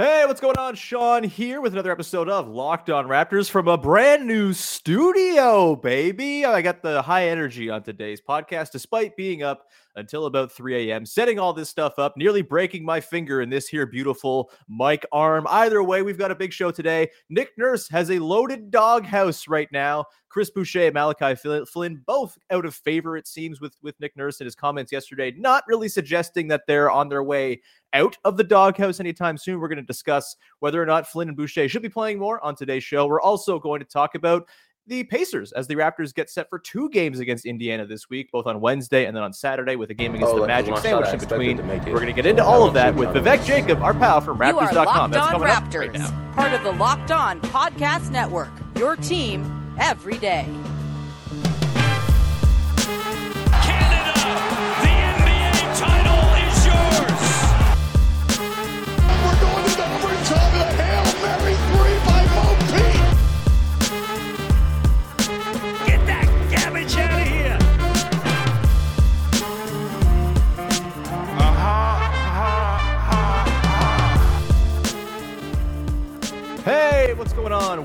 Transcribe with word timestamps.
Hey, 0.00 0.24
what's 0.26 0.40
going 0.40 0.56
on? 0.56 0.76
Sean 0.76 1.22
here 1.22 1.60
with 1.60 1.74
another 1.74 1.92
episode 1.92 2.30
of 2.30 2.48
Locked 2.48 2.88
On 2.88 3.04
Raptors 3.04 3.50
from 3.50 3.68
a 3.68 3.76
brand 3.76 4.26
new 4.26 4.54
studio, 4.54 5.76
baby. 5.76 6.46
I 6.46 6.62
got 6.62 6.80
the 6.80 7.02
high 7.02 7.28
energy 7.28 7.68
on 7.68 7.82
today's 7.82 8.18
podcast, 8.18 8.70
despite 8.70 9.14
being 9.14 9.42
up 9.42 9.66
until 9.96 10.24
about 10.24 10.52
3 10.52 10.90
a.m., 10.90 11.04
setting 11.04 11.38
all 11.38 11.52
this 11.52 11.68
stuff 11.68 11.98
up, 11.98 12.16
nearly 12.16 12.40
breaking 12.40 12.82
my 12.82 12.98
finger 12.98 13.42
in 13.42 13.50
this 13.50 13.68
here 13.68 13.84
beautiful 13.84 14.50
mic 14.70 15.04
arm. 15.12 15.46
Either 15.50 15.82
way, 15.82 16.00
we've 16.00 16.16
got 16.16 16.30
a 16.30 16.34
big 16.34 16.54
show 16.54 16.70
today. 16.70 17.10
Nick 17.28 17.50
Nurse 17.58 17.86
has 17.90 18.10
a 18.10 18.18
loaded 18.20 18.70
doghouse 18.70 19.48
right 19.48 19.68
now. 19.70 20.06
Chris 20.30 20.48
Boucher 20.48 20.86
and 20.86 20.94
Malachi 20.94 21.34
Flynn, 21.34 22.02
both 22.06 22.38
out 22.50 22.64
of 22.64 22.74
favor, 22.74 23.16
it 23.16 23.26
seems, 23.26 23.60
with, 23.60 23.74
with 23.82 23.98
Nick 24.00 24.16
Nurse 24.16 24.40
in 24.40 24.46
his 24.46 24.54
comments 24.54 24.92
yesterday, 24.92 25.34
not 25.36 25.64
really 25.66 25.88
suggesting 25.88 26.48
that 26.48 26.62
they're 26.66 26.90
on 26.90 27.08
their 27.08 27.24
way 27.24 27.60
out 27.92 28.16
of 28.24 28.36
the 28.36 28.44
doghouse 28.44 29.00
anytime 29.00 29.36
soon. 29.36 29.60
We're 29.60 29.68
going 29.68 29.78
to 29.78 29.82
discuss 29.82 30.36
whether 30.60 30.80
or 30.80 30.86
not 30.86 31.08
Flynn 31.08 31.28
and 31.28 31.36
Boucher 31.36 31.68
should 31.68 31.82
be 31.82 31.88
playing 31.88 32.18
more 32.18 32.42
on 32.44 32.54
today's 32.54 32.84
show. 32.84 33.06
We're 33.06 33.20
also 33.20 33.58
going 33.58 33.80
to 33.80 33.86
talk 33.86 34.14
about 34.14 34.48
the 34.86 35.04
Pacers 35.04 35.52
as 35.52 35.66
the 35.66 35.74
Raptors 35.74 36.14
get 36.14 36.30
set 36.30 36.48
for 36.48 36.58
two 36.58 36.88
games 36.90 37.18
against 37.18 37.44
Indiana 37.44 37.84
this 37.84 38.08
week, 38.08 38.30
both 38.32 38.46
on 38.46 38.60
Wednesday 38.60 39.06
and 39.06 39.16
then 39.16 39.22
on 39.22 39.32
Saturday 39.32 39.76
with 39.76 39.90
a 39.90 39.94
game 39.94 40.14
against 40.14 40.32
oh, 40.32 40.40
the 40.40 40.46
Magic 40.46 40.76
sandwich 40.78 41.12
in 41.12 41.18
between. 41.18 41.56
We're 41.58 41.94
going 41.94 42.06
to 42.06 42.12
get 42.12 42.26
into 42.26 42.44
all 42.44 42.66
of 42.66 42.74
that 42.74 42.94
with 42.94 43.10
Vivek 43.10 43.44
Jacob, 43.44 43.82
our 43.82 43.94
pal 43.94 44.20
from 44.20 44.38
Raptors.com. 44.38 45.10
That's 45.10 45.28
coming 45.28 45.48
Raptors, 45.48 45.66
up 45.66 45.74
right 45.74 45.92
now. 45.92 46.32
Part 46.34 46.52
of 46.52 46.62
the 46.62 46.72
Locked 46.72 47.10
On 47.10 47.40
Podcast 47.40 48.10
Network. 48.10 48.50
Your 48.76 48.96
team 48.96 49.59
every 49.80 50.18
day. 50.18 50.46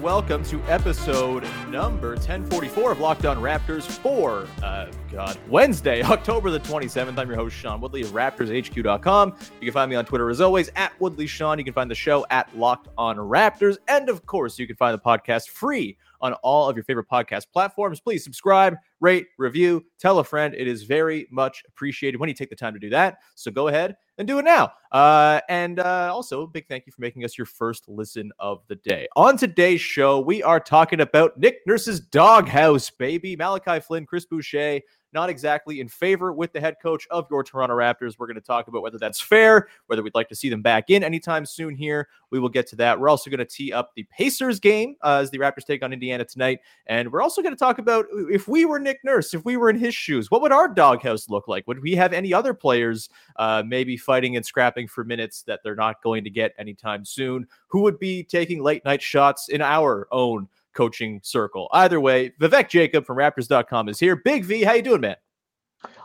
Welcome 0.06 0.44
to 0.44 0.62
episode 0.66 1.48
number 1.68 2.10
1044 2.10 2.92
of 2.92 3.00
Locked 3.00 3.26
On 3.26 3.38
Raptors 3.38 3.88
for, 3.88 4.48
uh, 4.62 4.92
God, 5.12 5.36
Wednesday, 5.50 6.04
October 6.04 6.52
the 6.52 6.60
27th. 6.60 7.18
I'm 7.18 7.28
your 7.28 7.36
host, 7.36 7.56
Sean 7.56 7.82
Woodley 7.82 8.04
of 8.04 8.10
RaptorsHQ.com. 8.10 9.36
You 9.60 9.66
can 9.66 9.74
find 9.74 9.90
me 9.90 9.96
on 9.96 10.06
Twitter 10.06 10.30
as 10.30 10.42
always 10.42 10.70
at 10.76 10.94
Woodley 11.02 11.26
Sean. 11.26 11.58
You 11.58 11.66
can 11.66 11.74
find 11.74 11.90
the 11.90 11.96
show 11.96 12.24
at 12.30 12.56
Locked 12.56 12.90
On 13.00 13.18
Raptors. 13.18 13.80
And 13.88 14.08
of 14.08 14.28
course, 14.28 14.60
you 14.60 14.68
can 14.68 14.76
find 14.76 14.94
the 14.94 15.02
podcast 15.02 15.50
free 15.50 15.98
on 16.26 16.34
all 16.42 16.68
of 16.68 16.76
your 16.76 16.84
favorite 16.84 17.08
podcast 17.10 17.46
platforms. 17.54 18.00
Please 18.00 18.24
subscribe, 18.24 18.76
rate, 19.00 19.28
review, 19.38 19.86
tell 20.00 20.20
a 20.20 20.24
friend. 20.24 20.56
It 20.56 20.68
is 20.68 20.84
very 20.84 21.28
much 21.32 21.64
appreciated 21.68 22.18
when 22.18 22.30
you 22.30 22.36
take 22.36 22.50
the 22.50 22.56
time 22.56 22.74
to 22.74 22.80
do 22.80 22.90
that. 22.90 23.20
So 23.36 23.52
go 23.52 23.68
ahead 23.68 23.96
and 24.18 24.28
do 24.28 24.40
it 24.40 24.44
now. 24.44 24.72
Uh, 24.92 25.42
and 25.50 25.80
uh, 25.80 26.10
also, 26.12 26.48
big 26.48 26.68
thank 26.68 26.86
you 26.88 26.92
for 26.92 27.02
making 27.02 27.24
us 27.24 27.38
your 27.38 27.46
first 27.46 27.88
listen 27.88 28.32
of 28.40 28.62
the 28.68 28.76
day. 28.76 29.08
On 29.16 29.38
today's 29.38 29.82
show, 29.82 30.20
we 30.20 30.42
are 30.42 30.60
talking 30.60 31.02
about 31.02 31.38
Nick 31.38 31.60
Nurse's 31.68 32.00
doghouse, 32.00 32.90
baby. 32.90 33.36
Malachi 33.36 33.80
Flynn, 33.80 34.06
Chris 34.06 34.26
Boucher, 34.26 34.80
not 35.16 35.30
exactly 35.30 35.80
in 35.80 35.88
favor 35.88 36.32
with 36.32 36.54
the 36.54 36.60
head 36.60 36.76
coach 36.80 37.08
of 37.10 37.26
your 37.32 37.44
Toronto 37.44 37.76
Raptors. 37.76 38.20
We're 38.20 38.28
going 38.28 38.36
to 38.36 38.42
talk 38.42 38.68
about 38.68 38.84
whether 38.84 39.00
that's 39.00 39.20
fair, 39.20 39.70
whether 39.88 40.04
we'd 40.04 40.14
like 40.14 40.30
to 40.30 40.36
see 40.36 40.50
them 40.50 40.62
back 40.62 40.92
in 40.92 41.04
anytime 41.04 41.46
soon 41.46 41.74
here. 41.74 42.10
We 42.30 42.40
will 42.40 42.50
get 42.50 42.68
to 42.68 42.76
that. 42.76 43.00
We're 43.00 43.10
also 43.10 43.32
going 43.32 43.40
to 43.40 43.46
tee 43.46 43.74
up 43.74 43.96
the 43.96 44.04
Pacers 44.04 44.60
game 44.60 44.96
uh, 45.02 45.20
as 45.22 45.32
the 45.32 45.40
Raptors 45.40 45.66
take 45.66 45.82
on 45.82 45.94
Indiana 45.94 46.26
tonight. 46.26 46.60
And 46.86 47.12
we're 47.12 47.22
also 47.22 47.42
going 47.42 47.54
to 47.54 47.60
talk 47.60 47.80
about 47.80 48.06
if 48.30 48.48
we 48.48 48.66
were 48.66 48.78
Nick 48.78 49.00
Nurse, 49.04 49.34
if 49.34 49.46
we 49.46 49.58
were 49.58 49.70
in 49.70 49.80
his 49.80 49.96
shoes, 49.96 50.30
what 50.30 50.42
would 50.42 50.52
our 50.52 50.68
doghouse 50.68 51.30
look 51.30 51.48
like? 51.48 51.66
Would 51.66 51.82
we 51.82 51.96
have 51.96 52.14
any 52.14 52.34
other 52.34 52.54
players 52.54 53.10
uh, 53.38 53.64
maybe 53.66 53.98
fighting 53.98 54.36
and 54.36 54.46
scrapping 54.46 54.88
for 54.88 55.04
minutes 55.06 55.44
that 55.44 55.62
they're 55.64 55.76
not 55.76 56.04
going 56.04 56.26
to 56.26 56.30
get 56.30 56.54
anytime 56.60 57.06
soon? 57.06 57.48
Who 57.68 57.82
would 57.82 57.98
be 58.00 58.22
taking 58.22 58.62
late 58.62 58.84
night 58.84 59.02
shots 59.02 59.48
in 59.48 59.62
our 59.62 60.08
own 60.12 60.50
coaching 60.76 61.20
circle. 61.24 61.68
Either 61.72 62.00
way, 62.00 62.32
Vivek 62.40 62.70
Jacob 62.70 63.06
from 63.06 63.18
Raptors.com 63.18 63.90
is 63.90 64.00
here. 64.00 64.16
Big 64.16 64.46
V, 64.46 64.64
how 64.64 64.74
you 64.74 64.82
doing, 64.82 65.02
man? 65.02 65.16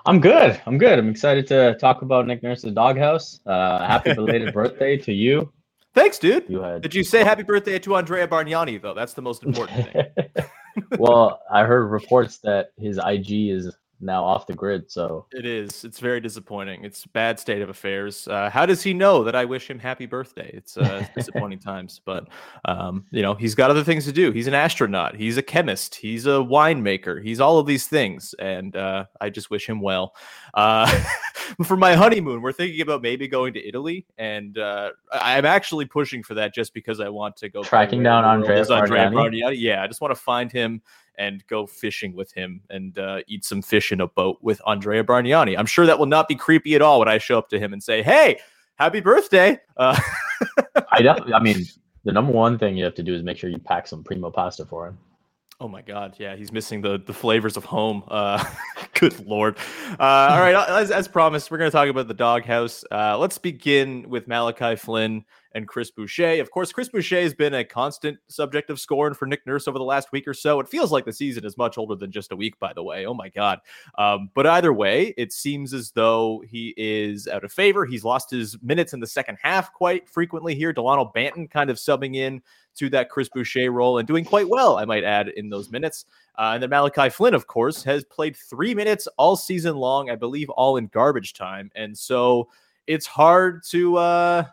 I'm 0.06 0.20
good. 0.20 0.60
I'm 0.66 0.78
good. 0.78 0.98
I'm 0.98 1.08
excited 1.08 1.46
to 1.48 1.76
talk 1.78 2.02
about 2.02 2.26
Nick 2.26 2.42
Nurse's 2.42 2.72
doghouse. 2.72 3.40
Uh, 3.46 3.84
happy 3.86 4.14
belated 4.14 4.54
birthday 4.54 4.96
to 4.96 5.12
you. 5.12 5.52
Thanks, 5.94 6.18
dude. 6.18 6.44
You 6.48 6.62
had... 6.62 6.82
Did 6.82 6.94
you 6.94 7.02
say 7.02 7.24
happy 7.24 7.42
birthday 7.42 7.78
to 7.80 7.96
Andrea 7.96 8.26
Bargnani, 8.26 8.80
though? 8.80 8.94
That's 8.94 9.12
the 9.12 9.22
most 9.22 9.42
important 9.42 9.92
thing. 9.92 10.06
well, 10.98 11.40
I 11.50 11.64
heard 11.64 11.90
reports 11.90 12.38
that 12.38 12.70
his 12.78 12.98
IG 13.04 13.50
is 13.50 13.76
now 14.00 14.24
off 14.24 14.46
the 14.46 14.54
grid. 14.54 14.90
So 14.90 15.26
it 15.32 15.46
is. 15.46 15.84
It's 15.84 15.98
very 15.98 16.20
disappointing. 16.20 16.84
It's 16.84 17.06
bad 17.06 17.38
state 17.38 17.62
of 17.62 17.68
affairs. 17.68 18.26
Uh, 18.28 18.50
how 18.50 18.66
does 18.66 18.82
he 18.82 18.94
know 18.94 19.24
that 19.24 19.34
I 19.34 19.44
wish 19.44 19.68
him 19.68 19.78
happy 19.78 20.06
birthday? 20.06 20.50
It's 20.52 20.76
uh, 20.76 21.06
disappointing 21.14 21.58
times, 21.70 22.00
but 22.04 22.28
um, 22.64 23.04
you 23.10 23.22
know 23.22 23.34
he's 23.34 23.54
got 23.54 23.70
other 23.70 23.84
things 23.84 24.04
to 24.06 24.12
do. 24.12 24.32
He's 24.32 24.46
an 24.46 24.54
astronaut. 24.54 25.16
He's 25.16 25.36
a 25.36 25.42
chemist. 25.42 25.94
He's 25.94 26.26
a 26.26 26.40
winemaker. 26.40 27.22
He's 27.22 27.40
all 27.40 27.58
of 27.58 27.66
these 27.66 27.86
things, 27.86 28.34
and 28.38 28.76
uh, 28.76 29.04
I 29.20 29.30
just 29.30 29.50
wish 29.50 29.68
him 29.68 29.80
well. 29.80 30.14
For 31.64 31.76
my 31.76 31.94
honeymoon, 31.94 32.42
we're 32.42 32.52
thinking 32.52 32.80
about 32.80 33.02
maybe 33.02 33.28
going 33.28 33.54
to 33.54 33.66
Italy, 33.66 34.06
and 34.18 34.58
uh, 34.58 34.90
I'm 35.12 35.44
actually 35.44 35.84
pushing 35.86 36.22
for 36.22 36.34
that 36.34 36.54
just 36.54 36.74
because 36.74 37.00
I 37.00 37.08
want 37.08 37.36
to 37.38 37.48
go 37.48 37.62
tracking 37.62 38.02
down 38.02 38.24
Andrea 38.24 38.64
Bargnani. 38.64 39.54
Yeah, 39.56 39.82
I 39.82 39.86
just 39.86 40.00
want 40.00 40.14
to 40.14 40.20
find 40.20 40.50
him 40.50 40.82
and 41.16 41.46
go 41.48 41.66
fishing 41.66 42.14
with 42.14 42.32
him 42.32 42.62
and 42.70 42.98
uh, 42.98 43.20
eat 43.26 43.44
some 43.44 43.62
fish 43.62 43.92
in 43.92 44.00
a 44.00 44.06
boat 44.06 44.38
with 44.40 44.60
Andrea 44.66 45.04
Bargnani. 45.04 45.58
I'm 45.58 45.66
sure 45.66 45.86
that 45.86 45.98
will 45.98 46.06
not 46.06 46.28
be 46.28 46.34
creepy 46.34 46.74
at 46.74 46.82
all 46.82 46.98
when 46.98 47.08
I 47.08 47.18
show 47.18 47.38
up 47.38 47.48
to 47.50 47.58
him 47.58 47.72
and 47.72 47.82
say, 47.82 48.02
"Hey, 48.02 48.38
happy 48.76 49.00
birthday!" 49.00 49.58
Uh- 49.76 50.00
I 50.92 51.02
definitely. 51.02 51.34
I 51.34 51.40
mean, 51.40 51.64
the 52.04 52.12
number 52.12 52.32
one 52.32 52.58
thing 52.58 52.76
you 52.76 52.84
have 52.84 52.94
to 52.94 53.02
do 53.02 53.14
is 53.14 53.22
make 53.22 53.36
sure 53.36 53.50
you 53.50 53.58
pack 53.58 53.86
some 53.86 54.02
primo 54.02 54.30
pasta 54.30 54.64
for 54.64 54.88
him. 54.88 54.98
Oh 55.62 55.68
my 55.68 55.82
God! 55.82 56.16
Yeah, 56.18 56.36
he's 56.36 56.52
missing 56.52 56.80
the 56.80 56.98
the 56.98 57.12
flavors 57.12 57.58
of 57.58 57.66
home. 57.66 58.02
Uh, 58.08 58.42
good 58.94 59.26
lord! 59.26 59.58
Uh, 59.98 60.28
all 60.30 60.40
right, 60.40 60.54
as, 60.54 60.90
as 60.90 61.06
promised, 61.06 61.50
we're 61.50 61.58
going 61.58 61.70
to 61.70 61.76
talk 61.76 61.88
about 61.88 62.08
the 62.08 62.14
doghouse. 62.14 62.82
Uh, 62.90 63.18
let's 63.18 63.36
begin 63.36 64.08
with 64.08 64.26
Malachi 64.26 64.76
Flynn 64.76 65.22
and 65.52 65.66
Chris 65.66 65.90
Boucher. 65.90 66.40
Of 66.40 66.50
course, 66.50 66.72
Chris 66.72 66.88
Boucher 66.88 67.20
has 67.20 67.34
been 67.34 67.54
a 67.54 67.64
constant 67.64 68.18
subject 68.28 68.70
of 68.70 68.80
scorn 68.80 69.14
for 69.14 69.26
Nick 69.26 69.46
Nurse 69.46 69.66
over 69.66 69.78
the 69.78 69.84
last 69.84 70.12
week 70.12 70.28
or 70.28 70.34
so. 70.34 70.60
It 70.60 70.68
feels 70.68 70.92
like 70.92 71.04
the 71.04 71.12
season 71.12 71.44
is 71.44 71.56
much 71.56 71.78
older 71.78 71.96
than 71.96 72.12
just 72.12 72.32
a 72.32 72.36
week, 72.36 72.58
by 72.58 72.72
the 72.72 72.82
way. 72.82 73.06
Oh 73.06 73.14
my 73.14 73.28
God. 73.28 73.60
Um, 73.98 74.30
but 74.34 74.46
either 74.46 74.72
way, 74.72 75.14
it 75.16 75.32
seems 75.32 75.74
as 75.74 75.90
though 75.90 76.42
he 76.46 76.74
is 76.76 77.26
out 77.26 77.44
of 77.44 77.52
favor. 77.52 77.84
He's 77.84 78.04
lost 78.04 78.30
his 78.30 78.56
minutes 78.62 78.92
in 78.92 79.00
the 79.00 79.06
second 79.06 79.38
half 79.42 79.72
quite 79.72 80.08
frequently 80.08 80.54
here. 80.54 80.72
Delano 80.72 81.10
Banton 81.14 81.50
kind 81.50 81.70
of 81.70 81.76
subbing 81.76 82.16
in 82.16 82.42
to 82.76 82.88
that 82.90 83.10
Chris 83.10 83.28
Boucher 83.28 83.72
role 83.72 83.98
and 83.98 84.06
doing 84.06 84.24
quite 84.24 84.48
well, 84.48 84.78
I 84.78 84.84
might 84.84 85.02
add, 85.02 85.28
in 85.28 85.50
those 85.50 85.70
minutes. 85.70 86.04
Uh, 86.38 86.52
and 86.54 86.62
then 86.62 86.70
Malachi 86.70 87.10
Flynn, 87.10 87.34
of 87.34 87.46
course, 87.48 87.82
has 87.82 88.04
played 88.04 88.36
three 88.36 88.74
minutes 88.74 89.08
all 89.18 89.36
season 89.36 89.76
long, 89.76 90.08
I 90.08 90.14
believe, 90.14 90.48
all 90.50 90.76
in 90.76 90.86
garbage 90.86 91.34
time. 91.34 91.70
And 91.74 91.96
so 91.98 92.48
it's 92.86 93.06
hard 93.06 93.64
to. 93.70 93.96
Uh, 93.96 94.44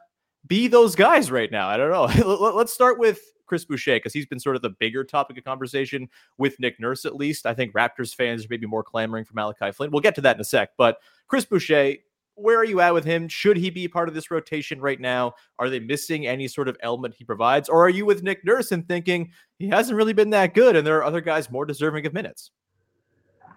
be 0.48 0.68
those 0.68 0.96
guys 0.96 1.32
right 1.32 1.52
now. 1.52 1.68
I 1.68 1.78
don't 1.78 1.92
know. 1.92 2.28
Let's 2.54 2.74
start 2.74 3.00
with 3.00 3.20
Chris 3.46 3.66
Boucher 3.66 3.96
because 3.96 4.14
he's 4.14 4.26
been 4.26 4.40
sort 4.40 4.56
of 4.56 4.62
the 4.62 4.70
bigger 4.72 5.04
topic 5.04 5.38
of 5.38 5.44
conversation 5.44 6.10
with 6.38 6.60
Nick 6.60 6.80
Nurse, 6.80 7.06
at 7.06 7.16
least. 7.16 7.46
I 7.46 7.54
think 7.54 7.74
Raptors 7.74 8.14
fans 8.14 8.46
are 8.46 8.48
maybe 8.50 8.68
more 8.68 8.84
clamoring 8.84 9.26
for 9.26 9.34
Malachi 9.34 9.72
Flynn. 9.72 9.92
We'll 9.92 10.02
get 10.02 10.16
to 10.16 10.22
that 10.22 10.36
in 10.36 10.42
a 10.42 10.46
sec. 10.46 10.72
But 10.78 10.98
Chris 11.28 11.46
Boucher, 11.46 11.96
where 12.36 12.58
are 12.58 12.66
you 12.66 12.82
at 12.82 12.94
with 12.94 13.06
him? 13.06 13.28
Should 13.28 13.58
he 13.58 13.70
be 13.72 13.88
part 13.88 14.08
of 14.08 14.14
this 14.14 14.30
rotation 14.30 14.80
right 14.80 15.00
now? 15.00 15.34
Are 15.58 15.70
they 15.70 15.80
missing 15.80 16.28
any 16.28 16.48
sort 16.48 16.68
of 16.68 16.78
element 16.82 17.16
he 17.16 17.24
provides? 17.24 17.68
Or 17.68 17.84
are 17.84 17.90
you 17.90 18.06
with 18.06 18.22
Nick 18.22 18.46
Nurse 18.46 18.72
and 18.72 18.88
thinking 18.88 19.32
he 19.58 19.68
hasn't 19.68 19.98
really 19.98 20.14
been 20.14 20.30
that 20.32 20.54
good 20.54 20.76
and 20.76 20.86
there 20.86 20.98
are 20.98 21.04
other 21.04 21.22
guys 21.22 21.50
more 21.50 21.66
deserving 21.66 22.06
of 22.06 22.14
minutes? 22.14 22.52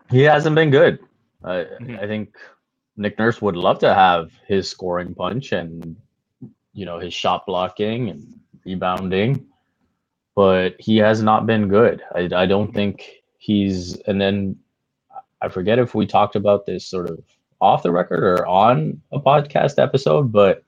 He 0.09 0.23
hasn't 0.23 0.57
been 0.57 0.71
good. 0.71 0.99
Uh, 1.45 1.65
mm-hmm. 1.81 1.97
I 2.01 2.07
think 2.07 2.35
Nick 2.97 3.19
Nurse 3.19 3.43
would 3.43 3.57
love 3.57 3.79
to 3.81 3.93
have 3.93 4.31
his 4.47 4.69
scoring 4.69 5.15
punch 5.15 5.53
and 5.53 5.97
you 6.73 6.87
know 6.87 6.99
his 6.99 7.15
shot 7.15 7.47
blocking 7.47 8.09
and 8.11 8.41
rebounding, 8.65 9.47
but 10.35 10.77
he 10.79 10.97
has 10.99 11.23
not 11.23 11.47
been 11.47 11.69
good. 11.69 12.03
I, 12.15 12.29
I 12.35 12.47
don't 12.47 12.73
think 12.73 13.23
he's. 13.39 13.97
And 14.03 14.21
then 14.21 14.57
I 15.41 15.49
forget 15.49 15.79
if 15.79 15.95
we 15.95 16.07
talked 16.07 16.37
about 16.37 16.67
this 16.67 16.87
sort 16.87 17.09
of 17.09 17.21
off 17.61 17.83
the 17.83 17.93
record 17.93 18.23
or 18.23 18.47
on 18.47 19.01
a 19.13 19.21
podcast 19.21 19.83
episode, 19.83 20.33
but 20.33 20.65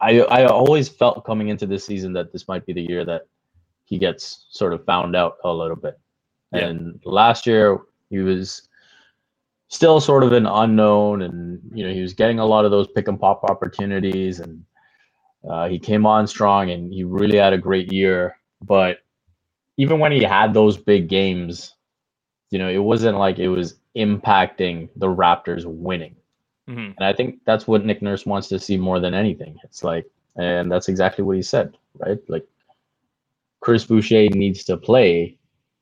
I 0.00 0.20
I 0.20 0.46
always 0.46 0.88
felt 0.88 1.24
coming 1.24 1.48
into 1.48 1.66
this 1.66 1.84
season 1.84 2.12
that 2.14 2.32
this 2.32 2.48
might 2.48 2.66
be 2.66 2.72
the 2.72 2.82
year 2.82 3.04
that 3.04 3.22
he 3.84 3.98
gets 3.98 4.46
sort 4.50 4.72
of 4.72 4.84
found 4.84 5.16
out 5.16 5.36
a 5.44 5.52
little 5.52 5.76
bit. 5.76 5.98
Yeah. 6.52 6.66
And 6.66 7.00
last 7.04 7.46
year 7.46 7.78
he 8.10 8.18
was 8.18 8.68
still 9.68 10.00
sort 10.00 10.22
of 10.22 10.32
an 10.32 10.46
unknown 10.46 11.22
and 11.22 11.60
you 11.74 11.86
know 11.86 11.92
he 11.92 12.00
was 12.00 12.14
getting 12.14 12.38
a 12.38 12.46
lot 12.46 12.64
of 12.64 12.70
those 12.70 12.88
pick 12.88 13.08
and 13.08 13.20
pop 13.20 13.44
opportunities 13.44 14.40
and 14.40 14.64
Uh, 15.48 15.68
he 15.68 15.78
came 15.78 16.06
on 16.06 16.26
strong 16.26 16.70
and 16.70 16.92
he 16.92 17.04
really 17.04 17.36
had 17.36 17.52
a 17.52 17.58
great 17.58 17.92
year. 17.92 18.38
But 18.62 18.98
even 19.76 19.98
when 19.98 20.12
he 20.12 20.22
had 20.22 20.54
those 20.54 20.76
big 20.76 21.08
games, 21.08 21.74
you 22.50 22.58
know, 22.58 22.68
it 22.68 22.78
wasn't 22.78 23.18
like 23.18 23.38
it 23.38 23.48
was 23.48 23.78
impacting 23.96 24.88
the 24.96 25.06
Raptors 25.06 25.64
winning. 25.64 26.16
Mm-hmm. 26.68 26.92
And 26.96 27.04
I 27.04 27.12
think 27.12 27.40
that's 27.44 27.66
what 27.66 27.84
Nick 27.84 28.02
Nurse 28.02 28.26
wants 28.26 28.48
to 28.48 28.58
see 28.58 28.76
more 28.76 29.00
than 29.00 29.14
anything. 29.14 29.58
It's 29.64 29.84
like, 29.84 30.06
and 30.36 30.70
that's 30.70 30.88
exactly 30.88 31.24
what 31.24 31.36
he 31.36 31.42
said, 31.42 31.76
right? 31.98 32.18
Like, 32.28 32.46
Chris 33.60 33.84
Boucher 33.84 34.28
needs 34.30 34.64
to 34.64 34.76
play 34.76 35.36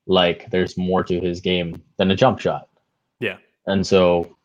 like 0.07 0.49
there's 0.49 0.77
more 0.77 1.03
to 1.03 1.19
his 1.19 1.41
game 1.41 1.81
than 1.97 2.11
a 2.11 2.15
jump 2.15 2.39
shot. 2.39 2.69
Yeah. 3.19 3.37
And 3.65 3.85
so 3.85 4.35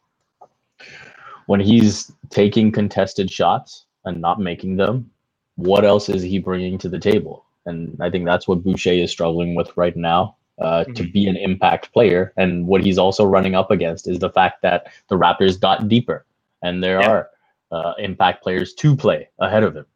when 1.46 1.60
he's 1.60 2.12
taking 2.30 2.72
contested 2.72 3.30
shots 3.30 3.86
and 4.04 4.20
not 4.20 4.40
making 4.40 4.76
them, 4.76 5.10
what 5.56 5.84
else 5.84 6.08
is 6.08 6.22
he 6.22 6.38
bringing 6.38 6.78
to 6.78 6.88
the 6.88 6.98
table? 6.98 7.44
And 7.66 7.96
I 8.00 8.10
think 8.10 8.24
that's 8.24 8.48
what 8.48 8.62
Boucher 8.62 8.90
is 8.90 9.10
struggling 9.10 9.54
with 9.54 9.76
right 9.76 9.96
now. 9.96 10.36
Uh, 10.58 10.84
mm-hmm. 10.84 10.92
to 10.92 11.04
be 11.10 11.26
an 11.26 11.36
impact 11.36 11.92
player. 11.92 12.32
And 12.36 12.66
what 12.66 12.84
he's 12.84 12.98
also 12.98 13.24
running 13.24 13.54
up 13.54 13.70
against 13.70 14.06
is 14.06 14.18
the 14.18 14.30
fact 14.30 14.60
that 14.62 14.92
the 15.08 15.16
Raptors 15.16 15.58
got 15.58 15.88
deeper 15.88 16.26
and 16.62 16.84
there 16.84 17.00
yeah. 17.00 17.10
are 17.10 17.30
uh, 17.72 17.94
impact 17.98 18.42
players 18.42 18.74
to 18.74 18.94
play 18.94 19.28
ahead 19.40 19.64
of 19.64 19.74
him. 19.74 19.86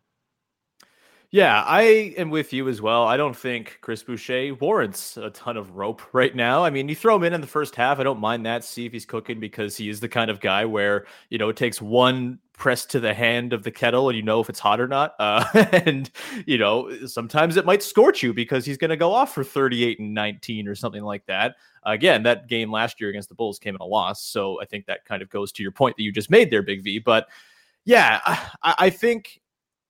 Yeah, 1.31 1.63
I 1.63 2.15
am 2.17 2.31
with 2.31 2.53
you 2.53 2.69
as 2.69 2.81
well. 2.81 3.05
I 3.05 3.17
don't 3.17 3.37
think 3.37 3.79
Chris 3.81 4.03
Boucher 4.03 4.55
warrants 4.55 5.17
a 5.17 5.31
ton 5.31 5.57
of 5.57 5.77
rope 5.77 6.03
right 6.15 6.35
now. 6.35 6.65
I 6.65 6.71
mean, 6.71 6.89
you 6.89 6.95
throw 6.95 7.17
him 7.17 7.25
in 7.25 7.35
in 7.35 7.41
the 7.41 7.47
first 7.47 7.77
half. 7.77 7.99
I 7.99 8.05
don't 8.05 8.21
mind 8.21 8.47
that. 8.47 8.65
See 8.65 8.87
if 8.87 8.93
he's 8.93 9.05
cooking 9.07 9.39
because 9.39 9.77
he 9.77 9.89
is 9.89 10.01
the 10.01 10.09
kind 10.09 10.31
of 10.31 10.41
guy 10.41 10.65
where, 10.65 11.07
you 11.29 11.39
know, 11.39 11.49
it 11.49 11.57
takes 11.57 11.83
one 11.83 12.39
press 12.57 12.87
to 12.87 13.01
the 13.01 13.13
hand 13.13 13.53
of 13.53 13.63
the 13.63 13.71
kettle 13.71 14.09
and 14.09 14.17
you 14.17 14.23
know 14.23 14.41
if 14.41 14.49
it's 14.49 14.59
hot 14.59 14.81
or 14.81 14.89
not. 14.89 15.15
Uh, 15.19 15.45
and, 15.73 16.11
you 16.47 16.59
know, 16.59 17.07
sometimes 17.07 17.57
it 17.57 17.67
might 17.67 17.83
scorch 17.83 18.23
you 18.23 18.33
because 18.33 18.65
he's 18.65 18.79
going 18.79 18.91
to 18.91 18.97
go 18.97 19.13
off 19.13 19.35
for 19.35 19.45
38 19.45 19.99
and 20.01 20.15
19 20.15 20.67
or 20.67 20.75
something 20.75 21.03
like 21.03 21.25
that. 21.27 21.57
Again, 21.85 22.23
that 22.25 22.49
game 22.49 22.71
last 22.71 23.01
year 23.01 23.11
against 23.11 23.29
the 23.29 23.35
Bulls 23.35 23.59
came 23.59 23.75
in 23.75 23.81
a 23.81 23.87
loss. 23.87 24.25
So 24.25 24.61
I 24.61 24.65
think 24.65 24.87
that 24.87 25.05
kind 25.05 25.23
of 25.23 25.31
goes 25.31 25.53
to 25.53 25.63
your 25.63 25.73
point 25.73 25.97
that 25.97 26.03
you 26.03 26.13
just 26.13 26.31
made 26.31 26.51
there, 26.51 26.63
Big 26.63 26.83
V. 26.83 26.99
But 26.99 27.29
yeah, 27.85 28.21
I, 28.63 28.75
I 28.79 28.91
think 28.91 29.41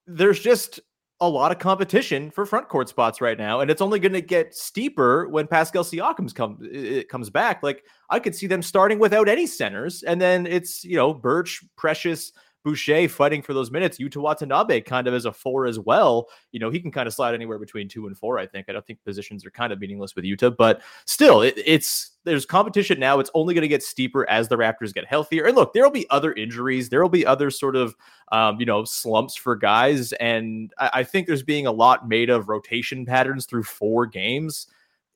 there's 0.06 0.40
just 0.40 0.80
a 1.20 1.28
lot 1.28 1.50
of 1.50 1.58
competition 1.58 2.30
for 2.30 2.44
front 2.44 2.68
court 2.68 2.88
spots 2.88 3.20
right 3.20 3.38
now, 3.38 3.60
and 3.60 3.70
it's 3.70 3.80
only 3.80 3.98
going 3.98 4.12
to 4.12 4.20
get 4.20 4.54
steeper 4.54 5.26
when 5.28 5.46
Pascal 5.46 5.82
Siakam 5.82 6.32
come 6.34 6.58
it 6.60 7.08
comes 7.08 7.30
back. 7.30 7.62
Like 7.62 7.84
I 8.10 8.18
could 8.18 8.34
see 8.34 8.46
them 8.46 8.62
starting 8.62 8.98
without 8.98 9.28
any 9.28 9.46
centers, 9.46 10.02
and 10.02 10.20
then 10.20 10.46
it's 10.46 10.84
you 10.84 10.96
know 10.96 11.14
Birch, 11.14 11.64
Precious, 11.76 12.32
Boucher 12.66 13.08
fighting 13.08 13.42
for 13.42 13.54
those 13.54 13.70
minutes. 13.70 13.98
Yuta 13.98 14.16
Watanabe 14.16 14.80
kind 14.80 15.06
of 15.06 15.14
as 15.14 15.24
a 15.24 15.32
four 15.32 15.66
as 15.66 15.78
well. 15.78 16.28
You 16.50 16.58
know, 16.58 16.68
he 16.68 16.80
can 16.80 16.90
kind 16.90 17.06
of 17.06 17.14
slide 17.14 17.32
anywhere 17.32 17.60
between 17.60 17.88
two 17.88 18.08
and 18.08 18.18
four. 18.18 18.40
I 18.40 18.46
think. 18.46 18.68
I 18.68 18.72
don't 18.72 18.84
think 18.84 19.04
positions 19.04 19.46
are 19.46 19.52
kind 19.52 19.72
of 19.72 19.78
meaningless 19.78 20.16
with 20.16 20.24
Yuta, 20.24 20.56
but 20.56 20.82
still, 21.04 21.42
it, 21.42 21.54
it's 21.64 22.10
there's 22.24 22.44
competition 22.44 22.98
now. 22.98 23.20
It's 23.20 23.30
only 23.34 23.54
going 23.54 23.62
to 23.62 23.68
get 23.68 23.84
steeper 23.84 24.28
as 24.28 24.48
the 24.48 24.56
Raptors 24.56 24.92
get 24.92 25.06
healthier. 25.06 25.46
And 25.46 25.54
look, 25.54 25.74
there 25.74 25.84
will 25.84 25.92
be 25.92 26.10
other 26.10 26.32
injuries. 26.32 26.88
There 26.88 27.00
will 27.00 27.08
be 27.08 27.24
other 27.24 27.52
sort 27.52 27.76
of 27.76 27.94
um, 28.32 28.58
you 28.58 28.66
know 28.66 28.82
slumps 28.82 29.36
for 29.36 29.54
guys, 29.54 30.12
and 30.14 30.74
I, 30.76 30.90
I 30.94 31.02
think 31.04 31.28
there's 31.28 31.44
being 31.44 31.68
a 31.68 31.72
lot 31.72 32.08
made 32.08 32.30
of 32.30 32.48
rotation 32.48 33.06
patterns 33.06 33.46
through 33.46 33.62
four 33.62 34.06
games 34.06 34.66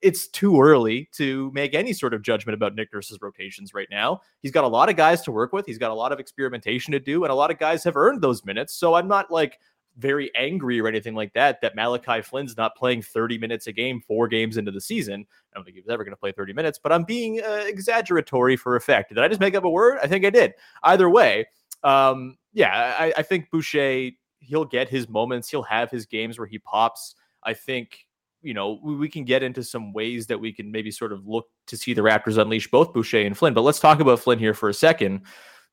it's 0.02 0.28
too 0.28 0.60
early 0.60 1.08
to 1.12 1.50
make 1.52 1.74
any 1.74 1.92
sort 1.92 2.14
of 2.14 2.22
judgment 2.22 2.54
about 2.54 2.74
Nick 2.74 2.92
Nurse's 2.92 3.18
rotations 3.20 3.74
right 3.74 3.88
now. 3.90 4.20
He's 4.40 4.52
got 4.52 4.64
a 4.64 4.68
lot 4.68 4.88
of 4.88 4.96
guys 4.96 5.22
to 5.22 5.32
work 5.32 5.52
with. 5.52 5.66
He's 5.66 5.78
got 5.78 5.90
a 5.90 5.94
lot 5.94 6.12
of 6.12 6.20
experimentation 6.20 6.92
to 6.92 7.00
do, 7.00 7.24
and 7.24 7.30
a 7.30 7.34
lot 7.34 7.50
of 7.50 7.58
guys 7.58 7.84
have 7.84 7.96
earned 7.96 8.22
those 8.22 8.44
minutes. 8.44 8.74
So 8.74 8.94
I'm 8.94 9.08
not 9.08 9.30
like 9.30 9.58
very 9.98 10.30
angry 10.34 10.80
or 10.80 10.88
anything 10.88 11.14
like 11.14 11.32
that 11.34 11.60
that 11.60 11.74
Malachi 11.74 12.22
Flynn's 12.22 12.56
not 12.56 12.76
playing 12.76 13.02
30 13.02 13.38
minutes 13.38 13.66
a 13.66 13.72
game 13.72 14.00
four 14.06 14.28
games 14.28 14.56
into 14.56 14.70
the 14.70 14.80
season. 14.80 15.26
I 15.52 15.58
don't 15.58 15.64
think 15.64 15.74
he 15.74 15.80
was 15.80 15.90
ever 15.90 16.04
going 16.04 16.12
to 16.12 16.20
play 16.20 16.32
30 16.32 16.52
minutes, 16.52 16.78
but 16.82 16.92
I'm 16.92 17.04
being 17.04 17.40
uh, 17.40 17.64
exaggeratory 17.66 18.56
for 18.56 18.76
effect. 18.76 19.10
Did 19.10 19.18
I 19.18 19.28
just 19.28 19.40
make 19.40 19.54
up 19.54 19.64
a 19.64 19.70
word? 19.70 19.98
I 20.02 20.06
think 20.06 20.24
I 20.24 20.30
did. 20.30 20.54
Either 20.82 21.10
way, 21.10 21.46
um, 21.82 22.36
yeah, 22.52 22.96
I, 22.98 23.12
I 23.18 23.22
think 23.22 23.50
Boucher, 23.50 24.10
he'll 24.38 24.64
get 24.64 24.88
his 24.88 25.08
moments. 25.08 25.50
He'll 25.50 25.62
have 25.62 25.90
his 25.90 26.06
games 26.06 26.38
where 26.38 26.48
he 26.48 26.58
pops. 26.58 27.14
I 27.42 27.54
think 27.54 28.06
you 28.42 28.54
know, 28.54 28.80
we, 28.82 29.08
can 29.08 29.24
get 29.24 29.42
into 29.42 29.62
some 29.62 29.92
ways 29.92 30.26
that 30.26 30.38
we 30.38 30.52
can 30.52 30.70
maybe 30.70 30.90
sort 30.90 31.12
of 31.12 31.26
look 31.26 31.46
to 31.66 31.76
see 31.76 31.92
the 31.94 32.00
Raptors 32.00 32.38
unleash 32.38 32.70
both 32.70 32.92
Boucher 32.92 33.20
and 33.20 33.36
Flynn. 33.36 33.54
But 33.54 33.62
let's 33.62 33.80
talk 33.80 34.00
about 34.00 34.20
Flynn 34.20 34.38
here 34.38 34.54
for 34.54 34.68
a 34.68 34.74
second. 34.74 35.22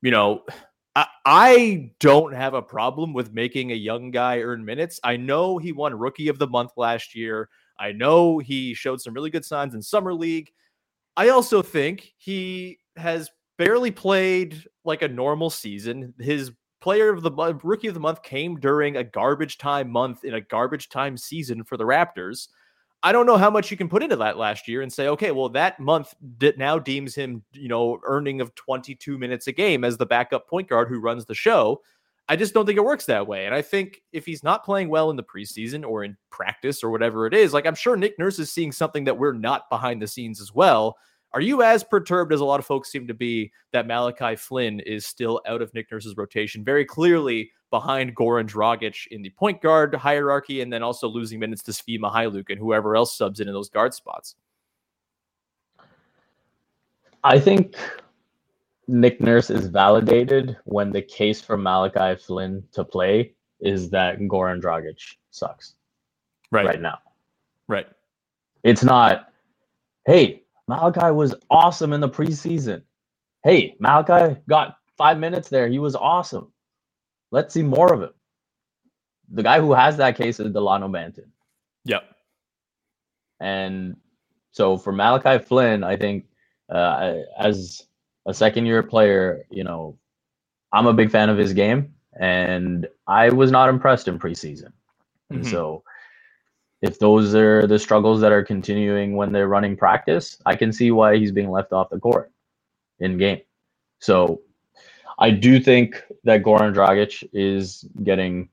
You 0.02 0.12
know, 0.12 0.44
I, 0.96 1.08
I 1.26 1.92
don't 2.00 2.34
have 2.34 2.54
a 2.54 2.62
problem 2.62 3.14
with 3.14 3.34
making 3.34 3.72
a 3.72 3.76
young 3.76 4.12
guy 4.12 4.40
earn 4.40 4.66
minutes. 4.66 5.00
I 5.04 5.18
know 5.18 5.58
he 5.58 5.72
won 5.72 5.94
Rookie 5.94 6.28
of 6.28 6.40
the 6.40 6.48
Month 6.48 6.72
last 6.76 7.16
year. 7.16 7.50
I 7.80 7.92
know 7.92 8.40
he 8.40 8.74
showed 8.74 9.02
some 9.02 9.14
really 9.14 9.30
good 9.30 9.46
signs 9.46 9.76
in 9.76 9.82
Summer 9.82 10.14
League. 10.14 10.52
I 11.16 11.30
also 11.30 11.62
think 11.62 12.14
he 12.18 12.80
has 12.96 13.30
barely 13.58 13.92
played 13.92 14.64
like 14.84 15.02
a 15.02 15.08
normal 15.08 15.50
season. 15.50 16.14
His 16.20 16.52
player 16.80 17.10
of 17.10 17.22
the 17.22 17.32
month, 17.32 17.64
rookie 17.64 17.88
of 17.88 17.94
the 17.94 18.00
month 18.00 18.24
came 18.24 18.60
during 18.60 18.98
a 18.98 19.04
garbage 19.04 19.58
time 19.58 19.90
month 19.90 20.24
in 20.24 20.36
a 20.36 20.42
garbage 20.42 20.90
time 20.90 21.18
season 21.18 21.64
for 21.64 21.78
the 21.78 21.84
Raptors. 21.84 22.48
I 23.04 23.12
don't 23.12 23.28
know 23.28 23.38
how 23.38 23.50
much 23.50 23.70
you 23.70 23.78
can 23.78 23.90
put 23.90 24.02
into 24.02 24.16
that 24.16 24.38
last 24.38 24.68
year 24.68 24.82
and 24.82 24.92
say, 24.92 25.08
okay, 25.10 25.32
well, 25.32 25.50
that 25.50 25.80
month 25.80 26.16
now 26.58 26.80
deems 26.80 27.14
him, 27.14 27.44
you 27.54 27.68
know, 27.68 28.00
earning 28.04 28.42
of 28.42 28.56
22 28.56 29.18
minutes 29.18 29.48
a 29.48 29.52
game 29.52 29.84
as 29.84 29.98
the 29.98 30.06
backup 30.06 30.48
point 30.48 30.68
guard 30.68 30.90
who 30.90 31.00
runs 31.00 31.26
the 31.26 31.36
show. 31.36 31.82
I 32.28 32.36
just 32.36 32.54
don't 32.54 32.66
think 32.66 32.78
it 32.78 32.84
works 32.84 33.06
that 33.06 33.28
way. 33.28 33.46
And 33.46 33.56
I 33.56 33.62
think 33.62 34.02
if 34.12 34.26
he's 34.26 34.44
not 34.44 34.66
playing 34.66 34.90
well 34.90 35.10
in 35.10 35.16
the 35.16 35.24
preseason 35.24 35.88
or 35.88 36.04
in 36.04 36.18
practice 36.30 36.84
or 36.84 36.90
whatever 36.90 37.26
it 37.26 37.34
is, 37.34 37.54
like 37.54 37.66
I'm 37.66 37.76
sure 37.76 37.96
Nick 37.96 38.20
Nurse 38.20 38.40
is 38.40 38.52
seeing 38.52 38.72
something 38.72 39.06
that 39.06 39.18
we're 39.18 39.32
not 39.34 39.70
behind 39.70 40.02
the 40.02 40.08
scenes 40.08 40.42
as 40.42 40.54
well. 40.54 40.98
Are 41.38 41.42
you 41.42 41.62
as 41.62 41.84
perturbed 41.84 42.34
as 42.34 42.40
a 42.40 42.46
lot 42.46 42.60
of 42.60 42.66
folks 42.66 42.92
seem 42.92 43.06
to 43.06 43.14
be 43.14 43.52
that 43.72 43.86
Malachi 43.86 44.36
Flynn 44.36 44.80
is 44.80 45.06
still 45.06 45.40
out 45.46 45.62
of 45.62 45.72
Nick 45.76 45.92
Nurse's 45.92 46.18
rotation, 46.18 46.64
very 46.64 46.84
clearly 46.84 47.52
behind 47.70 48.16
Goran 48.16 48.50
Dragic 48.50 49.06
in 49.12 49.22
the 49.22 49.30
point 49.30 49.62
guard 49.62 49.94
hierarchy, 49.94 50.62
and 50.62 50.74
then 50.74 50.82
also 50.82 51.08
losing 51.08 51.38
minutes 51.40 51.62
to 51.62 51.72
Svi 51.74 52.00
Mykhailiuk 52.00 52.50
and 52.50 52.58
whoever 52.58 52.96
else 52.96 53.16
subs 53.16 53.40
in 53.40 53.48
in 53.48 53.54
those 53.54 53.70
guard 53.70 53.94
spots? 53.94 54.34
I 57.24 57.40
think 57.40 57.76
Nick 58.88 59.22
Nurse 59.22 59.52
is 59.52 59.68
validated 59.68 60.58
when 60.64 60.92
the 60.92 61.04
case 61.04 61.40
for 61.40 61.56
Malachi 61.56 62.20
Flynn 62.20 62.64
to 62.72 62.84
play 62.84 63.36
is 63.60 63.92
that 63.92 64.18
Goran 64.22 64.60
Dragic 64.60 65.18
sucks 65.30 65.76
right, 66.50 66.66
right 66.66 66.82
now. 66.82 66.98
Right. 67.68 67.86
It's 68.64 68.84
not, 68.84 69.32
hey, 70.08 70.42
Malachi 70.68 71.12
was 71.12 71.34
awesome 71.50 71.94
in 71.94 72.02
the 72.02 72.10
preseason. 72.10 72.82
Hey, 73.44 73.76
Malachi 73.80 74.40
got 74.50 74.78
five 74.98 75.18
minutes 75.18 75.50
there. 75.50 75.68
He 75.68 75.80
was 75.80 75.96
awesome. 75.96 76.52
Let's 77.32 77.54
see 77.54 77.64
more 77.64 77.94
of 77.94 78.02
him. 78.02 78.14
The 79.30 79.44
guy 79.44 79.60
who 79.60 79.74
has 79.74 79.98
that 79.98 80.18
case 80.18 80.40
is 80.40 80.52
Delano 80.52 80.88
Banton. 80.88 81.30
Yep. 81.86 82.04
And 83.40 83.98
so 84.52 84.78
for 84.78 84.92
Malachi 84.92 85.44
Flynn, 85.44 85.84
I 85.84 85.98
think 85.98 86.26
uh, 86.70 87.16
as 87.38 87.84
a 88.26 88.34
second 88.34 88.66
year 88.66 88.84
player, 88.84 89.46
you 89.50 89.64
know, 89.64 89.98
I'm 90.72 90.88
a 90.88 90.94
big 90.94 91.12
fan 91.12 91.30
of 91.30 91.38
his 91.38 91.54
game, 91.54 91.94
and 92.20 92.88
I 93.08 93.30
was 93.30 93.52
not 93.52 93.70
impressed 93.70 94.08
in 94.08 94.20
preseason. 94.20 94.74
And 95.30 95.42
mm-hmm. 95.42 95.52
so 95.52 95.84
if 96.82 97.00
those 97.00 97.34
are 97.34 97.66
the 97.66 97.80
struggles 97.80 98.22
that 98.22 98.32
are 98.32 98.44
continuing 98.44 99.16
when 99.16 99.32
they're 99.32 99.48
running 99.48 99.76
practice, 99.76 100.40
I 100.46 100.56
can 100.56 100.72
see 100.72 100.92
why 100.92 101.18
he's 101.18 101.32
being 101.32 101.50
left 101.50 101.74
off 101.74 101.90
the 101.90 102.00
court 102.00 102.32
in 103.00 103.18
game. 103.18 103.42
So 104.00 104.42
I 105.20 105.32
do 105.32 105.60
think 105.60 106.02
that 106.24 106.44
Goran 106.44 106.74
Dragic 106.74 107.28
is 107.34 107.86
getting, 108.04 108.50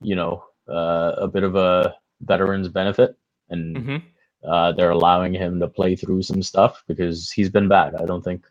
you 0.00 0.16
know, 0.16 0.44
uh, 0.68 1.14
a 1.18 1.28
bit 1.28 1.42
of 1.42 1.56
a 1.56 1.94
veteran's 2.22 2.68
benefit, 2.68 3.16
and 3.50 3.76
mm-hmm. 3.76 4.50
uh, 4.50 4.72
they're 4.72 4.90
allowing 4.90 5.34
him 5.34 5.60
to 5.60 5.68
play 5.68 5.96
through 5.96 6.22
some 6.22 6.42
stuff 6.42 6.82
because 6.86 7.30
he's 7.30 7.50
been 7.50 7.68
bad. 7.68 7.94
I 7.94 8.06
don't 8.06 8.22
think 8.22 8.46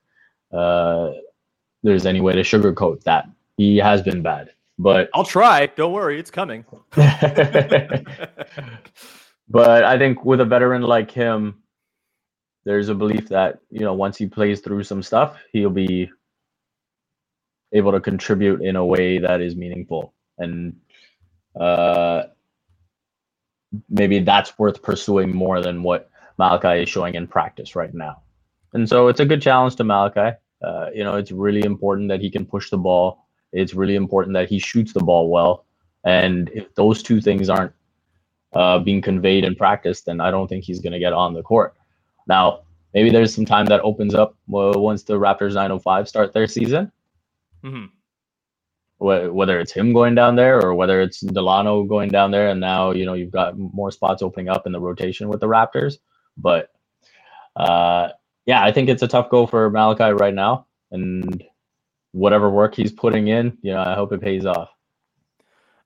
uh, 0.51 1.11
there's 1.81 2.05
any 2.05 2.21
way 2.21 2.33
to 2.33 2.41
sugarcoat 2.41 3.03
that. 3.03 3.27
He 3.57 3.77
has 3.77 4.01
been 4.01 4.21
bad. 4.21 4.51
But 4.79 5.09
I'll 5.13 5.25
try. 5.25 5.65
Don't 5.65 5.91
worry, 5.91 6.19
it's 6.19 6.31
coming. 6.31 6.63
but 6.95 7.09
I 9.83 9.97
think 9.97 10.23
with 10.23 10.39
a 10.39 10.45
veteran 10.45 10.83
like 10.83 11.11
him, 11.11 11.55
there's 12.63 12.87
a 12.87 12.95
belief 12.95 13.27
that 13.29 13.59
you 13.69 13.81
know 13.81 13.93
once 13.93 14.17
he 14.17 14.25
plays 14.25 14.61
through 14.61 14.85
some 14.85 15.03
stuff, 15.03 15.37
he'll 15.51 15.69
be 15.69 16.09
able 17.73 17.91
to 17.91 17.99
contribute 17.99 18.61
in 18.61 18.77
a 18.77 18.85
way 18.85 19.19
that 19.19 19.41
is 19.41 19.57
meaningful, 19.57 20.13
and 20.37 20.77
uh, 21.59 22.23
maybe 23.89 24.19
that's 24.19 24.57
worth 24.57 24.81
pursuing 24.81 25.35
more 25.35 25.61
than 25.61 25.83
what 25.83 26.09
Malachi 26.37 26.83
is 26.83 26.89
showing 26.89 27.15
in 27.15 27.27
practice 27.27 27.75
right 27.75 27.93
now. 27.93 28.21
And 28.73 28.87
so 28.87 29.09
it's 29.09 29.19
a 29.19 29.25
good 29.25 29.41
challenge 29.41 29.75
to 29.77 29.83
Malachi. 29.83 30.37
Uh, 30.61 30.87
you 30.93 31.03
know, 31.03 31.15
it's 31.15 31.31
really 31.33 31.65
important 31.65 32.07
that 32.09 32.21
he 32.21 32.31
can 32.31 32.45
push 32.45 32.69
the 32.69 32.77
ball 32.77 33.27
it's 33.51 33.73
really 33.73 33.95
important 33.95 34.33
that 34.33 34.49
he 34.49 34.59
shoots 34.59 34.93
the 34.93 34.99
ball 34.99 35.29
well. 35.29 35.65
And 36.03 36.49
if 36.53 36.73
those 36.75 37.03
two 37.03 37.21
things 37.21 37.49
aren't 37.49 37.73
uh, 38.53 38.79
being 38.79 39.01
conveyed 39.01 39.43
in 39.43 39.55
practice, 39.55 40.01
then 40.01 40.21
I 40.21 40.31
don't 40.31 40.47
think 40.47 40.63
he's 40.63 40.79
going 40.79 40.93
to 40.93 40.99
get 40.99 41.13
on 41.13 41.33
the 41.33 41.43
court. 41.43 41.75
Now, 42.27 42.61
maybe 42.93 43.09
there's 43.09 43.33
some 43.33 43.45
time 43.45 43.65
that 43.67 43.81
opens 43.81 44.15
up 44.15 44.35
once 44.47 45.03
the 45.03 45.19
Raptors 45.19 45.53
905 45.53 46.07
start 46.07 46.33
their 46.33 46.47
season. 46.47 46.91
Mm-hmm. 47.63 47.85
Whether 48.99 49.59
it's 49.59 49.71
him 49.71 49.93
going 49.93 50.13
down 50.13 50.35
there 50.35 50.61
or 50.61 50.75
whether 50.75 51.01
it's 51.01 51.21
Delano 51.21 51.83
going 51.83 52.09
down 52.09 52.31
there, 52.31 52.49
and 52.49 52.59
now 52.59 52.91
you 52.91 53.05
know 53.05 53.13
you've 53.13 53.31
got 53.31 53.57
more 53.57 53.91
spots 53.91 54.21
opening 54.21 54.49
up 54.49 54.65
in 54.65 54.73
the 54.73 54.79
rotation 54.79 55.29
with 55.29 55.39
the 55.39 55.47
Raptors. 55.47 55.99
But 56.35 56.69
uh, 57.55 58.09
yeah, 58.45 58.61
I 58.61 58.73
think 58.73 58.89
it's 58.89 59.01
a 59.01 59.07
tough 59.07 59.29
go 59.29 59.47
for 59.47 59.69
Malachi 59.69 60.11
right 60.11 60.33
now, 60.33 60.65
and 60.91 61.41
whatever 62.11 62.49
work 62.49 62.75
he's 62.75 62.91
putting 62.91 63.27
in, 63.27 63.57
you 63.61 63.71
know, 63.71 63.81
I 63.81 63.93
hope 63.93 64.11
it 64.13 64.21
pays 64.21 64.45
off. 64.45 64.69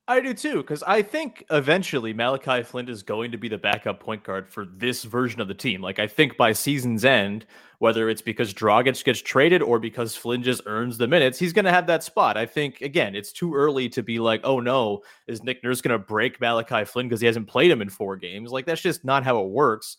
I 0.05 0.19
do 0.19 0.33
too, 0.33 0.57
because 0.57 0.83
I 0.83 1.01
think 1.01 1.45
eventually 1.49 2.11
Malachi 2.11 2.61
Flynn 2.63 2.89
is 2.89 3.03
going 3.03 3.31
to 3.31 3.37
be 3.37 3.47
the 3.47 3.57
backup 3.57 4.01
point 4.01 4.21
guard 4.21 4.49
for 4.49 4.65
this 4.65 5.03
version 5.03 5.39
of 5.39 5.47
the 5.47 5.53
team. 5.53 5.81
Like 5.81 5.97
I 5.97 6.07
think 6.07 6.35
by 6.35 6.51
season's 6.51 7.05
end, 7.05 7.45
whether 7.79 8.09
it's 8.09 8.21
because 8.21 8.53
Dragic 8.53 9.01
gets 9.05 9.21
traded 9.21 9.61
or 9.61 9.79
because 9.79 10.13
Flynn 10.13 10.43
just 10.43 10.61
earns 10.65 10.97
the 10.97 11.07
minutes, 11.07 11.39
he's 11.39 11.53
going 11.53 11.63
to 11.63 11.71
have 11.71 11.87
that 11.87 12.03
spot. 12.03 12.35
I 12.35 12.45
think 12.45 12.81
again, 12.81 13.15
it's 13.15 13.31
too 13.31 13.55
early 13.55 13.87
to 13.89 14.03
be 14.03 14.19
like, 14.19 14.41
oh 14.43 14.59
no, 14.59 15.03
is 15.27 15.41
Nick 15.41 15.63
Nurse 15.63 15.79
going 15.79 15.97
to 15.97 16.05
break 16.05 16.41
Malachi 16.41 16.83
Flynn 16.83 17.07
because 17.07 17.21
he 17.21 17.27
hasn't 17.27 17.47
played 17.47 17.71
him 17.71 17.81
in 17.81 17.89
four 17.89 18.17
games? 18.17 18.51
Like 18.51 18.65
that's 18.65 18.81
just 18.81 19.05
not 19.05 19.23
how 19.23 19.39
it 19.39 19.51
works. 19.51 19.95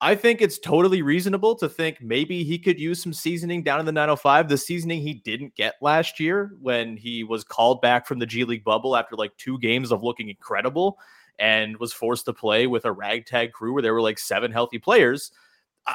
I 0.00 0.14
think 0.14 0.40
it's 0.40 0.60
totally 0.60 1.02
reasonable 1.02 1.56
to 1.56 1.68
think 1.68 2.00
maybe 2.00 2.44
he 2.44 2.58
could 2.58 2.78
use 2.78 3.02
some 3.02 3.12
seasoning 3.12 3.64
down 3.64 3.80
in 3.80 3.86
the 3.86 3.92
905. 3.92 4.48
The 4.48 4.56
seasoning 4.56 5.00
he 5.02 5.14
didn't 5.14 5.56
get 5.56 5.74
last 5.80 6.20
year 6.20 6.52
when 6.60 6.96
he 6.96 7.24
was 7.24 7.42
called 7.42 7.80
back 7.80 8.06
from 8.06 8.20
the 8.20 8.26
G 8.26 8.44
League 8.44 8.62
bubble 8.62 8.96
after 8.96 9.16
like 9.16 9.36
two 9.38 9.58
games 9.58 9.90
of 9.90 10.04
looking 10.04 10.28
incredible 10.28 10.98
and 11.40 11.76
was 11.78 11.92
forced 11.92 12.26
to 12.26 12.32
play 12.32 12.68
with 12.68 12.84
a 12.84 12.92
ragtag 12.92 13.52
crew 13.52 13.72
where 13.72 13.82
there 13.82 13.94
were 13.94 14.02
like 14.02 14.20
seven 14.20 14.52
healthy 14.52 14.78
players. 14.78 15.32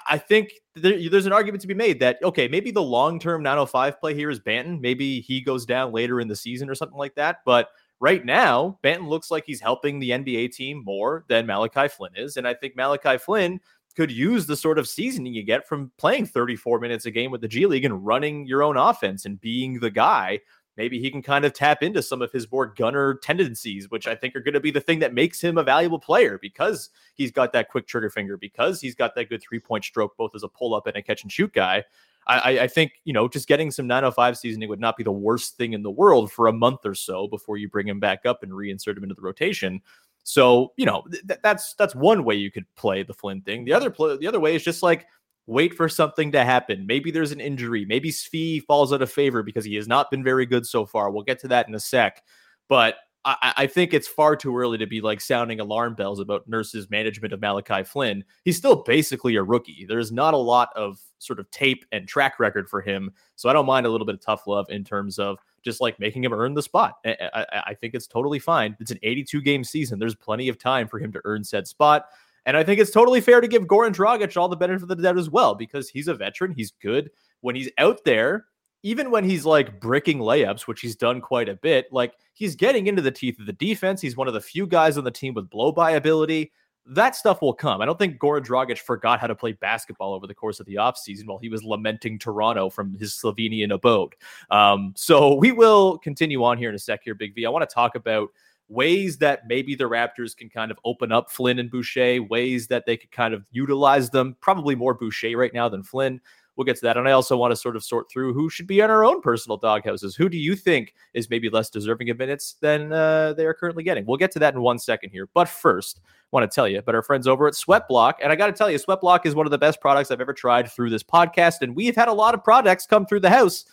I 0.07 0.17
think 0.17 0.51
there, 0.75 0.97
there's 1.09 1.27
an 1.27 1.33
argument 1.33 1.61
to 1.61 1.67
be 1.67 1.73
made 1.73 1.99
that, 1.99 2.17
okay, 2.23 2.47
maybe 2.47 2.71
the 2.71 2.81
long 2.81 3.19
term 3.19 3.41
905 3.41 3.99
play 4.01 4.13
here 4.15 4.29
is 4.29 4.39
Banton. 4.39 4.81
Maybe 4.81 5.21
he 5.21 5.39
goes 5.39 5.65
down 5.65 5.93
later 5.93 6.19
in 6.19 6.27
the 6.27 6.35
season 6.35 6.69
or 6.69 6.75
something 6.75 6.97
like 6.97 7.15
that. 7.15 7.37
But 7.45 7.69
right 7.99 8.25
now, 8.25 8.79
Banton 8.83 9.07
looks 9.07 9.31
like 9.31 9.45
he's 9.45 9.61
helping 9.61 9.99
the 9.99 10.09
NBA 10.09 10.51
team 10.53 10.83
more 10.83 11.25
than 11.29 11.45
Malachi 11.45 11.87
Flynn 11.87 12.13
is. 12.15 12.37
And 12.37 12.47
I 12.47 12.53
think 12.53 12.75
Malachi 12.75 13.17
Flynn 13.17 13.61
could 13.95 14.11
use 14.11 14.45
the 14.45 14.55
sort 14.55 14.79
of 14.79 14.87
seasoning 14.87 15.33
you 15.33 15.43
get 15.43 15.67
from 15.67 15.91
playing 15.97 16.25
34 16.25 16.79
minutes 16.79 17.05
a 17.05 17.11
game 17.11 17.31
with 17.31 17.41
the 17.41 17.47
G 17.47 17.65
League 17.65 17.85
and 17.85 18.05
running 18.05 18.45
your 18.45 18.63
own 18.63 18.77
offense 18.77 19.25
and 19.25 19.39
being 19.39 19.79
the 19.79 19.91
guy. 19.91 20.39
Maybe 20.75 20.99
he 20.99 21.11
can 21.11 21.21
kind 21.21 21.45
of 21.45 21.53
tap 21.53 21.83
into 21.83 22.01
some 22.01 22.21
of 22.23 22.31
his 22.31 22.51
more 22.51 22.65
gunner 22.65 23.15
tendencies, 23.15 23.91
which 23.91 24.07
I 24.07 24.15
think 24.15 24.35
are 24.35 24.41
going 24.41 24.55
to 24.55 24.59
be 24.59 24.71
the 24.71 24.81
thing 24.81 24.99
that 24.99 25.13
makes 25.13 25.39
him 25.39 25.59
a 25.59 25.63
valuable 25.63 25.99
player 25.99 26.39
because 26.41 26.89
he's 27.13 27.31
got 27.31 27.53
that 27.53 27.69
quick 27.69 27.85
trigger 27.85 28.09
finger, 28.09 28.37
because 28.37 28.81
he's 28.81 28.95
got 28.95 29.13
that 29.15 29.29
good 29.29 29.41
three 29.41 29.59
point 29.59 29.83
stroke, 29.83 30.17
both 30.17 30.31
as 30.33 30.41
a 30.41 30.47
pull 30.47 30.73
up 30.73 30.87
and 30.87 30.97
a 30.97 31.01
catch 31.01 31.21
and 31.21 31.31
shoot 31.31 31.53
guy. 31.53 31.83
I, 32.25 32.59
I, 32.59 32.67
think 32.67 32.93
you 33.03 33.11
know 33.11 33.27
just 33.27 33.49
getting 33.49 33.69
some 33.69 33.85
905 33.85 34.37
seasoning 34.37 34.69
would 34.69 34.79
not 34.79 34.95
be 34.95 35.03
the 35.03 35.11
worst 35.11 35.57
thing 35.57 35.73
in 35.73 35.83
the 35.83 35.91
world 35.91 36.31
for 36.31 36.47
a 36.47 36.53
month 36.53 36.85
or 36.85 36.95
so 36.95 37.27
before 37.27 37.57
you 37.57 37.67
bring 37.67 37.87
him 37.87 37.99
back 37.99 38.25
up 38.25 38.43
and 38.43 38.51
reinsert 38.53 38.95
him 38.95 39.03
into 39.03 39.15
the 39.15 39.21
rotation. 39.21 39.81
So 40.23 40.73
you 40.77 40.85
know 40.85 41.03
th- 41.11 41.39
that's 41.43 41.73
that's 41.75 41.95
one 41.95 42.23
way 42.23 42.35
you 42.35 42.51
could 42.51 42.65
play 42.75 43.03
the 43.03 43.13
Flynn 43.13 43.41
thing. 43.41 43.65
The 43.65 43.73
other 43.73 43.89
the 43.89 44.27
other 44.27 44.39
way 44.39 44.55
is 44.55 44.63
just 44.63 44.83
like 44.83 45.05
wait 45.45 45.73
for 45.73 45.89
something 45.89 46.31
to 46.31 46.43
happen. 46.45 46.87
Maybe 46.87 47.11
there's 47.11 47.33
an 47.33 47.41
injury. 47.41 47.85
Maybe 47.85 48.11
Svi 48.11 48.63
falls 48.63 48.93
out 48.93 49.01
of 49.01 49.11
favor 49.11 49.43
because 49.43 49.65
he 49.65 49.75
has 49.75 49.87
not 49.87 50.09
been 50.09 50.23
very 50.23 50.45
good 50.45 50.65
so 50.65 50.85
far. 50.85 51.11
We'll 51.11 51.23
get 51.23 51.39
to 51.39 51.49
that 51.49 51.67
in 51.67 51.75
a 51.75 51.79
sec. 51.79 52.23
But 52.69 52.95
I, 53.25 53.53
I, 53.57 53.67
think 53.67 53.93
it's 53.93 54.07
far 54.07 54.35
too 54.35 54.57
early 54.57 54.77
to 54.77 54.85
be 54.85 54.99
like 54.99 55.21
sounding 55.21 55.61
alarm 55.61 55.95
bells 55.95 56.19
about 56.19 56.47
Nurse's 56.47 56.89
management 56.89 57.33
of 57.33 57.39
Malachi 57.39 57.83
Flynn. 57.83 58.23
He's 58.43 58.57
still 58.57 58.83
basically 58.83 59.37
a 59.37 59.43
rookie. 59.43 59.85
There's 59.87 60.11
not 60.11 60.33
a 60.33 60.37
lot 60.37 60.69
of 60.75 60.99
sort 61.19 61.39
of 61.39 61.49
tape 61.49 61.85
and 61.93 62.07
track 62.07 62.39
record 62.39 62.69
for 62.69 62.81
him. 62.81 63.11
So 63.35 63.47
I 63.49 63.53
don't 63.53 63.65
mind 63.65 63.85
a 63.85 63.89
little 63.89 64.05
bit 64.05 64.15
of 64.15 64.21
tough 64.21 64.45
love 64.45 64.65
in 64.69 64.83
terms 64.83 65.19
of 65.19 65.39
just 65.63 65.79
like 65.79 65.99
making 65.99 66.23
him 66.23 66.33
earn 66.33 66.53
the 66.53 66.61
spot. 66.61 66.97
I, 67.05 67.15
I, 67.33 67.63
I 67.67 67.73
think 67.73 67.93
it's 67.93 68.07
totally 68.07 68.39
fine. 68.39 68.75
It's 68.81 68.91
an 68.91 68.99
82 69.03 69.41
game 69.41 69.63
season. 69.63 69.99
There's 69.99 70.15
plenty 70.15 70.49
of 70.49 70.57
time 70.57 70.87
for 70.87 70.99
him 70.99 71.13
to 71.13 71.21
earn 71.23 71.43
said 71.43 71.65
spot. 71.65 72.07
And 72.45 72.57
I 72.57 72.63
think 72.63 72.81
it's 72.81 72.91
totally 72.91 73.21
fair 73.21 73.39
to 73.39 73.47
give 73.47 73.63
Goran 73.63 73.93
Dragic 73.93 74.35
all 74.35 74.49
the 74.49 74.57
benefit 74.57 74.83
of 74.83 74.89
the 74.89 74.95
doubt 74.95 75.17
as 75.17 75.29
well, 75.29 75.55
because 75.55 75.89
he's 75.89 76.09
a 76.09 76.13
veteran. 76.13 76.51
He's 76.51 76.71
good 76.71 77.09
when 77.39 77.55
he's 77.55 77.69
out 77.77 78.03
there. 78.03 78.47
Even 78.83 79.09
when 79.09 79.23
he's 79.23 79.45
like 79.45 79.79
bricking 79.79 80.19
layups, 80.19 80.61
which 80.61 80.81
he's 80.81 80.95
done 80.95 81.21
quite 81.21 81.49
a 81.49 81.55
bit, 81.55 81.87
like 81.91 82.13
he's 82.33 82.55
getting 82.55 82.87
into 82.87 83.01
the 83.01 83.11
teeth 83.11 83.39
of 83.39 83.45
the 83.45 83.53
defense. 83.53 84.01
He's 84.01 84.17
one 84.17 84.27
of 84.27 84.33
the 84.33 84.41
few 84.41 84.67
guys 84.67 84.97
on 84.97 85.03
the 85.03 85.11
team 85.11 85.33
with 85.33 85.49
blow 85.49 85.71
by 85.71 85.91
ability 85.91 86.51
that 86.85 87.15
stuff 87.15 87.41
will 87.41 87.53
come. 87.53 87.81
I 87.81 87.85
don't 87.85 87.97
think 87.97 88.19
Goran 88.19 88.45
Dragic 88.45 88.79
forgot 88.79 89.19
how 89.19 89.27
to 89.27 89.35
play 89.35 89.53
basketball 89.53 90.13
over 90.13 90.27
the 90.27 90.33
course 90.33 90.59
of 90.59 90.65
the 90.65 90.75
offseason 90.75 91.27
while 91.27 91.37
he 91.37 91.49
was 91.49 91.63
lamenting 91.63 92.19
Toronto 92.19 92.69
from 92.69 92.93
his 92.95 93.13
Slovenian 93.13 93.73
abode. 93.73 94.15
Um, 94.49 94.93
so 94.95 95.35
we 95.35 95.51
will 95.51 95.97
continue 95.99 96.43
on 96.43 96.57
here 96.57 96.69
in 96.69 96.75
a 96.75 96.79
sec 96.79 97.01
here, 97.03 97.15
Big 97.15 97.35
V. 97.35 97.45
I 97.45 97.49
want 97.49 97.67
to 97.67 97.73
talk 97.73 97.95
about 97.95 98.29
ways 98.67 99.17
that 99.17 99.47
maybe 99.47 99.75
the 99.75 99.83
Raptors 99.83 100.35
can 100.35 100.49
kind 100.49 100.71
of 100.71 100.79
open 100.83 101.11
up 101.11 101.31
Flynn 101.31 101.59
and 101.59 101.69
Boucher, 101.69 102.21
ways 102.23 102.67
that 102.67 102.85
they 102.85 102.97
could 102.97 103.11
kind 103.11 103.33
of 103.33 103.45
utilize 103.51 104.09
them, 104.09 104.35
probably 104.41 104.75
more 104.75 104.93
Boucher 104.93 105.37
right 105.37 105.53
now 105.53 105.69
than 105.69 105.83
Flynn. 105.83 106.19
We'll 106.55 106.65
get 106.65 106.75
to 106.77 106.81
that. 106.83 106.97
And 106.97 107.07
I 107.07 107.13
also 107.13 107.35
want 107.35 107.51
to 107.51 107.55
sort 107.55 107.75
of 107.75 107.83
sort 107.83 108.11
through 108.11 108.33
who 108.33 108.49
should 108.49 108.67
be 108.67 108.81
on 108.81 108.91
our 108.91 109.03
own 109.03 109.21
personal 109.21 109.57
doghouses. 109.57 110.15
Who 110.15 110.29
do 110.29 110.37
you 110.37 110.55
think 110.55 110.93
is 111.13 111.29
maybe 111.29 111.49
less 111.49 111.69
deserving 111.69 112.09
of 112.09 112.19
minutes 112.19 112.57
than 112.61 112.93
uh, 112.93 113.33
they 113.33 113.45
are 113.45 113.53
currently 113.53 113.83
getting? 113.83 114.05
We'll 114.05 114.17
get 114.17 114.31
to 114.31 114.39
that 114.39 114.53
in 114.53 114.61
one 114.61 114.77
second 114.77 115.09
here. 115.09 115.27
But 115.33 115.49
first, 115.49 116.01
want 116.31 116.49
to 116.49 116.53
tell 116.53 116.67
you 116.67 116.79
about 116.79 116.95
our 116.95 117.03
friends 117.03 117.27
over 117.27 117.47
at 117.47 117.53
Sweatblock. 117.53 118.13
And 118.21 118.31
I 118.31 118.35
got 118.35 118.47
to 118.47 118.53
tell 118.53 118.69
you, 118.69 118.77
Sweatblock 118.77 119.25
is 119.25 119.35
one 119.35 119.47
of 119.47 119.51
the 119.51 119.57
best 119.57 119.81
products 119.81 120.11
I've 120.11 120.21
ever 120.21 120.33
tried 120.33 120.69
through 120.69 120.89
this 120.89 121.03
podcast. 121.03 121.61
And 121.61 121.75
we've 121.75 121.95
had 121.95 122.07
a 122.07 122.13
lot 122.13 122.33
of 122.33 122.43
products 122.43 122.85
come 122.85 123.05
through 123.05 123.21
the 123.21 123.29
house 123.29 123.65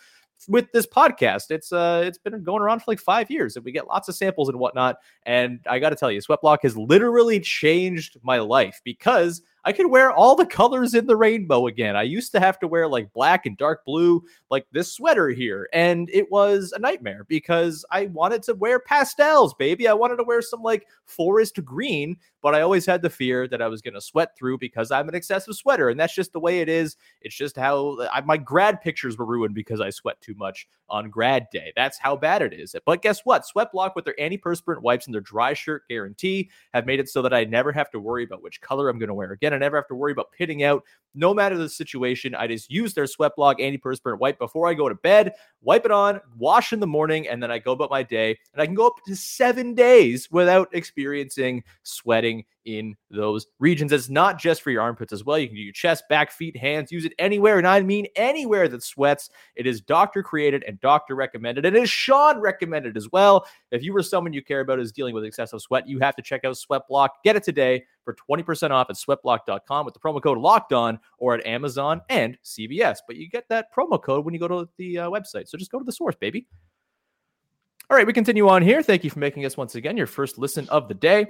with 0.47 0.71
this 0.71 0.87
podcast. 0.87 1.51
It's 1.51 1.71
uh 1.71 2.01
it's 2.05 2.17
been 2.17 2.43
going 2.43 2.61
around 2.61 2.79
for 2.79 2.91
like 2.91 2.99
five 2.99 3.29
years 3.29 3.55
and 3.55 3.65
we 3.65 3.71
get 3.71 3.87
lots 3.87 4.09
of 4.09 4.15
samples 4.15 4.49
and 4.49 4.59
whatnot. 4.59 4.97
And 5.25 5.59
I 5.69 5.79
gotta 5.79 5.95
tell 5.95 6.11
you, 6.11 6.19
Sweatblock 6.19 6.59
has 6.63 6.75
literally 6.75 7.39
changed 7.39 8.17
my 8.23 8.39
life 8.39 8.81
because 8.83 9.41
I 9.63 9.73
could 9.73 9.91
wear 9.91 10.11
all 10.11 10.35
the 10.35 10.45
colors 10.45 10.95
in 10.95 11.05
the 11.05 11.15
rainbow 11.15 11.67
again. 11.67 11.95
I 11.95 12.01
used 12.01 12.31
to 12.31 12.39
have 12.39 12.59
to 12.59 12.67
wear 12.67 12.87
like 12.87 13.13
black 13.13 13.45
and 13.45 13.55
dark 13.55 13.85
blue, 13.85 14.23
like 14.49 14.65
this 14.71 14.91
sweater 14.91 15.29
here, 15.29 15.69
and 15.71 16.09
it 16.11 16.31
was 16.31 16.73
a 16.75 16.79
nightmare 16.79 17.25
because 17.27 17.85
I 17.91 18.07
wanted 18.07 18.41
to 18.43 18.55
wear 18.55 18.79
pastels, 18.79 19.53
baby. 19.53 19.87
I 19.87 19.93
wanted 19.93 20.15
to 20.17 20.23
wear 20.23 20.41
some 20.41 20.63
like 20.63 20.87
forest 21.05 21.63
green, 21.63 22.17
but 22.41 22.55
I 22.55 22.61
always 22.61 22.87
had 22.87 23.03
the 23.03 23.09
fear 23.09 23.47
that 23.49 23.61
I 23.61 23.67
was 23.67 23.83
going 23.83 23.93
to 23.93 24.01
sweat 24.01 24.35
through 24.35 24.57
because 24.57 24.89
I'm 24.89 25.07
an 25.07 25.15
excessive 25.15 25.53
sweater, 25.53 25.89
and 25.89 25.99
that's 25.99 26.15
just 26.15 26.33
the 26.33 26.39
way 26.39 26.61
it 26.61 26.69
is. 26.69 26.97
It's 27.21 27.35
just 27.35 27.55
how 27.55 27.99
I, 28.11 28.21
my 28.21 28.37
grad 28.37 28.81
pictures 28.81 29.17
were 29.17 29.25
ruined 29.25 29.53
because 29.53 29.79
I 29.79 29.91
sweat 29.91 30.19
too 30.21 30.33
much 30.35 30.67
on 30.89 31.09
grad 31.11 31.47
day. 31.51 31.71
That's 31.75 31.99
how 31.99 32.15
bad 32.15 32.41
it 32.41 32.53
is. 32.53 32.75
But 32.85 33.03
guess 33.03 33.21
what? 33.25 33.43
Sweatblock 33.43 33.91
with 33.95 34.05
their 34.05 34.15
antiperspirant 34.19 34.81
wipes 34.81 35.05
and 35.05 35.13
their 35.13 35.21
dry 35.21 35.53
shirt 35.53 35.83
guarantee 35.87 36.49
have 36.73 36.87
made 36.87 36.99
it 36.99 37.09
so 37.09 37.21
that 37.21 37.33
I 37.33 37.43
never 37.43 37.71
have 37.71 37.91
to 37.91 37.99
worry 37.99 38.23
about 38.23 38.41
which 38.41 38.59
color 38.59 38.89
I'm 38.89 38.97
going 38.97 39.07
to 39.07 39.13
wear 39.13 39.31
again. 39.31 39.50
I 39.53 39.57
never 39.57 39.77
have 39.77 39.87
to 39.87 39.95
worry 39.95 40.11
about 40.11 40.31
pitting 40.31 40.63
out. 40.63 40.83
No 41.13 41.33
matter 41.33 41.57
the 41.57 41.67
situation, 41.67 42.33
I 42.35 42.47
just 42.47 42.71
use 42.71 42.93
their 42.93 43.03
Sweatblock 43.03 43.59
antiperspirant 43.59 44.19
wipe 44.19 44.39
before 44.39 44.69
I 44.69 44.73
go 44.73 44.87
to 44.87 44.95
bed, 44.95 45.33
wipe 45.61 45.83
it 45.83 45.91
on, 45.91 46.21
wash 46.37 46.71
in 46.71 46.79
the 46.79 46.87
morning, 46.87 47.27
and 47.27 47.43
then 47.43 47.51
I 47.51 47.59
go 47.59 47.73
about 47.73 47.89
my 47.89 48.01
day. 48.01 48.37
And 48.53 48.61
I 48.61 48.65
can 48.65 48.75
go 48.75 48.87
up 48.87 48.93
to 49.05 49.15
seven 49.15 49.73
days 49.73 50.29
without 50.31 50.69
experiencing 50.73 51.63
sweating 51.83 52.45
in 52.65 52.95
those 53.09 53.47
regions. 53.59 53.91
It's 53.91 54.09
not 54.09 54.39
just 54.39 54.61
for 54.61 54.71
your 54.71 54.81
armpits 54.81 55.11
as 55.11 55.25
well. 55.25 55.37
You 55.37 55.47
can 55.47 55.55
do 55.55 55.61
your 55.61 55.73
chest, 55.73 56.03
back, 56.09 56.31
feet, 56.31 56.55
hands, 56.55 56.91
use 56.91 57.05
it 57.05 57.13
anywhere. 57.19 57.57
And 57.57 57.67
I 57.67 57.81
mean 57.81 58.07
anywhere 58.15 58.67
that 58.67 58.83
sweats. 58.83 59.29
It 59.55 59.67
is 59.67 59.81
doctor 59.81 60.23
created 60.23 60.63
and 60.67 60.79
doctor 60.79 61.15
recommended. 61.15 61.65
And 61.65 61.75
it 61.75 61.83
is 61.83 61.89
Sean 61.89 62.39
recommended 62.39 62.97
as 62.97 63.11
well. 63.11 63.45
If 63.71 63.83
you 63.83 63.93
were 63.93 64.03
someone 64.03 64.33
you 64.33 64.43
care 64.43 64.61
about 64.61 64.79
is 64.79 64.91
dealing 64.91 65.15
with 65.15 65.25
excessive 65.25 65.61
sweat, 65.61 65.87
you 65.87 65.99
have 65.99 66.15
to 66.15 66.21
check 66.21 66.45
out 66.45 66.57
Sweat 66.57 66.87
Block. 66.87 67.23
Get 67.23 67.35
it 67.35 67.43
today 67.43 67.83
for 68.11 68.37
20% 68.37 68.71
off 68.71 68.89
at 68.89 68.95
sweatblock.com 68.95 69.85
with 69.85 69.93
the 69.93 69.99
promo 69.99 70.21
code 70.21 70.37
locked 70.37 70.73
on 70.73 70.99
or 71.17 71.35
at 71.35 71.45
Amazon 71.45 72.01
and 72.09 72.37
CVS. 72.43 72.97
But 73.07 73.15
you 73.15 73.29
get 73.29 73.47
that 73.49 73.73
promo 73.73 74.01
code 74.01 74.25
when 74.25 74.33
you 74.33 74.39
go 74.39 74.47
to 74.47 74.69
the 74.77 74.99
uh, 74.99 75.09
website. 75.09 75.47
So 75.47 75.57
just 75.57 75.71
go 75.71 75.79
to 75.79 75.85
the 75.85 75.91
source, 75.91 76.15
baby. 76.15 76.47
All 77.89 77.97
right, 77.97 78.07
we 78.07 78.13
continue 78.13 78.47
on 78.47 78.61
here. 78.61 78.81
Thank 78.81 79.03
you 79.03 79.09
for 79.09 79.19
making 79.19 79.45
us 79.45 79.57
once 79.57 79.75
again 79.75 79.97
your 79.97 80.07
first 80.07 80.37
listen 80.37 80.67
of 80.69 80.87
the 80.87 80.93
day. 80.93 81.27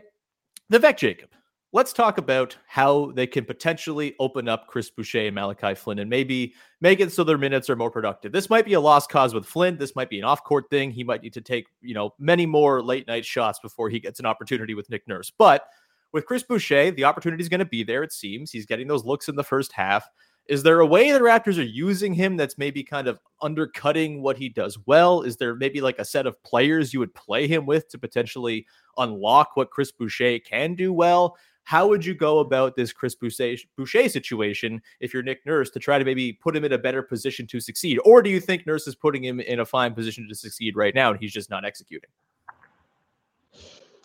Vivek 0.71 0.97
Jacob. 0.97 1.29
Let's 1.73 1.93
talk 1.93 2.17
about 2.17 2.57
how 2.67 3.13
they 3.15 3.25
can 3.25 3.45
potentially 3.45 4.13
open 4.19 4.49
up 4.49 4.67
Chris 4.67 4.89
Boucher 4.89 5.27
and 5.27 5.35
Malachi 5.35 5.73
Flynn 5.73 5.99
and 5.99 6.09
maybe 6.09 6.53
make 6.81 6.99
it 6.99 7.13
so 7.13 7.23
their 7.23 7.37
minutes 7.37 7.69
are 7.69 7.77
more 7.77 7.89
productive. 7.89 8.33
This 8.33 8.49
might 8.49 8.65
be 8.65 8.73
a 8.73 8.79
lost 8.79 9.09
cause 9.09 9.33
with 9.33 9.45
Flynn. 9.45 9.77
This 9.77 9.95
might 9.95 10.09
be 10.09 10.19
an 10.19 10.25
off-court 10.25 10.69
thing. 10.69 10.91
He 10.91 11.05
might 11.05 11.23
need 11.23 11.31
to 11.33 11.41
take, 11.41 11.67
you 11.79 11.93
know, 11.93 12.13
many 12.19 12.45
more 12.45 12.83
late 12.83 13.07
night 13.07 13.25
shots 13.25 13.57
before 13.59 13.89
he 13.89 14.01
gets 14.01 14.19
an 14.19 14.25
opportunity 14.25 14.73
with 14.73 14.89
Nick 14.89 15.07
Nurse. 15.07 15.31
But 15.35 15.65
with 16.13 16.25
Chris 16.25 16.43
Boucher, 16.43 16.91
the 16.91 17.05
opportunity 17.05 17.41
is 17.41 17.49
going 17.49 17.59
to 17.59 17.65
be 17.65 17.83
there, 17.83 18.03
it 18.03 18.11
seems. 18.11 18.51
He's 18.51 18.65
getting 18.65 18.87
those 18.87 19.05
looks 19.05 19.27
in 19.27 19.35
the 19.35 19.43
first 19.43 19.71
half. 19.71 20.07
Is 20.47 20.63
there 20.63 20.79
a 20.79 20.85
way 20.85 21.11
the 21.11 21.19
Raptors 21.19 21.57
are 21.59 21.63
using 21.63 22.13
him 22.13 22.35
that's 22.35 22.57
maybe 22.57 22.83
kind 22.83 23.07
of 23.07 23.19
undercutting 23.41 24.21
what 24.21 24.37
he 24.37 24.49
does 24.49 24.77
well? 24.85 25.21
Is 25.21 25.37
there 25.37 25.55
maybe 25.55 25.81
like 25.81 25.99
a 25.99 26.05
set 26.05 26.25
of 26.25 26.41
players 26.43 26.93
you 26.93 26.99
would 26.99 27.13
play 27.13 27.47
him 27.47 27.65
with 27.65 27.87
to 27.89 27.97
potentially 27.97 28.65
unlock 28.97 29.51
what 29.55 29.69
Chris 29.69 29.91
Boucher 29.91 30.39
can 30.39 30.75
do 30.75 30.91
well? 30.91 31.37
How 31.63 31.87
would 31.87 32.03
you 32.03 32.15
go 32.15 32.39
about 32.39 32.75
this 32.75 32.91
Chris 32.91 33.15
Boucher, 33.15 33.55
Boucher 33.77 34.09
situation 34.09 34.81
if 34.99 35.13
you're 35.13 35.23
Nick 35.23 35.45
Nurse 35.45 35.69
to 35.69 35.79
try 35.79 35.99
to 35.99 36.03
maybe 36.03 36.33
put 36.33 36.55
him 36.55 36.65
in 36.65 36.73
a 36.73 36.77
better 36.77 37.03
position 37.03 37.45
to 37.47 37.59
succeed? 37.59 37.99
Or 38.03 38.21
do 38.21 38.29
you 38.29 38.39
think 38.39 38.65
Nurse 38.65 38.87
is 38.87 38.95
putting 38.95 39.23
him 39.23 39.39
in 39.39 39.59
a 39.59 39.65
fine 39.65 39.93
position 39.93 40.27
to 40.27 40.35
succeed 40.35 40.75
right 40.75 40.95
now 40.95 41.11
and 41.11 41.19
he's 41.19 41.31
just 41.31 41.49
not 41.49 41.63
executing? 41.63 42.09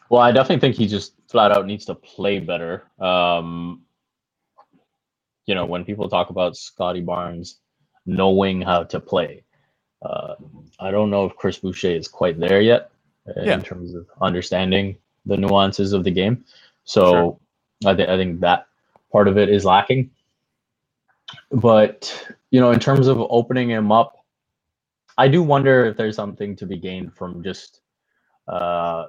Well, 0.08 0.22
I 0.22 0.32
definitely 0.32 0.60
think 0.60 0.76
he 0.76 0.86
just 0.86 1.14
flat 1.28 1.52
out 1.52 1.66
needs 1.66 1.84
to 1.86 1.94
play 1.94 2.38
better. 2.38 2.84
Um, 3.00 3.82
you 5.46 5.54
know, 5.54 5.66
when 5.66 5.84
people 5.84 6.08
talk 6.08 6.30
about 6.30 6.56
Scottie 6.56 7.00
Barnes 7.00 7.58
knowing 8.04 8.62
how 8.62 8.84
to 8.84 9.00
play, 9.00 9.44
uh, 10.04 10.34
I 10.78 10.90
don't 10.90 11.10
know 11.10 11.24
if 11.24 11.36
Chris 11.36 11.58
Boucher 11.58 11.90
is 11.90 12.08
quite 12.08 12.38
there 12.38 12.60
yet 12.60 12.90
uh, 13.28 13.42
yeah. 13.42 13.54
in 13.54 13.62
terms 13.62 13.94
of 13.94 14.06
understanding 14.20 14.96
the 15.24 15.36
nuances 15.36 15.92
of 15.92 16.04
the 16.04 16.10
game. 16.10 16.44
So 16.84 17.38
sure. 17.82 17.90
I, 17.90 17.94
th- 17.94 18.08
I 18.08 18.16
think 18.16 18.40
that 18.40 18.66
part 19.10 19.26
of 19.26 19.38
it 19.38 19.48
is 19.48 19.64
lacking. 19.64 20.10
But, 21.50 22.34
you 22.52 22.60
know, 22.60 22.70
in 22.70 22.78
terms 22.78 23.08
of 23.08 23.18
opening 23.18 23.70
him 23.70 23.90
up, 23.90 24.24
I 25.18 25.26
do 25.26 25.42
wonder 25.42 25.84
if 25.86 25.96
there's 25.96 26.14
something 26.14 26.54
to 26.56 26.66
be 26.66 26.76
gained 26.76 27.14
from 27.14 27.42
just 27.42 27.80
uh, 28.46 29.06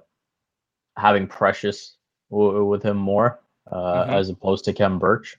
having 0.97 1.27
Precious 1.27 1.95
w- 2.29 2.65
with 2.65 2.83
him 2.83 2.97
more 2.97 3.39
uh, 3.71 3.75
mm-hmm. 3.75 4.11
as 4.11 4.29
opposed 4.29 4.65
to 4.65 4.73
Khem 4.73 4.99
Birch. 4.99 5.37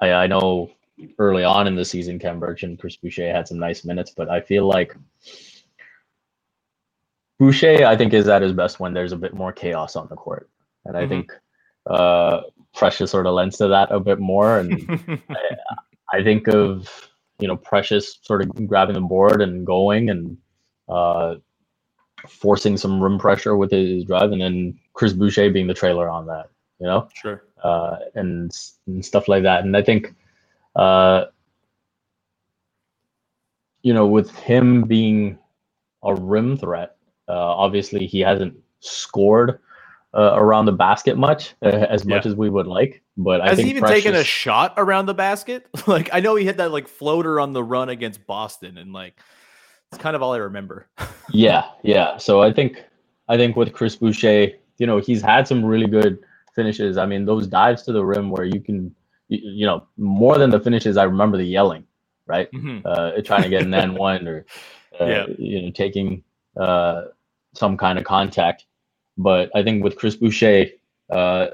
I, 0.00 0.12
I 0.12 0.26
know 0.26 0.70
early 1.18 1.44
on 1.44 1.66
in 1.66 1.74
the 1.74 1.84
season, 1.84 2.18
Khem 2.18 2.40
Birch 2.40 2.62
and 2.62 2.78
Chris 2.78 2.96
Boucher 2.96 3.32
had 3.32 3.48
some 3.48 3.58
nice 3.58 3.84
minutes, 3.84 4.10
but 4.10 4.28
I 4.28 4.40
feel 4.40 4.66
like 4.66 4.96
Boucher, 7.38 7.86
I 7.86 7.96
think, 7.96 8.12
is 8.12 8.28
at 8.28 8.42
his 8.42 8.52
best 8.52 8.80
when 8.80 8.92
there's 8.92 9.12
a 9.12 9.16
bit 9.16 9.34
more 9.34 9.52
chaos 9.52 9.96
on 9.96 10.08
the 10.08 10.16
court. 10.16 10.50
And 10.84 10.96
I 10.96 11.00
mm-hmm. 11.00 11.08
think 11.08 11.32
uh, 11.86 12.42
Precious 12.74 13.10
sort 13.10 13.26
of 13.26 13.34
lends 13.34 13.56
to 13.58 13.68
that 13.68 13.90
a 13.90 14.00
bit 14.00 14.18
more. 14.18 14.58
And 14.58 15.22
I, 15.30 16.18
I, 16.18 16.22
think 16.22 16.48
of, 16.48 16.88
you 17.38 17.48
know, 17.48 17.56
Precious 17.56 18.18
sort 18.22 18.42
of 18.42 18.66
grabbing 18.66 18.94
the 18.94 19.00
board 19.00 19.40
and 19.40 19.66
going 19.66 20.10
and 20.10 20.36
uh, 20.88 21.36
forcing 22.28 22.76
some 22.76 23.02
rim 23.02 23.18
pressure 23.18 23.56
with 23.56 23.70
his 23.70 24.04
drive, 24.04 24.32
and 24.32 24.40
then 24.40 24.78
Chris 24.94 25.12
Boucher 25.12 25.50
being 25.50 25.66
the 25.66 25.74
trailer 25.74 26.08
on 26.08 26.26
that, 26.26 26.50
you 26.78 26.86
know? 26.86 27.08
Sure. 27.14 27.44
Uh, 27.62 27.96
and, 28.14 28.56
and 28.86 29.04
stuff 29.04 29.28
like 29.28 29.42
that. 29.42 29.64
And 29.64 29.76
I 29.76 29.82
think, 29.82 30.14
uh, 30.76 31.26
you 33.82 33.94
know, 33.94 34.06
with 34.06 34.30
him 34.36 34.82
being 34.82 35.38
a 36.02 36.14
rim 36.14 36.56
threat, 36.56 36.96
uh, 37.28 37.32
obviously 37.32 38.06
he 38.06 38.20
hasn't 38.20 38.56
scored 38.80 39.58
uh, 40.14 40.32
around 40.34 40.66
the 40.66 40.72
basket 40.72 41.16
much, 41.16 41.54
uh, 41.62 41.68
as 41.68 42.04
yeah. 42.04 42.16
much 42.16 42.26
as 42.26 42.34
we 42.34 42.50
would 42.50 42.66
like. 42.66 43.02
But 43.16 43.40
has 43.42 43.52
I 43.52 43.54
think 43.54 43.66
he 43.66 43.70
even 43.70 43.82
Precious... 43.82 44.04
taken 44.04 44.18
a 44.18 44.24
shot 44.24 44.74
around 44.76 45.06
the 45.06 45.14
basket? 45.14 45.66
like 45.86 46.10
I 46.12 46.20
know 46.20 46.34
he 46.34 46.44
hit 46.44 46.56
that 46.56 46.72
like 46.72 46.88
floater 46.88 47.40
on 47.40 47.52
the 47.52 47.62
run 47.62 47.88
against 47.88 48.26
Boston, 48.26 48.78
and 48.78 48.92
like 48.92 49.14
it's 49.92 50.00
kind 50.00 50.14
of 50.14 50.22
all 50.22 50.32
I 50.32 50.38
remember. 50.38 50.86
yeah, 51.30 51.64
yeah. 51.82 52.16
So 52.16 52.42
I 52.42 52.52
think 52.52 52.84
I 53.28 53.36
think 53.36 53.56
with 53.56 53.72
Chris 53.72 53.96
Boucher, 53.96 54.48
you 54.78 54.86
know, 54.86 54.98
he's 54.98 55.22
had 55.22 55.48
some 55.48 55.64
really 55.64 55.86
good 55.86 56.18
finishes. 56.54 56.96
I 56.96 57.06
mean, 57.06 57.24
those 57.24 57.46
dives 57.46 57.82
to 57.84 57.92
the 57.92 58.04
rim 58.04 58.30
where 58.30 58.44
you 58.44 58.60
can, 58.60 58.94
you, 59.28 59.66
know, 59.66 59.86
more 59.96 60.38
than 60.38 60.50
the 60.50 60.60
finishes, 60.60 60.96
I 60.96 61.04
remember 61.04 61.36
the 61.36 61.44
yelling, 61.44 61.84
right? 62.26 62.50
Mm-hmm. 62.52 62.80
Uh, 62.84 63.22
trying 63.22 63.42
to 63.42 63.48
get 63.48 63.62
an 63.62 63.74
N 63.74 63.94
one 63.94 64.26
or, 64.26 64.46
uh, 65.00 65.04
yeah. 65.06 65.26
you 65.38 65.62
know, 65.62 65.70
taking 65.70 66.22
uh, 66.56 67.02
some 67.54 67.76
kind 67.76 67.98
of 67.98 68.04
contact. 68.04 68.66
But 69.16 69.50
I 69.54 69.62
think 69.62 69.84
with 69.84 69.96
Chris 69.96 70.16
Boucher, 70.16 70.66
uh, 71.10 71.48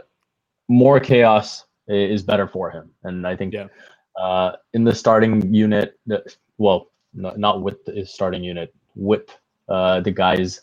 more 0.68 1.00
chaos 1.00 1.64
is 1.88 2.22
better 2.22 2.46
for 2.46 2.70
him, 2.70 2.90
and 3.04 3.26
I 3.26 3.36
think 3.36 3.54
yeah. 3.54 3.68
uh, 4.20 4.56
in 4.72 4.84
the 4.84 4.94
starting 4.94 5.54
unit, 5.54 5.98
well, 6.58 6.90
not, 7.16 7.38
not 7.38 7.62
with 7.62 7.84
his 7.86 8.12
starting 8.12 8.44
unit, 8.44 8.74
with 8.94 9.36
uh, 9.68 10.00
the 10.00 10.10
guys 10.10 10.60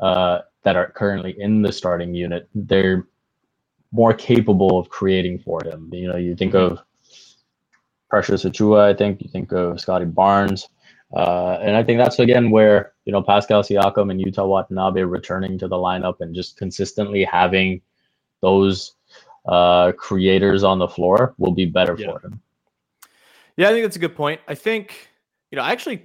uh, 0.00 0.40
that 0.62 0.76
are 0.76 0.90
currently 0.90 1.34
in 1.38 1.62
the 1.62 1.72
starting 1.72 2.14
unit, 2.14 2.48
they're 2.54 3.06
more 3.92 4.12
capable 4.12 4.78
of 4.78 4.88
creating 4.88 5.38
for 5.38 5.64
him. 5.64 5.88
You 5.92 6.08
know, 6.08 6.16
you 6.16 6.34
think 6.34 6.54
of 6.54 6.80
Precious 8.10 8.44
Achiuwa, 8.44 8.80
I 8.80 8.94
think 8.94 9.22
you 9.22 9.28
think 9.28 9.52
of 9.52 9.80
Scottie 9.80 10.04
Barnes, 10.04 10.68
uh, 11.16 11.58
and 11.60 11.76
I 11.76 11.82
think 11.82 11.98
that's 11.98 12.18
again 12.18 12.50
where 12.50 12.92
you 13.04 13.12
know 13.12 13.22
Pascal 13.22 13.62
Siakam 13.62 14.10
and 14.10 14.20
Yuta 14.20 14.46
Watanabe 14.46 15.02
returning 15.02 15.58
to 15.58 15.68
the 15.68 15.76
lineup 15.76 16.16
and 16.20 16.34
just 16.34 16.56
consistently 16.56 17.24
having 17.24 17.80
those 18.40 18.94
uh, 19.46 19.92
creators 19.92 20.64
on 20.64 20.78
the 20.78 20.88
floor 20.88 21.34
will 21.38 21.52
be 21.52 21.66
better 21.66 21.96
yeah. 21.98 22.06
for 22.06 22.20
him. 22.20 22.40
Yeah, 23.56 23.68
I 23.68 23.72
think 23.72 23.84
that's 23.84 23.96
a 23.96 24.00
good 24.00 24.16
point. 24.16 24.40
I 24.48 24.54
think 24.54 25.08
you 25.54 25.60
know, 25.60 25.66
actually, 25.66 26.02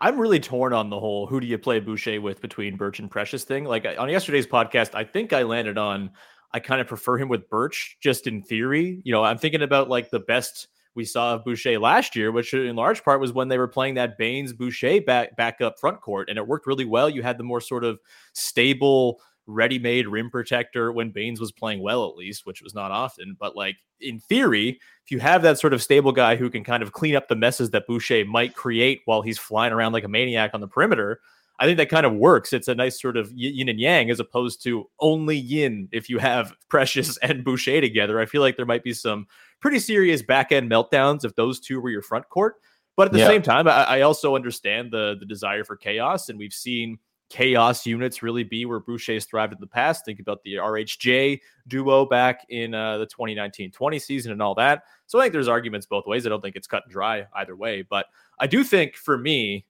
I'm 0.00 0.18
really 0.18 0.40
torn 0.40 0.72
on 0.72 0.88
the 0.88 0.98
whole 0.98 1.26
who 1.26 1.38
do 1.38 1.46
you 1.46 1.58
play 1.58 1.80
Boucher 1.80 2.18
with 2.18 2.40
between 2.40 2.78
Birch 2.78 2.98
and 2.98 3.10
Precious 3.10 3.44
thing. 3.44 3.64
Like 3.64 3.86
on 3.98 4.08
yesterday's 4.08 4.46
podcast, 4.46 4.94
I 4.94 5.04
think 5.04 5.34
I 5.34 5.42
landed 5.42 5.76
on 5.76 6.12
I 6.54 6.60
kind 6.60 6.80
of 6.80 6.86
prefer 6.86 7.18
him 7.18 7.28
with 7.28 7.50
Birch 7.50 7.98
just 8.00 8.26
in 8.26 8.40
theory. 8.40 9.02
You 9.04 9.12
know, 9.12 9.22
I'm 9.22 9.36
thinking 9.36 9.60
about 9.60 9.90
like 9.90 10.08
the 10.08 10.20
best 10.20 10.68
we 10.94 11.04
saw 11.04 11.34
of 11.34 11.44
Boucher 11.44 11.78
last 11.78 12.16
year, 12.16 12.32
which 12.32 12.54
in 12.54 12.74
large 12.74 13.04
part 13.04 13.20
was 13.20 13.34
when 13.34 13.48
they 13.48 13.58
were 13.58 13.68
playing 13.68 13.96
that 13.96 14.16
Baynes 14.16 14.54
Boucher 14.54 15.02
back 15.02 15.36
back 15.36 15.60
up 15.60 15.78
front 15.78 16.00
court, 16.00 16.30
and 16.30 16.38
it 16.38 16.46
worked 16.46 16.66
really 16.66 16.86
well. 16.86 17.10
You 17.10 17.22
had 17.22 17.36
the 17.36 17.44
more 17.44 17.60
sort 17.60 17.84
of 17.84 18.00
stable 18.32 19.20
ready-made 19.50 20.06
rim 20.06 20.30
protector 20.30 20.92
when 20.92 21.10
Baynes 21.10 21.40
was 21.40 21.52
playing 21.52 21.82
well, 21.82 22.08
at 22.08 22.16
least, 22.16 22.46
which 22.46 22.62
was 22.62 22.74
not 22.74 22.90
often. 22.90 23.36
But 23.38 23.56
like 23.56 23.76
in 24.00 24.20
theory, 24.20 24.80
if 25.04 25.10
you 25.10 25.20
have 25.20 25.42
that 25.42 25.58
sort 25.58 25.72
of 25.72 25.82
stable 25.82 26.12
guy 26.12 26.36
who 26.36 26.50
can 26.50 26.64
kind 26.64 26.82
of 26.82 26.92
clean 26.92 27.16
up 27.16 27.28
the 27.28 27.36
messes 27.36 27.70
that 27.70 27.86
Boucher 27.86 28.24
might 28.24 28.54
create 28.54 29.00
while 29.04 29.22
he's 29.22 29.38
flying 29.38 29.72
around 29.72 29.92
like 29.92 30.04
a 30.04 30.08
maniac 30.08 30.52
on 30.54 30.60
the 30.60 30.68
perimeter, 30.68 31.20
I 31.58 31.66
think 31.66 31.76
that 31.76 31.90
kind 31.90 32.06
of 32.06 32.14
works. 32.14 32.54
It's 32.54 32.68
a 32.68 32.74
nice 32.74 33.00
sort 33.00 33.18
of 33.18 33.30
yin 33.32 33.68
and 33.68 33.78
yang 33.78 34.10
as 34.10 34.18
opposed 34.18 34.62
to 34.64 34.88
only 34.98 35.36
yin 35.36 35.88
if 35.92 36.08
you 36.08 36.18
have 36.18 36.54
Precious 36.68 37.18
and 37.18 37.44
Boucher 37.44 37.82
together. 37.82 38.18
I 38.18 38.26
feel 38.26 38.40
like 38.40 38.56
there 38.56 38.66
might 38.66 38.82
be 38.82 38.94
some 38.94 39.26
pretty 39.60 39.78
serious 39.78 40.22
back 40.22 40.52
end 40.52 40.70
meltdowns 40.70 41.24
if 41.24 41.34
those 41.36 41.60
two 41.60 41.80
were 41.80 41.90
your 41.90 42.02
front 42.02 42.28
court. 42.30 42.56
But 42.96 43.08
at 43.08 43.12
the 43.12 43.18
yeah. 43.20 43.28
same 43.28 43.42
time, 43.42 43.68
I, 43.68 43.84
I 43.84 44.00
also 44.02 44.34
understand 44.34 44.90
the 44.90 45.16
the 45.18 45.26
desire 45.26 45.64
for 45.64 45.76
chaos, 45.76 46.28
and 46.28 46.38
we've 46.38 46.52
seen 46.52 46.98
chaos 47.30 47.86
units 47.86 48.22
really 48.22 48.44
be 48.44 48.66
where 48.66 48.80
Boucher's 48.80 49.24
thrived 49.24 49.52
in 49.52 49.60
the 49.60 49.66
past. 49.66 50.04
Think 50.04 50.20
about 50.20 50.42
the 50.42 50.56
RHJ 50.56 51.40
duo 51.68 52.04
back 52.04 52.44
in 52.50 52.74
uh, 52.74 52.98
the 52.98 53.06
2019-20 53.06 54.02
season 54.02 54.32
and 54.32 54.42
all 54.42 54.54
that. 54.56 54.82
So 55.06 55.18
I 55.18 55.22
think 55.22 55.32
there's 55.32 55.48
arguments 55.48 55.86
both 55.86 56.06
ways. 56.06 56.26
I 56.26 56.28
don't 56.28 56.42
think 56.42 56.56
it's 56.56 56.66
cut 56.66 56.82
and 56.84 56.92
dry 56.92 57.26
either 57.36 57.56
way, 57.56 57.82
but 57.88 58.06
I 58.38 58.46
do 58.46 58.64
think 58.64 58.96
for 58.96 59.16
me, 59.16 59.64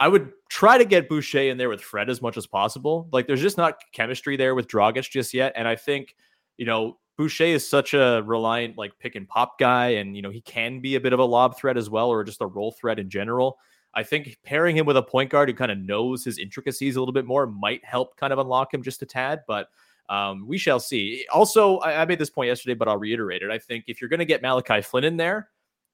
I 0.00 0.08
would 0.08 0.32
try 0.48 0.78
to 0.78 0.84
get 0.84 1.08
Boucher 1.08 1.50
in 1.50 1.58
there 1.58 1.68
with 1.68 1.82
Fred 1.82 2.10
as 2.10 2.20
much 2.22 2.36
as 2.36 2.46
possible. 2.46 3.08
Like 3.12 3.26
there's 3.26 3.42
just 3.42 3.58
not 3.58 3.78
chemistry 3.92 4.36
there 4.36 4.54
with 4.54 4.66
Dragic 4.66 5.10
just 5.10 5.32
yet, 5.34 5.52
and 5.56 5.68
I 5.68 5.76
think 5.76 6.16
you 6.56 6.64
know 6.64 6.98
Boucher 7.18 7.44
is 7.44 7.68
such 7.68 7.92
a 7.92 8.22
reliant 8.24 8.78
like 8.78 8.98
pick 8.98 9.14
and 9.14 9.28
pop 9.28 9.58
guy, 9.58 9.88
and 9.88 10.16
you 10.16 10.22
know 10.22 10.30
he 10.30 10.40
can 10.40 10.80
be 10.80 10.94
a 10.94 11.00
bit 11.00 11.12
of 11.12 11.18
a 11.18 11.24
lob 11.24 11.58
threat 11.58 11.76
as 11.76 11.90
well, 11.90 12.08
or 12.08 12.24
just 12.24 12.40
a 12.40 12.46
roll 12.46 12.72
threat 12.72 12.98
in 12.98 13.10
general. 13.10 13.58
I 13.94 14.02
think 14.02 14.38
pairing 14.44 14.76
him 14.76 14.86
with 14.86 14.96
a 14.96 15.02
point 15.02 15.30
guard 15.30 15.48
who 15.48 15.54
kind 15.54 15.72
of 15.72 15.78
knows 15.78 16.24
his 16.24 16.38
intricacies 16.38 16.96
a 16.96 17.00
little 17.00 17.12
bit 17.12 17.26
more 17.26 17.46
might 17.46 17.84
help 17.84 18.16
kind 18.16 18.32
of 18.32 18.38
unlock 18.38 18.72
him 18.72 18.82
just 18.82 19.02
a 19.02 19.06
tad, 19.06 19.40
but 19.48 19.68
um, 20.08 20.46
we 20.46 20.58
shall 20.58 20.80
see. 20.80 21.24
Also, 21.32 21.78
I, 21.78 22.02
I, 22.02 22.04
made 22.04 22.18
this 22.18 22.30
point 22.30 22.48
yesterday, 22.48 22.74
but 22.74 22.88
I'll 22.88 22.98
reiterate 22.98 23.42
it. 23.42 23.50
I 23.50 23.58
think 23.58 23.84
if 23.86 24.00
you're 24.00 24.10
going 24.10 24.18
to 24.18 24.24
get 24.24 24.42
Malachi 24.42 24.82
Flynn 24.82 25.04
in 25.04 25.16
there, 25.16 25.50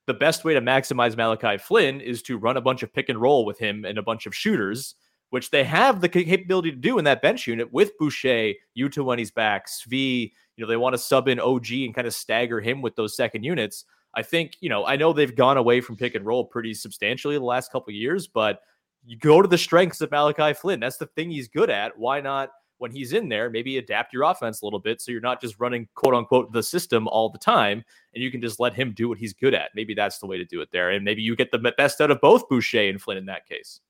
the 0.06 0.14
best 0.14 0.42
way 0.42 0.54
to 0.54 0.60
maximize 0.60 1.16
Malachi 1.16 1.58
Flynn 1.58 2.00
is 2.00 2.22
to 2.22 2.38
run 2.38 2.56
a 2.56 2.62
bunch 2.62 2.82
of 2.82 2.92
pick 2.92 3.10
and 3.10 3.20
roll 3.20 3.44
with 3.44 3.58
him 3.58 3.84
and 3.84 3.98
a 3.98 4.02
bunch 4.02 4.24
of 4.24 4.34
shooters, 4.34 4.94
which 5.30 5.50
they 5.50 5.64
have 5.64 6.00
the 6.00 6.08
capability 6.08 6.70
to 6.70 6.76
do 6.76 6.98
in 6.98 7.04
that 7.04 7.20
bench 7.20 7.46
unit 7.46 7.70
with 7.72 7.96
Boucher, 7.98 8.52
Yuta 8.76 9.04
when 9.04 9.18
he's 9.18 9.30
back, 9.30 9.66
Svi. 9.68 10.32
You 10.56 10.64
know, 10.64 10.68
they 10.68 10.78
want 10.78 10.94
to 10.94 10.98
sub 10.98 11.28
in 11.28 11.38
OG 11.38 11.70
and 11.72 11.94
kind 11.94 12.06
of 12.06 12.14
stagger 12.14 12.60
him 12.60 12.80
with 12.80 12.96
those 12.96 13.16
second 13.16 13.42
units. 13.42 13.84
I 14.16 14.22
think, 14.22 14.56
you 14.60 14.68
know, 14.68 14.86
I 14.86 14.96
know 14.96 15.12
they've 15.12 15.34
gone 15.34 15.58
away 15.58 15.80
from 15.80 15.96
pick 15.96 16.14
and 16.14 16.24
roll 16.24 16.44
pretty 16.44 16.74
substantially 16.74 17.36
the 17.36 17.44
last 17.44 17.70
couple 17.70 17.92
years, 17.92 18.26
but 18.26 18.62
you 19.04 19.16
go 19.16 19.42
to 19.42 19.48
the 19.48 19.58
strengths 19.58 20.00
of 20.00 20.10
Malachi 20.10 20.54
Flynn. 20.54 20.80
That's 20.80 20.96
the 20.96 21.06
thing 21.06 21.30
he's 21.30 21.48
good 21.48 21.70
at. 21.70 21.96
Why 21.96 22.20
not, 22.20 22.50
when 22.78 22.90
he's 22.90 23.12
in 23.12 23.28
there, 23.28 23.48
maybe 23.48 23.78
adapt 23.78 24.12
your 24.12 24.24
offense 24.24 24.60
a 24.60 24.64
little 24.66 24.78
bit 24.78 25.00
so 25.00 25.10
you're 25.10 25.20
not 25.20 25.40
just 25.40 25.58
running 25.58 25.88
quote 25.94 26.14
unquote 26.14 26.52
the 26.52 26.62
system 26.62 27.08
all 27.08 27.30
the 27.30 27.38
time 27.38 27.82
and 28.14 28.22
you 28.22 28.30
can 28.30 28.40
just 28.40 28.60
let 28.60 28.74
him 28.74 28.92
do 28.92 29.08
what 29.08 29.18
he's 29.18 29.32
good 29.32 29.54
at. 29.54 29.70
Maybe 29.74 29.94
that's 29.94 30.18
the 30.18 30.26
way 30.26 30.36
to 30.36 30.44
do 30.44 30.60
it 30.60 30.68
there. 30.72 30.90
And 30.90 31.04
maybe 31.04 31.22
you 31.22 31.36
get 31.36 31.50
the 31.50 31.72
best 31.76 32.00
out 32.00 32.10
of 32.10 32.20
both 32.20 32.48
Boucher 32.48 32.88
and 32.88 33.00
Flynn 33.00 33.16
in 33.16 33.26
that 33.26 33.46
case. 33.48 33.80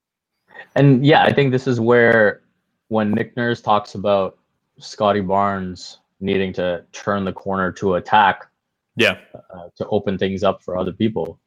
And 0.75 1.05
yeah, 1.05 1.23
I 1.23 1.33
think 1.33 1.51
this 1.51 1.67
is 1.67 1.79
where 1.79 2.43
when 2.87 3.11
Nick 3.11 3.35
Nurse 3.35 3.61
talks 3.61 3.95
about 3.95 4.37
Scottie 4.79 5.21
Barnes 5.21 5.99
needing 6.19 6.53
to 6.53 6.85
turn 6.93 7.25
the 7.25 7.33
corner 7.33 7.71
to 7.73 7.95
attack, 7.95 8.47
yeah, 8.97 9.19
uh, 9.33 9.69
to 9.77 9.87
open 9.87 10.17
things 10.17 10.43
up 10.43 10.61
for 10.61 10.77
other 10.77 10.91
people. 10.93 11.39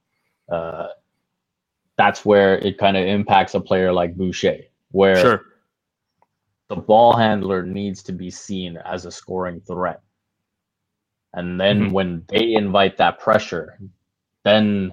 uh, 0.49 0.89
that's 1.97 2.25
where 2.25 2.57
it 2.59 2.79
kind 2.79 2.97
of 2.97 3.07
impacts 3.07 3.55
a 3.55 3.61
player 3.61 3.93
like 3.93 4.17
Boucher, 4.17 4.59
where 4.91 5.17
Sure. 5.17 5.43
the 6.69 6.77
ball 6.77 7.15
handler 7.15 7.63
needs 7.63 8.03
to 8.05 8.13
be 8.13 8.31
seen 8.31 8.79
as 8.79 9.05
a 9.05 9.11
scoring 9.13 9.61
threat. 9.61 10.01
And 11.35 11.61
then 11.61 11.91
Mhm. 11.91 11.93
when 11.93 12.25
they 12.29 12.55
invite 12.55 12.97
that 12.97 13.19
pressure, 13.21 13.79
then 14.43 14.93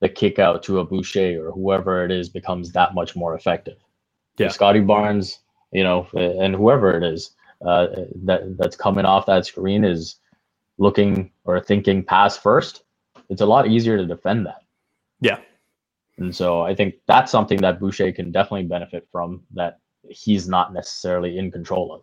the 0.00 0.08
kick 0.10 0.38
out 0.38 0.62
to 0.64 0.80
a 0.80 0.84
Boucher 0.84 1.46
or 1.46 1.52
whoever 1.52 2.04
it 2.04 2.10
is 2.10 2.28
becomes 2.28 2.72
that 2.72 2.92
much 2.94 3.14
more 3.16 3.34
effective. 3.34 3.78
Yeah. 4.36 4.48
Scottie 4.48 4.80
Barnes, 4.80 5.38
you 5.72 5.84
know, 5.84 6.08
and 6.14 6.54
whoever 6.54 6.94
it 6.96 7.04
is 7.04 7.36
uh, 7.64 7.86
that 8.24 8.58
that's 8.58 8.76
coming 8.76 9.06
off 9.06 9.24
that 9.26 9.46
screen 9.46 9.84
is 9.84 10.19
looking 10.80 11.30
or 11.44 11.60
thinking 11.60 12.02
pass 12.02 12.36
first, 12.36 12.82
it's 13.28 13.42
a 13.42 13.46
lot 13.46 13.68
easier 13.68 13.96
to 13.96 14.06
defend 14.06 14.46
that. 14.46 14.62
Yeah. 15.20 15.38
And 16.18 16.34
so 16.34 16.62
I 16.62 16.74
think 16.74 16.94
that's 17.06 17.30
something 17.30 17.60
that 17.60 17.78
Boucher 17.78 18.10
can 18.12 18.32
definitely 18.32 18.64
benefit 18.64 19.06
from 19.12 19.42
that 19.54 19.78
he's 20.08 20.48
not 20.48 20.72
necessarily 20.72 21.38
in 21.38 21.50
control 21.50 21.92
of. 21.92 22.02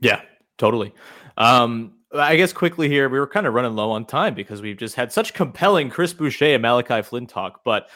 Yeah, 0.00 0.22
totally. 0.58 0.94
Um, 1.36 1.94
I 2.12 2.36
guess 2.36 2.52
quickly 2.52 2.88
here, 2.88 3.08
we 3.08 3.18
were 3.18 3.26
kind 3.26 3.46
of 3.46 3.54
running 3.54 3.74
low 3.74 3.90
on 3.90 4.06
time 4.06 4.34
because 4.34 4.62
we've 4.62 4.76
just 4.76 4.94
had 4.94 5.12
such 5.12 5.34
compelling 5.34 5.90
Chris 5.90 6.12
Boucher 6.12 6.54
and 6.54 6.62
Malachi 6.62 7.02
Flynn 7.02 7.26
talk. 7.26 7.62
But 7.64 7.90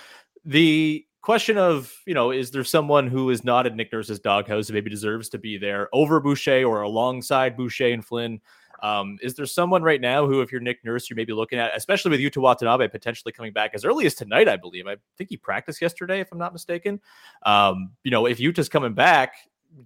the 0.45 1.05
question 1.23 1.59
of, 1.59 1.93
you 2.07 2.15
know, 2.15 2.33
is 2.33 2.51
there 2.51 2.65
someone 2.65 3.07
who 3.07 3.31
is 3.31 3.45
not 3.45 3.67
at 3.67 3.77
Nick 3.77 3.93
Nurse's 3.93 4.19
doghouse 4.19 4.69
and 4.69 4.75
maybe 4.75 4.91
deserves 4.91 5.29
to 5.31 5.39
be 5.39 5.59
there 5.59 5.89
over 5.93 6.21
Boucher 6.21 6.65
or 6.65 6.83
alongside 6.83 7.57
Boucher 7.57 7.93
and 7.93 8.05
Flynn? 8.05 8.41
Um, 8.81 9.19
is 9.23 9.35
there 9.35 9.47
someone 9.47 9.83
right 9.83 10.01
now 10.01 10.27
who, 10.27 10.41
if 10.41 10.53
you're 10.53 10.61
Nick 10.61 10.85
Nurse, 10.85 11.09
you're 11.09 11.17
maybe 11.17 11.33
looking 11.33 11.59
at, 11.59 11.77
especially 11.77 12.11
with 12.11 12.21
Yuta 12.21 12.39
Watanabe 12.39 12.89
potentially 12.89 13.33
coming 13.33 13.53
back 13.53 13.73
as 13.75 13.85
early 13.85 14.07
as 14.07 14.15
tonight, 14.15 14.49
I 14.49 14.57
believe. 14.57 14.87
I 14.87 14.97
think 15.17 15.31
he 15.31 15.37
practiced 15.37 15.81
yesterday, 15.83 16.21
if 16.21 16.31
I'm 16.33 16.39
not 16.39 16.53
mistaken. 16.53 17.01
Um, 17.45 17.93
you 18.05 18.11
know, 18.11 18.27
if 18.27 18.39
Yuta's 18.39 18.69
coming 18.69 18.95
back, 18.95 19.35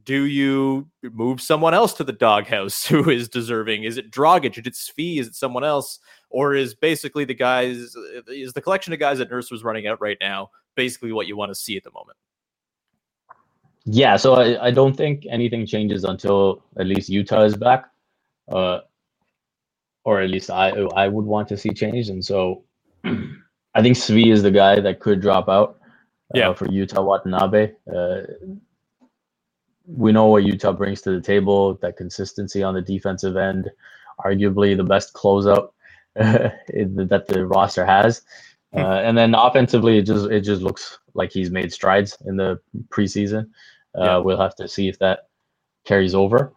do 0.05 0.25
you 0.25 0.89
move 1.03 1.41
someone 1.41 1.75
else 1.75 1.93
to 1.95 2.05
the 2.05 2.13
doghouse 2.13 2.85
who 2.87 3.11
is 3.11 3.29
deserving? 3.29 3.85
Is 3.85 3.99
it 3.99 4.11
Dragic? 4.11 4.59
Is 4.59 4.67
it 4.67 4.75
Svi? 4.75 5.19
Is 5.19 5.29
it 5.29 5.35
someone 5.35 5.65
else? 5.65 5.99
Or 6.31 6.55
is 6.55 6.75
basically 6.75 7.25
the 7.25 7.35
guys, 7.35 7.95
is 8.29 8.53
the 8.53 8.63
collection 8.63 8.93
of 8.93 8.99
guys 8.99 9.19
that 9.19 9.31
Nurse 9.31 9.51
was 9.51 9.65
running 9.65 9.87
out 9.87 10.01
right 10.01 10.19
now 10.21 10.51
basically 10.75 11.13
what 11.13 11.27
you 11.27 11.37
want 11.37 11.51
to 11.51 11.55
see 11.55 11.77
at 11.77 11.85
the 11.85 11.91
moment? 11.91 12.17
Yeah, 13.85 14.17
so 14.17 14.35
I, 14.35 14.69
I 14.69 14.71
don't 14.71 14.97
think 14.97 15.27
anything 15.29 15.67
changes 15.67 16.05
until 16.05 16.63
at 16.79 16.87
least 16.87 17.11
Yuta 17.11 17.45
is 17.45 17.57
back. 17.57 17.87
Uh, 18.51 18.81
or 20.05 20.21
at 20.23 20.31
least 20.31 20.51
I 20.51 20.71
I 20.97 21.09
would 21.09 21.27
want 21.27 21.49
to 21.51 21.59
see 21.59 21.71
change. 21.71 22.11
And 22.11 22.25
so 22.25 22.65
I 23.05 23.83
think 23.83 23.97
Svi 23.97 24.33
is 24.33 24.43
the 24.45 24.53
guy 24.53 24.81
that 24.81 25.01
could 25.01 25.23
drop 25.23 25.49
out 25.49 25.81
uh, 26.35 26.39
Yeah. 26.39 26.55
for 26.55 26.67
Yuta 26.67 27.05
Watanabe. 27.05 27.73
Uh, 27.95 28.23
we 29.87 30.13
know 30.13 30.27
what 30.27 30.45
Yuta 30.45 30.77
brings 30.77 31.03
to 31.03 31.13
the 31.13 31.21
table, 31.21 31.75
that 31.83 31.97
consistency 31.97 32.63
on 32.63 32.75
the 32.75 32.83
defensive 32.83 33.37
end, 33.37 33.71
arguably 34.25 34.77
the 34.77 34.85
best 34.85 35.15
closeout 35.15 35.71
that 36.17 37.25
the 37.29 37.47
roster 37.47 37.85
has. 37.87 38.23
Uh, 38.75 39.01
and 39.05 39.19
then 39.19 39.35
offensively, 39.35 39.99
it 39.99 40.03
just 40.07 40.31
it 40.31 40.43
just 40.43 40.63
looks 40.63 40.99
like 41.15 41.33
he's 41.33 41.51
made 41.51 41.73
strides 41.73 42.17
in 42.27 42.37
the 42.37 42.61
preseason. 42.89 43.47
Uh, 43.99 44.03
Yeah. 44.05 44.17
We'll 44.25 44.41
have 44.41 44.57
to 44.57 44.69
see 44.69 44.89
if 44.89 44.99
that 45.01 45.29
carries 45.87 46.15
over 46.15 46.53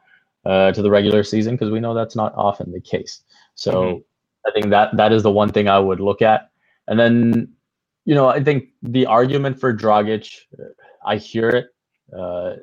uh, 0.45 0.71
to 0.71 0.81
the 0.81 0.89
regular 0.89 1.23
season 1.23 1.55
because 1.55 1.71
we 1.71 1.79
know 1.79 1.93
that's 1.93 2.15
not 2.15 2.33
often 2.35 2.71
the 2.71 2.81
case. 2.81 3.23
So 3.55 3.71
Mhm. 3.73 4.03
I 4.47 4.51
think 4.51 4.69
that 4.69 4.95
that 4.97 5.11
is 5.11 5.23
the 5.23 5.31
one 5.31 5.51
thing 5.51 5.67
I 5.67 5.79
would 5.79 5.99
look 5.99 6.21
at. 6.21 6.49
And 6.87 6.99
then, 6.99 7.53
you 8.05 8.13
know, 8.13 8.27
I 8.27 8.43
think 8.43 8.69
the 8.83 9.05
argument 9.07 9.59
for 9.59 9.75
Dragic, 9.75 10.31
uh, 10.59 10.65
I 11.05 11.17
hear 11.17 11.49
it. 11.49 11.67
Uh, 12.15 12.55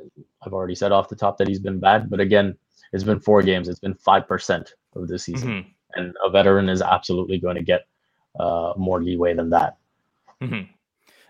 I've 0.44 0.52
already 0.52 0.76
said 0.76 0.92
off 0.92 1.08
the 1.08 1.16
top 1.16 1.38
that 1.38 1.48
he's 1.48 1.58
been 1.58 1.80
bad, 1.80 2.08
but 2.08 2.20
again, 2.20 2.56
it's 2.92 3.02
been 3.04 3.18
four 3.18 3.42
games. 3.42 3.68
It's 3.68 3.80
been 3.80 3.94
five 3.94 4.28
percent 4.28 4.74
of 4.94 5.08
the 5.08 5.18
season, 5.18 5.48
Mhm. 5.48 5.64
and 5.94 6.14
a 6.24 6.30
veteran 6.30 6.68
is 6.68 6.82
absolutely 6.82 7.38
going 7.38 7.56
to 7.56 7.62
get 7.62 7.86
uh, 8.38 8.72
more 8.76 9.02
leeway 9.02 9.34
than 9.34 9.50
that. 9.50 9.76
Mhm. 10.40 10.68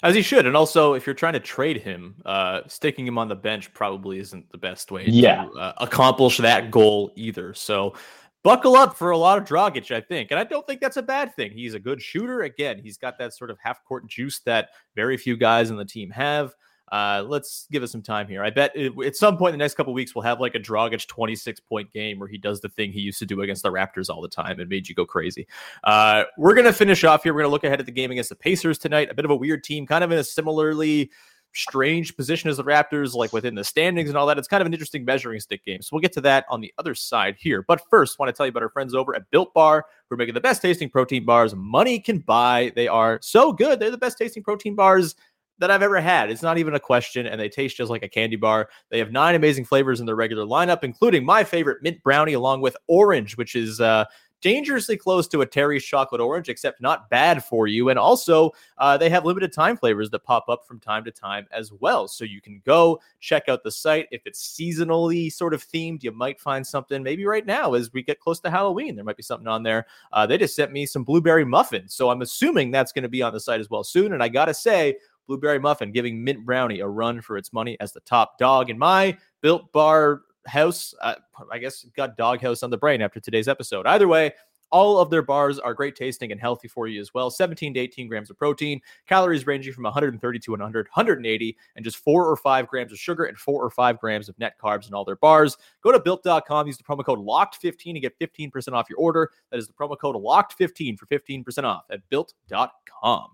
As 0.02 0.14
he 0.16 0.22
should. 0.22 0.46
And 0.46 0.56
also, 0.56 0.94
if 0.94 1.06
you're 1.06 1.14
trying 1.14 1.34
to 1.34 1.40
trade 1.40 1.80
him, 1.80 2.16
uh, 2.26 2.62
sticking 2.66 3.06
him 3.06 3.18
on 3.18 3.28
the 3.28 3.36
bench 3.36 3.72
probably 3.72 4.18
isn't 4.18 4.50
the 4.50 4.58
best 4.58 4.90
way 4.90 5.04
Yeah. 5.06 5.44
to 5.44 5.52
uh, 5.52 5.72
accomplish 5.78 6.38
that 6.38 6.70
goal 6.72 7.12
either. 7.14 7.54
So 7.54 7.94
buckle 8.42 8.74
up 8.74 8.96
for 8.96 9.12
a 9.12 9.16
lot 9.16 9.38
of 9.38 9.44
Dragic, 9.44 9.94
I 9.94 10.00
think. 10.00 10.32
And 10.32 10.40
I 10.40 10.44
don't 10.44 10.66
think 10.66 10.80
that's 10.80 10.96
a 10.96 11.02
bad 11.02 11.36
thing. 11.36 11.52
He's 11.52 11.74
a 11.74 11.78
good 11.78 12.02
shooter. 12.02 12.42
Again, 12.42 12.80
he's 12.82 12.98
got 12.98 13.16
that 13.18 13.32
sort 13.34 13.50
of 13.50 13.58
half 13.62 13.84
court 13.84 14.08
juice 14.08 14.40
that 14.40 14.70
very 14.96 15.16
few 15.16 15.36
guys 15.36 15.70
in 15.70 15.76
the 15.76 15.84
team 15.84 16.10
have. 16.10 16.52
Uh, 16.92 17.24
let's 17.26 17.66
give 17.72 17.82
it 17.82 17.88
some 17.88 18.02
time 18.02 18.28
here. 18.28 18.44
I 18.44 18.50
bet 18.50 18.76
at 18.76 19.16
some 19.16 19.38
point 19.38 19.54
in 19.54 19.58
the 19.58 19.64
next 19.64 19.76
couple 19.76 19.94
weeks, 19.94 20.14
we'll 20.14 20.22
have 20.22 20.40
like 20.40 20.54
a 20.54 20.60
Dragic 20.60 21.06
26 21.06 21.58
point 21.60 21.90
game 21.90 22.18
where 22.18 22.28
he 22.28 22.36
does 22.36 22.60
the 22.60 22.68
thing 22.68 22.92
he 22.92 23.00
used 23.00 23.18
to 23.20 23.26
do 23.26 23.40
against 23.40 23.62
the 23.62 23.72
Raptors 23.72 24.10
all 24.10 24.20
the 24.20 24.28
time 24.28 24.60
and 24.60 24.68
made 24.68 24.86
you 24.86 24.94
go 24.94 25.06
crazy. 25.06 25.48
Uh, 25.84 26.24
we're 26.36 26.54
to 26.54 26.72
finish 26.72 27.02
off 27.02 27.22
here. 27.22 27.32
We're 27.32 27.42
to 27.42 27.48
look 27.48 27.64
ahead 27.64 27.80
at 27.80 27.86
the 27.86 27.92
game 27.92 28.10
against 28.10 28.28
the 28.28 28.36
Pacers 28.36 28.76
tonight. 28.76 29.08
A 29.10 29.14
bit 29.14 29.24
of 29.24 29.30
a 29.30 29.36
weird 29.36 29.64
team, 29.64 29.86
kind 29.86 30.04
of 30.04 30.12
in 30.12 30.18
a 30.18 30.24
similarly 30.24 31.10
strange 31.54 32.16
position 32.16 32.50
as 32.50 32.56
the 32.58 32.64
Raptors, 32.64 33.14
like 33.14 33.32
within 33.32 33.54
the 33.54 33.64
standings 33.64 34.08
and 34.08 34.18
all 34.18 34.26
that. 34.26 34.38
It's 34.38 34.48
kind 34.48 34.60
of 34.60 34.66
an 34.66 34.74
interesting 34.74 35.04
measuring 35.04 35.40
stick 35.40 35.64
game. 35.64 35.80
So 35.82 35.90
we'll 35.92 36.00
get 36.00 36.12
to 36.12 36.20
that 36.22 36.44
on 36.50 36.60
the 36.60 36.72
other 36.78 36.94
side 36.94 37.36
here. 37.38 37.64
But 37.66 37.80
first, 37.88 38.18
want 38.18 38.28
to 38.28 38.32
tell 38.32 38.46
you 38.46 38.50
about 38.50 38.62
our 38.62 38.70
friends 38.70 38.94
over 38.94 39.14
at 39.14 39.30
Built 39.30 39.52
Bar, 39.54 39.86
who 40.08 40.14
are 40.14 40.16
making 40.18 40.34
the 40.34 40.40
best 40.40 40.62
tasting 40.62 40.90
protein 40.90 41.24
bars 41.24 41.54
money 41.54 42.00
can 42.00 42.18
buy. 42.18 42.72
They 42.74 42.88
are 42.88 43.18
so 43.22 43.52
good. 43.52 43.80
They're 43.80 43.90
the 43.90 43.98
best 43.98 44.18
tasting 44.18 44.42
protein 44.42 44.74
bars 44.74 45.14
that 45.58 45.70
I've 45.70 45.82
ever 45.82 46.00
had. 46.00 46.30
It's 46.30 46.42
not 46.42 46.58
even 46.58 46.74
a 46.74 46.80
question, 46.80 47.26
and 47.26 47.40
they 47.40 47.48
taste 47.48 47.76
just 47.76 47.90
like 47.90 48.02
a 48.02 48.08
candy 48.08 48.36
bar. 48.36 48.68
They 48.90 48.98
have 48.98 49.12
nine 49.12 49.34
amazing 49.34 49.64
flavors 49.64 50.00
in 50.00 50.06
their 50.06 50.16
regular 50.16 50.44
lineup, 50.44 50.82
including 50.82 51.24
my 51.24 51.44
favorite 51.44 51.82
mint 51.82 52.02
brownie, 52.02 52.32
along 52.32 52.62
with 52.62 52.76
orange, 52.88 53.36
which 53.36 53.54
is 53.54 53.80
uh, 53.80 54.06
dangerously 54.42 54.96
close 54.96 55.26
to 55.28 55.40
a 55.40 55.46
Terry's 55.46 55.84
chocolate 55.84 56.20
orange, 56.20 56.48
except 56.48 56.82
not 56.82 57.08
bad 57.08 57.42
for 57.44 57.66
you. 57.66 57.88
And 57.88 57.98
also, 57.98 58.50
uh, 58.76 58.98
they 58.98 59.08
have 59.08 59.24
limited 59.24 59.52
time 59.52 59.76
flavors 59.76 60.10
that 60.10 60.24
pop 60.24 60.48
up 60.48 60.66
from 60.66 60.80
time 60.80 61.04
to 61.04 61.10
time 61.10 61.46
as 61.52 61.72
well. 61.72 62.08
So 62.08 62.24
you 62.24 62.40
can 62.40 62.60
go 62.66 63.00
check 63.20 63.48
out 63.48 63.62
the 63.62 63.70
site. 63.70 64.08
If 64.10 64.22
it's 64.26 64.42
seasonally 64.60 65.32
sort 65.32 65.54
of 65.54 65.64
themed, 65.64 66.02
you 66.02 66.10
might 66.12 66.40
find 66.40 66.66
something 66.66 67.02
maybe 67.02 67.24
right 67.24 67.46
now 67.46 67.74
as 67.74 67.92
we 67.92 68.02
get 68.02 68.20
close 68.20 68.40
to 68.40 68.50
Halloween. 68.50 68.96
There 68.96 69.04
might 69.04 69.16
be 69.16 69.22
something 69.22 69.48
on 69.48 69.62
there. 69.62 69.86
Uh, 70.12 70.26
they 70.26 70.36
just 70.36 70.56
sent 70.56 70.72
me 70.72 70.84
some 70.86 71.04
blueberry 71.04 71.44
muffins. 71.44 71.94
So 71.94 72.10
I'm 72.10 72.22
assuming 72.22 72.70
that's 72.70 72.92
going 72.92 73.04
to 73.04 73.08
be 73.08 73.22
on 73.22 73.32
the 73.32 73.40
site 73.40 73.60
as 73.60 73.70
well 73.70 73.84
soon. 73.84 74.12
And 74.12 74.22
I 74.22 74.28
got 74.28 74.46
to 74.46 74.54
say, 74.54 74.96
Blueberry 75.26 75.58
Muffin 75.58 75.92
giving 75.92 76.22
Mint 76.22 76.44
Brownie 76.44 76.80
a 76.80 76.88
run 76.88 77.20
for 77.20 77.36
its 77.36 77.52
money 77.52 77.76
as 77.80 77.92
the 77.92 78.00
top 78.00 78.38
dog 78.38 78.70
in 78.70 78.78
my 78.78 79.16
built 79.40 79.72
bar 79.72 80.22
house. 80.46 80.94
Uh, 81.00 81.14
I 81.50 81.58
guess 81.58 81.84
got 81.96 82.16
doghouse 82.16 82.62
on 82.62 82.70
the 82.70 82.78
brain 82.78 83.02
after 83.02 83.20
today's 83.20 83.48
episode. 83.48 83.86
Either 83.86 84.08
way, 84.08 84.32
all 84.72 84.98
of 84.98 85.10
their 85.10 85.22
bars 85.22 85.58
are 85.58 85.74
great 85.74 85.94
tasting 85.94 86.32
and 86.32 86.40
healthy 86.40 86.66
for 86.66 86.88
you 86.88 87.00
as 87.00 87.12
well. 87.12 87.30
17 87.30 87.74
to 87.74 87.80
18 87.80 88.08
grams 88.08 88.30
of 88.30 88.38
protein, 88.38 88.80
calories 89.06 89.46
ranging 89.46 89.72
from 89.72 89.84
130 89.84 90.38
to 90.38 90.50
100, 90.50 90.86
180, 90.86 91.56
and 91.76 91.84
just 91.84 91.98
four 91.98 92.26
or 92.26 92.36
five 92.36 92.66
grams 92.66 92.90
of 92.90 92.98
sugar 92.98 93.24
and 93.24 93.38
four 93.38 93.62
or 93.62 93.70
five 93.70 94.00
grams 94.00 94.28
of 94.28 94.38
net 94.38 94.54
carbs 94.60 94.88
in 94.88 94.94
all 94.94 95.04
their 95.04 95.16
bars. 95.16 95.56
Go 95.82 95.92
to 95.92 96.00
built.com, 96.00 96.66
use 96.66 96.78
the 96.78 96.84
promo 96.84 97.04
code 97.04 97.18
LOCKED15 97.18 97.94
to 97.94 98.00
get 98.00 98.18
15% 98.18 98.72
off 98.72 98.88
your 98.88 98.98
order. 98.98 99.30
That 99.50 99.58
is 99.58 99.68
the 99.68 99.74
promo 99.74 99.98
code 99.98 100.16
LOCKED15 100.16 100.98
for 100.98 101.06
15% 101.06 101.64
off 101.64 101.84
at 101.90 102.00
built.com. 102.08 103.28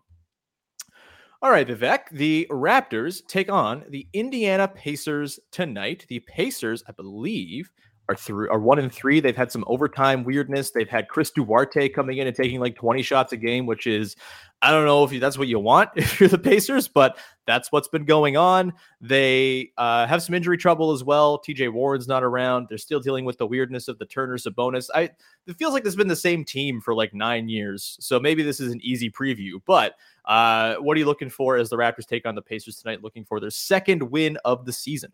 All 1.40 1.52
right, 1.52 1.68
Vivek, 1.68 2.10
the 2.10 2.48
Raptors 2.50 3.24
take 3.28 3.48
on 3.48 3.84
the 3.88 4.08
Indiana 4.12 4.66
Pacers 4.66 5.38
tonight. 5.52 6.04
The 6.08 6.18
Pacers, 6.18 6.82
I 6.88 6.90
believe, 6.90 7.70
are 8.08 8.16
through 8.16 8.50
are 8.50 8.58
one 8.58 8.80
and 8.80 8.92
three. 8.92 9.20
They've 9.20 9.36
had 9.36 9.52
some 9.52 9.62
overtime 9.68 10.24
weirdness. 10.24 10.72
They've 10.72 10.88
had 10.88 11.08
Chris 11.08 11.30
Duarte 11.30 11.90
coming 11.90 12.18
in 12.18 12.26
and 12.26 12.34
taking 12.34 12.58
like 12.58 12.74
20 12.74 13.02
shots 13.02 13.32
a 13.32 13.36
game, 13.36 13.66
which 13.66 13.86
is 13.86 14.16
I 14.62 14.72
don't 14.72 14.86
know 14.86 15.04
if 15.04 15.20
that's 15.20 15.38
what 15.38 15.46
you 15.46 15.60
want 15.60 15.90
if 15.96 16.18
you're 16.18 16.28
the 16.28 16.38
Pacers, 16.38 16.88
but 16.88 17.18
that's 17.46 17.70
what's 17.70 17.86
been 17.88 18.04
going 18.04 18.36
on. 18.36 18.72
They 19.00 19.70
uh, 19.78 20.06
have 20.06 20.22
some 20.22 20.34
injury 20.34 20.58
trouble 20.58 20.90
as 20.90 21.04
well. 21.04 21.40
TJ 21.40 21.72
Warren's 21.72 22.08
not 22.08 22.24
around. 22.24 22.66
They're 22.68 22.78
still 22.78 23.00
dealing 23.00 23.24
with 23.24 23.38
the 23.38 23.46
weirdness 23.46 23.86
of 23.86 23.98
the 23.98 24.06
Turner 24.06 24.38
Sabonis. 24.38 24.88
I 24.94 25.10
it 25.46 25.56
feels 25.56 25.72
like 25.72 25.84
this 25.84 25.92
has 25.92 25.96
been 25.96 26.08
the 26.08 26.16
same 26.16 26.44
team 26.44 26.80
for 26.80 26.94
like 26.94 27.14
nine 27.14 27.48
years, 27.48 27.96
so 28.00 28.18
maybe 28.18 28.42
this 28.42 28.58
is 28.58 28.72
an 28.72 28.80
easy 28.82 29.10
preview. 29.10 29.60
But 29.66 29.94
uh, 30.28 30.76
what 30.76 30.96
are 30.96 31.00
you 31.00 31.06
looking 31.06 31.30
for 31.30 31.56
as 31.56 31.70
the 31.70 31.76
Raptors 31.76 32.06
take 32.06 32.26
on 32.26 32.34
the 32.34 32.42
Pacers 32.42 32.76
tonight? 32.76 33.02
Looking 33.02 33.24
for 33.24 33.40
their 33.40 33.50
second 33.50 34.02
win 34.02 34.36
of 34.44 34.66
the 34.66 34.72
season. 34.72 35.10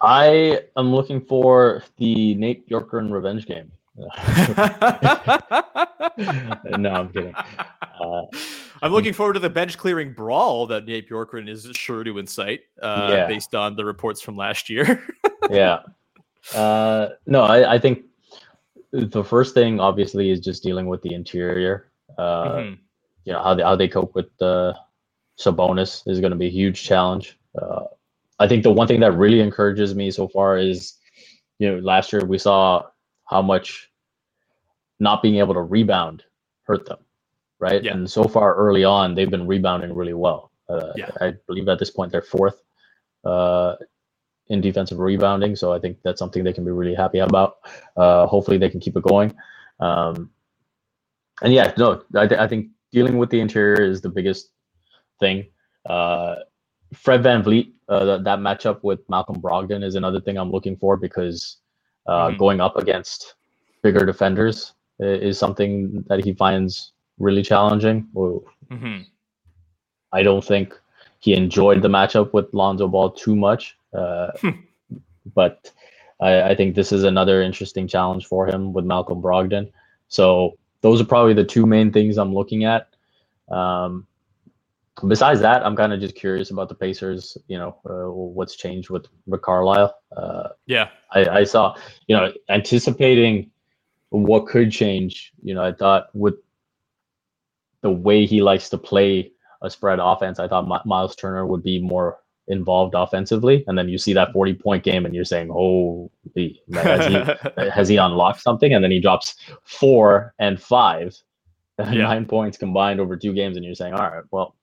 I 0.00 0.60
am 0.76 0.92
looking 0.92 1.20
for 1.20 1.82
the 1.96 2.34
Nate 2.34 2.68
Bjorkgren 2.68 3.10
revenge 3.10 3.46
game. 3.46 3.70
no, 3.96 4.08
I'm 6.90 7.08
kidding. 7.10 7.34
Uh, 7.34 8.22
I'm 8.82 8.92
looking 8.92 9.14
forward 9.14 9.34
to 9.34 9.38
the 9.38 9.48
bench 9.48 9.78
clearing 9.78 10.12
brawl 10.12 10.66
that 10.66 10.84
Nate 10.84 11.08
Bjorkgren 11.08 11.48
is 11.48 11.70
sure 11.74 12.02
to 12.02 12.18
incite, 12.18 12.62
uh, 12.82 13.08
Yeah. 13.10 13.26
based 13.28 13.54
on 13.54 13.76
the 13.76 13.84
reports 13.84 14.20
from 14.20 14.36
last 14.36 14.68
year. 14.68 15.06
yeah. 15.50 15.78
Uh, 16.54 17.10
no, 17.26 17.44
I, 17.44 17.74
I 17.74 17.78
think 17.78 18.02
the 18.90 19.24
first 19.24 19.54
thing 19.54 19.78
obviously 19.78 20.30
is 20.30 20.40
just 20.40 20.62
dealing 20.62 20.86
with 20.86 21.00
the 21.02 21.14
interior. 21.14 21.88
Uh, 22.18 22.48
Mhm. 22.56 22.78
you 23.24 23.32
know 23.32 23.42
how 23.42 23.54
they, 23.54 23.62
how 23.62 23.76
they 23.76 23.88
cope 23.88 24.14
with 24.14 24.26
the 24.38 24.74
Sabonis 25.38 26.02
is 26.06 26.20
going 26.20 26.30
to 26.30 26.36
be 26.36 26.46
a 26.46 26.50
huge 26.50 26.82
challenge. 26.82 27.38
Uh, 27.60 27.84
I 28.38 28.48
think 28.48 28.62
the 28.62 28.72
one 28.72 28.86
thing 28.86 29.00
that 29.00 29.12
really 29.12 29.40
encourages 29.40 29.94
me 29.94 30.10
so 30.10 30.28
far 30.28 30.56
is, 30.58 30.98
you 31.58 31.70
know, 31.70 31.78
last 31.78 32.12
year 32.12 32.24
we 32.24 32.38
saw 32.38 32.82
how 33.26 33.42
much 33.42 33.90
not 35.00 35.22
being 35.22 35.36
able 35.36 35.54
to 35.54 35.62
rebound 35.62 36.24
hurt 36.64 36.86
them, 36.86 36.98
right? 37.58 37.82
Yeah. 37.82 37.92
And 37.94 38.10
so 38.10 38.24
far 38.24 38.54
early 38.54 38.84
on, 38.84 39.14
they've 39.14 39.30
been 39.30 39.46
rebounding 39.46 39.94
really 39.94 40.14
well. 40.14 40.50
Uh, 40.68 40.92
yeah. 40.96 41.10
I 41.20 41.34
believe 41.46 41.68
at 41.68 41.78
this 41.78 41.90
point 41.90 42.12
they're 42.12 42.22
fourth 42.22 42.62
uh, 43.24 43.76
in 44.48 44.60
defensive 44.60 44.98
rebounding, 44.98 45.56
so 45.56 45.72
I 45.72 45.78
think 45.78 45.98
that's 46.04 46.18
something 46.18 46.44
they 46.44 46.52
can 46.52 46.64
be 46.64 46.70
really 46.70 46.94
happy 46.94 47.18
about. 47.18 47.56
Uh, 47.96 48.26
hopefully, 48.26 48.58
they 48.58 48.68
can 48.70 48.80
keep 48.80 48.96
it 48.96 49.02
going. 49.02 49.34
Um, 49.80 50.30
and 51.42 51.52
yeah, 51.52 51.72
no, 51.76 52.02
I, 52.14 52.26
th- 52.26 52.40
I 52.40 52.46
think 52.46 52.68
dealing 52.92 53.18
with 53.18 53.30
the 53.30 53.40
interior 53.40 53.82
is 53.82 54.00
the 54.00 54.08
biggest 54.08 54.50
thing. 55.20 55.46
Uh, 55.86 56.36
Fred 56.94 57.22
VanVleet, 57.22 57.72
uh, 57.88 58.04
that, 58.04 58.24
that 58.24 58.38
matchup 58.38 58.82
with 58.82 59.00
Malcolm 59.08 59.40
Brogdon 59.40 59.84
is 59.84 59.94
another 59.94 60.20
thing 60.20 60.38
I'm 60.38 60.50
looking 60.50 60.76
for 60.76 60.96
because 60.96 61.58
uh, 62.06 62.28
mm-hmm. 62.28 62.38
going 62.38 62.60
up 62.60 62.76
against 62.76 63.34
bigger 63.82 64.06
defenders 64.06 64.74
is 65.00 65.38
something 65.38 66.04
that 66.08 66.24
he 66.24 66.32
finds 66.32 66.92
really 67.18 67.42
challenging. 67.42 68.08
Mm-hmm. 68.14 69.02
I 70.12 70.22
don't 70.22 70.44
think 70.44 70.78
he 71.18 71.34
enjoyed 71.34 71.82
the 71.82 71.88
matchup 71.88 72.32
with 72.32 72.52
Lonzo 72.52 72.86
Ball 72.86 73.10
too 73.10 73.34
much, 73.34 73.76
uh, 73.92 74.28
hmm. 74.40 74.50
but 75.34 75.70
I, 76.20 76.50
I, 76.50 76.54
think 76.54 76.74
this 76.74 76.92
is 76.92 77.02
another 77.02 77.42
interesting 77.42 77.88
challenge 77.88 78.26
for 78.26 78.46
him 78.46 78.72
with 78.72 78.84
Malcolm 78.84 79.22
Brogdon. 79.22 79.72
So 80.08 80.58
those 80.84 81.00
are 81.00 81.06
probably 81.06 81.32
the 81.32 81.42
two 81.42 81.64
main 81.64 81.90
things 81.90 82.18
I'm 82.18 82.34
looking 82.34 82.64
at. 82.64 82.88
Um, 83.48 84.06
besides 85.08 85.40
that, 85.40 85.64
I'm 85.64 85.74
kind 85.74 85.94
of 85.94 85.98
just 85.98 86.14
curious 86.14 86.50
about 86.50 86.68
the 86.68 86.74
Pacers. 86.74 87.38
You 87.48 87.56
know, 87.56 87.78
uh, 87.88 88.12
what's 88.12 88.54
changed 88.54 88.90
with 88.90 89.06
Rick 89.26 89.40
Carlisle? 89.40 89.96
Uh, 90.14 90.48
yeah, 90.66 90.90
I, 91.10 91.24
I, 91.24 91.44
saw. 91.44 91.74
You 92.06 92.16
know, 92.16 92.32
anticipating 92.50 93.50
what 94.10 94.46
could 94.46 94.70
change. 94.70 95.32
You 95.42 95.54
know, 95.54 95.64
I 95.64 95.72
thought 95.72 96.08
with 96.12 96.34
the 97.80 97.90
way 97.90 98.26
he 98.26 98.42
likes 98.42 98.68
to 98.68 98.76
play 98.76 99.32
a 99.62 99.70
spread 99.70 100.00
offense, 100.02 100.38
I 100.38 100.48
thought 100.48 100.84
Miles 100.84 101.16
Turner 101.16 101.46
would 101.46 101.62
be 101.62 101.80
more 101.80 102.18
involved 102.48 102.94
offensively. 102.94 103.64
And 103.66 103.76
then 103.76 103.88
you 103.88 103.98
see 103.98 104.12
that 104.14 104.32
40 104.32 104.54
point 104.54 104.84
game 104.84 105.06
and 105.06 105.14
you're 105.14 105.24
saying, 105.24 105.48
holy, 105.48 106.62
has 106.74 107.06
he, 107.06 107.60
has 107.70 107.88
he 107.88 107.96
unlocked 107.96 108.42
something? 108.42 108.74
And 108.74 108.82
then 108.82 108.90
he 108.90 109.00
drops 109.00 109.36
four 109.62 110.34
and 110.38 110.60
five, 110.60 111.16
yeah. 111.78 111.92
nine 111.92 112.26
points 112.26 112.58
combined 112.58 113.00
over 113.00 113.16
two 113.16 113.32
games. 113.32 113.56
And 113.56 113.64
you're 113.64 113.74
saying, 113.74 113.94
all 113.94 114.10
right, 114.10 114.24
well, 114.30 114.56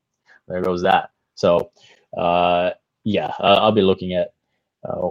there 0.47 0.61
goes 0.61 0.81
that. 0.83 1.11
So, 1.35 1.71
uh, 2.17 2.71
yeah, 3.03 3.33
I'll 3.39 3.71
be 3.71 3.81
looking 3.81 4.13
at 4.13 4.33
uh, 4.87 5.09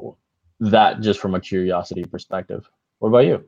that 0.61 1.00
just 1.00 1.20
from 1.20 1.35
a 1.35 1.40
curiosity 1.40 2.04
perspective. 2.04 2.68
What 2.98 3.09
about 3.09 3.26
you? 3.26 3.44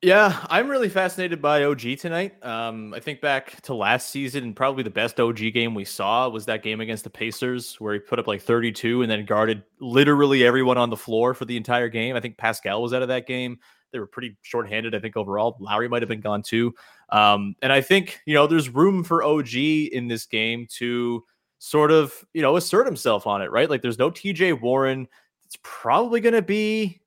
Yeah, 0.00 0.46
I'm 0.48 0.68
really 0.68 0.88
fascinated 0.88 1.42
by 1.42 1.64
OG 1.64 1.98
tonight. 1.98 2.44
Um, 2.44 2.94
I 2.94 3.00
think 3.00 3.20
back 3.20 3.60
to 3.62 3.74
last 3.74 4.10
season, 4.10 4.44
and 4.44 4.54
probably 4.54 4.84
the 4.84 4.90
best 4.90 5.18
OG 5.18 5.38
game 5.52 5.74
we 5.74 5.84
saw 5.84 6.28
was 6.28 6.46
that 6.46 6.62
game 6.62 6.80
against 6.80 7.02
the 7.02 7.10
Pacers, 7.10 7.74
where 7.80 7.94
he 7.94 7.98
put 7.98 8.20
up 8.20 8.28
like 8.28 8.40
32 8.40 9.02
and 9.02 9.10
then 9.10 9.24
guarded 9.24 9.64
literally 9.80 10.46
everyone 10.46 10.78
on 10.78 10.88
the 10.90 10.96
floor 10.96 11.34
for 11.34 11.46
the 11.46 11.56
entire 11.56 11.88
game. 11.88 12.14
I 12.14 12.20
think 12.20 12.36
Pascal 12.36 12.80
was 12.80 12.92
out 12.94 13.02
of 13.02 13.08
that 13.08 13.26
game. 13.26 13.58
They 13.90 13.98
were 13.98 14.06
pretty 14.06 14.36
shorthanded, 14.42 14.94
I 14.94 15.00
think, 15.00 15.16
overall. 15.16 15.56
Lowry 15.58 15.88
might 15.88 16.02
have 16.02 16.08
been 16.08 16.20
gone 16.20 16.42
too. 16.42 16.76
Um, 17.08 17.56
and 17.60 17.72
I 17.72 17.80
think, 17.80 18.20
you 18.24 18.34
know, 18.34 18.46
there's 18.46 18.68
room 18.68 19.02
for 19.02 19.24
OG 19.24 19.52
in 19.56 20.06
this 20.06 20.26
game 20.26 20.68
to 20.76 21.24
sort 21.58 21.90
of, 21.90 22.14
you 22.34 22.42
know, 22.42 22.56
assert 22.56 22.86
himself 22.86 23.26
on 23.26 23.42
it, 23.42 23.50
right? 23.50 23.68
Like 23.68 23.82
there's 23.82 23.98
no 23.98 24.12
TJ 24.12 24.60
Warren. 24.60 25.08
It's 25.44 25.58
probably 25.64 26.20
going 26.20 26.34
to 26.34 26.42
be 26.42 27.00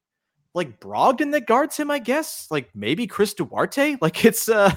like 0.54 0.80
Brogdon 0.80 1.32
that 1.32 1.48
guards 1.48 1.78
him, 1.78 1.90
I 1.92 2.00
guess. 2.00 2.48
Like 2.50 2.70
maybe 2.76 3.08
Chris 3.08 3.34
Duarte. 3.34 3.98
Like 4.02 4.26
it's 4.26 4.50
uh 4.50 4.74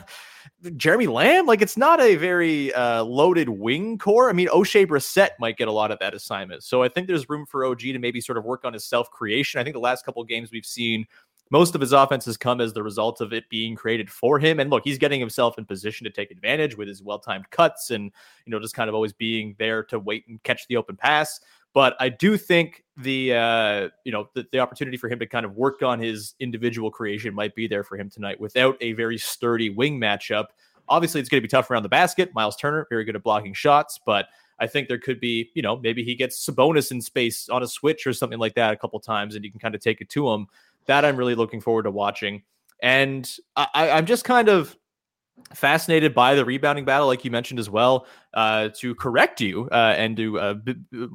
Jeremy 0.77 1.07
Lamb. 1.07 1.47
Like 1.47 1.63
it's 1.63 1.77
not 1.77 2.01
a 2.01 2.17
very 2.17 2.73
uh, 2.75 3.03
loaded 3.05 3.49
wing 3.49 3.99
corps. 3.99 4.31
I 4.31 4.33
mean, 4.33 4.49
Oshae 4.49 4.87
Brissett 4.87 5.31
might 5.39 5.57
get 5.57 5.69
a 5.69 5.73
lot 5.73 5.91
of 5.91 5.99
that 5.99 6.15
assignment. 6.15 6.63
So 6.63 6.83
I 6.83 6.89
think 6.89 7.07
there's 7.07 7.29
room 7.29 7.47
for 7.47 7.65
OG 7.65 7.81
to 7.81 7.99
maybe 7.99 8.21
sort 8.21 8.39
of 8.39 8.45
work 8.45 8.65
on 8.65 8.73
his 8.73 8.85
self 8.85 9.11
creation. 9.11 9.61
I 9.61 9.65
think 9.65 9.75
the 9.75 9.81
last 9.81 10.05
couple 10.05 10.23
games 10.25 10.51
we've 10.53 10.67
seen 10.67 11.07
most 11.51 11.75
of 11.75 11.81
his 11.81 11.93
offense 11.93 12.25
has 12.25 12.37
come 12.37 12.61
as 12.61 12.73
the 12.73 12.83
result 12.83 13.21
of 13.21 13.33
it 13.33 13.49
being 13.51 13.77
created 13.77 14.11
for 14.11 14.39
him. 14.39 14.61
And 14.61 14.71
look, 14.71 14.83
he's 14.85 14.99
getting 14.99 15.21
himself 15.21 15.59
in 15.59 15.65
position 15.65 16.05
to 16.05 16.11
take 16.11 16.31
advantage 16.31 16.77
with 16.77 16.89
his 16.89 17.03
well 17.03 17.19
timed 17.19 17.51
cuts 17.51 17.91
and, 17.91 18.11
you 18.47 18.51
know, 18.51 18.59
just 18.59 18.75
kind 18.75 18.89
of 18.89 18.95
always 18.95 19.13
being 19.13 19.55
there 19.59 19.83
to 19.85 19.99
wait 19.99 20.25
and 20.29 20.43
catch 20.43 20.67
the 20.67 20.77
open 20.77 20.97
pass. 20.97 21.41
But 21.75 21.97
I 22.01 22.09
do 22.09 22.39
think 22.39 22.85
the 22.97 23.35
uh, 23.35 23.89
you 24.05 24.13
know 24.13 24.31
the, 24.35 24.47
the 24.53 24.61
opportunity 24.61 24.97
for 24.97 25.09
him 25.09 25.19
to 25.19 25.27
kind 25.27 25.45
of 25.45 25.57
work 25.57 25.83
on 25.83 25.99
his 25.99 26.35
individual 26.41 26.91
creation 26.91 27.35
might 27.35 27.55
be 27.55 27.67
there 27.67 27.83
for 27.83 27.99
him 27.99 28.09
tonight 28.09 28.41
without 28.41 28.77
a 28.81 28.93
very 28.93 29.19
sturdy 29.19 29.69
wing 29.69 30.01
matchup. 30.01 30.47
Obviously, 30.89 31.21
it's 31.21 31.29
going 31.29 31.41
to 31.41 31.43
be 31.43 31.49
tough 31.49 31.71
around 31.71 31.83
the 31.83 31.89
basket. 31.89 32.33
Miles 32.35 32.57
Turner, 32.57 32.87
very 32.89 33.05
good 33.05 33.17
at 33.17 33.23
blocking 33.23 33.55
shots, 33.55 33.99
but 34.07 34.27
I 34.61 34.67
think 34.67 34.87
there 34.87 34.99
could 34.99 35.19
be, 35.19 35.51
you 35.55 35.63
know, 35.63 35.77
maybe 35.77 36.05
he 36.05 36.15
gets 36.15 36.47
Sabonis 36.47 36.93
in 36.93 37.01
space 37.01 37.49
on 37.49 37.63
a 37.63 37.67
switch 37.67 38.07
or 38.07 38.13
something 38.13 38.39
like 38.39 38.55
that 38.55 38.73
a 38.73 38.77
couple 38.77 39.01
times, 39.01 39.35
and 39.35 39.45
you 39.45 39.51
can 39.51 39.61
kind 39.61 39.75
of 39.75 39.81
take 39.81 40.01
it 40.01 40.09
to 40.11 40.31
him. 40.31 40.47
That 40.87 41.05
I'm 41.05 41.17
really 41.17 41.35
looking 41.35 41.61
forward 41.61 41.85
to 41.85 41.91
watching. 41.91 42.43
And 42.83 43.29
I, 43.57 43.91
I'm 43.91 44.07
just 44.07 44.25
kind 44.25 44.49
of 44.49 44.77
fascinated 45.53 46.15
by 46.15 46.35
the 46.35 46.45
rebounding 46.45 46.85
battle, 46.85 47.07
like 47.07 47.25
you 47.25 47.31
mentioned 47.31 47.59
as 47.59 47.69
well, 47.69 48.07
uh, 48.35 48.69
to 48.77 48.95
correct 48.95 49.41
you 49.41 49.69
uh, 49.73 49.95
and 49.97 50.17
to 50.17 50.39
uh, 50.39 50.55
b- 50.55 50.75
b- 50.91 51.09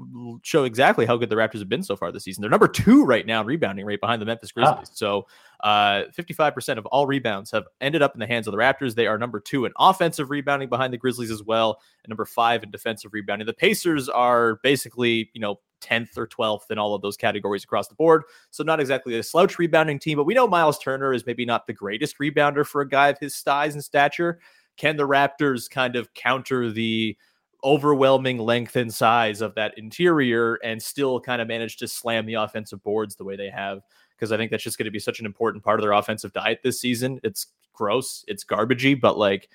show 0.44 0.64
exactly 0.64 1.06
how 1.06 1.18
good 1.18 1.30
the 1.30 1.36
Raptors 1.36 1.60
have 1.60 1.70
been 1.70 1.84
so 1.84 1.96
far 1.96 2.12
this 2.12 2.24
season. 2.24 2.42
They're 2.42 2.50
number 2.50 2.68
two 2.68 3.06
right 3.06 3.26
now 3.26 3.42
in 3.42 3.48
rebounding 3.48 3.86
rate 3.86 4.02
behind 4.02 4.22
the 4.22 4.26
Memphis 4.26 4.52
ah. 4.58 4.76
Grizzlies. 4.76 4.92
So, 4.94 5.28
55% 5.64 6.70
uh, 6.70 6.80
of 6.80 6.86
all 6.88 7.08
rebounds 7.08 7.52
have 7.52 7.66
ended 7.82 8.02
up 8.02 8.14
in 8.14 8.20
the 8.20 8.28
hands 8.28 8.48
of 8.48 8.52
the 8.52 8.58
Raptors. 8.58 8.96
They 8.96 9.08
are 9.08 9.18
number 9.18 9.40
two 9.40 9.66
in 9.66 9.72
offensive 9.78 10.30
rebounding 10.30 10.70
behind 10.70 10.94
the 10.94 10.98
Grizzlies 10.98 11.32
as 11.32 11.44
well, 11.44 11.80
and 12.04 12.10
number 12.10 12.26
five 12.26 12.64
in 12.64 12.72
defensive 12.72 13.14
rebounding. 13.14 13.46
The 13.46 13.54
Pacers 13.54 14.10
are 14.10 14.56
basically, 14.64 15.30
you 15.34 15.42
know, 15.42 15.60
10th 15.82 16.18
or 16.18 16.28
12th 16.28 16.72
in 16.72 16.78
all 16.78 16.96
of 16.96 17.02
those 17.02 17.18
categories 17.18 17.64
across 17.64 17.88
the 17.88 17.96
board. 17.96 18.24
So 18.52 18.64
not 18.64 18.80
exactly 18.80 19.18
a 19.18 19.24
slouch 19.24 19.58
rebounding 19.60 20.00
team, 20.00 20.18
but 20.18 20.26
we 20.26 20.34
know 20.34 20.48
Miles 20.48 20.80
Turner 20.80 21.14
is 21.14 21.26
maybe 21.26 21.46
not 21.46 21.68
the 21.68 21.74
greatest 21.74 22.18
rebounder 22.20 22.66
for 22.66 22.82
a 22.82 22.90
guy 22.90 23.10
of 23.10 23.20
his 23.20 23.36
size 23.36 23.74
and 23.74 23.84
stature. 23.84 24.40
Can 24.78 24.98
the 24.98 25.08
Raptors 25.08 25.70
kind 25.70 25.96
of 25.96 26.14
counter 26.14 26.70
the 26.70 27.18
overwhelming 27.64 28.38
length 28.38 28.76
and 28.78 28.94
size 28.94 29.42
of 29.42 29.54
that 29.56 29.78
interior 29.78 30.56
and 30.64 30.82
still 30.82 31.20
kind 31.20 31.42
of 31.42 31.48
manage 31.48 31.78
to 31.78 31.88
slam 31.88 32.26
the 32.26 32.36
offensive 32.36 32.82
boards 32.84 33.16
the 33.16 33.26
way 33.26 33.36
they 33.36 33.50
have? 33.50 33.82
Because 34.16 34.32
I 34.32 34.38
think 34.38 34.52
that's 34.52 34.64
just 34.64 34.78
going 34.78 34.86
to 34.86 34.92
be 34.92 35.00
such 35.00 35.20
an 35.20 35.26
important 35.26 35.64
part 35.64 35.80
of 35.80 35.84
their 35.84 35.94
offensive 35.94 36.34
diet 36.34 36.60
this 36.64 36.80
season. 36.80 37.20
It's 37.24 37.48
gross, 37.74 38.24
it's 38.28 38.44
garbagey, 38.44 39.00
but 39.00 39.18
like 39.18 39.50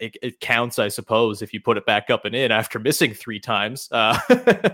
it, 0.00 0.16
it, 0.22 0.40
counts, 0.40 0.78
I 0.78 0.88
suppose, 0.88 1.42
if 1.42 1.52
you 1.52 1.60
put 1.60 1.76
it 1.76 1.86
back 1.86 2.10
up 2.10 2.24
and 2.24 2.34
in 2.34 2.50
after 2.50 2.78
missing 2.80 3.14
three 3.14 3.40
times. 3.40 3.88
Uh, 3.90 4.18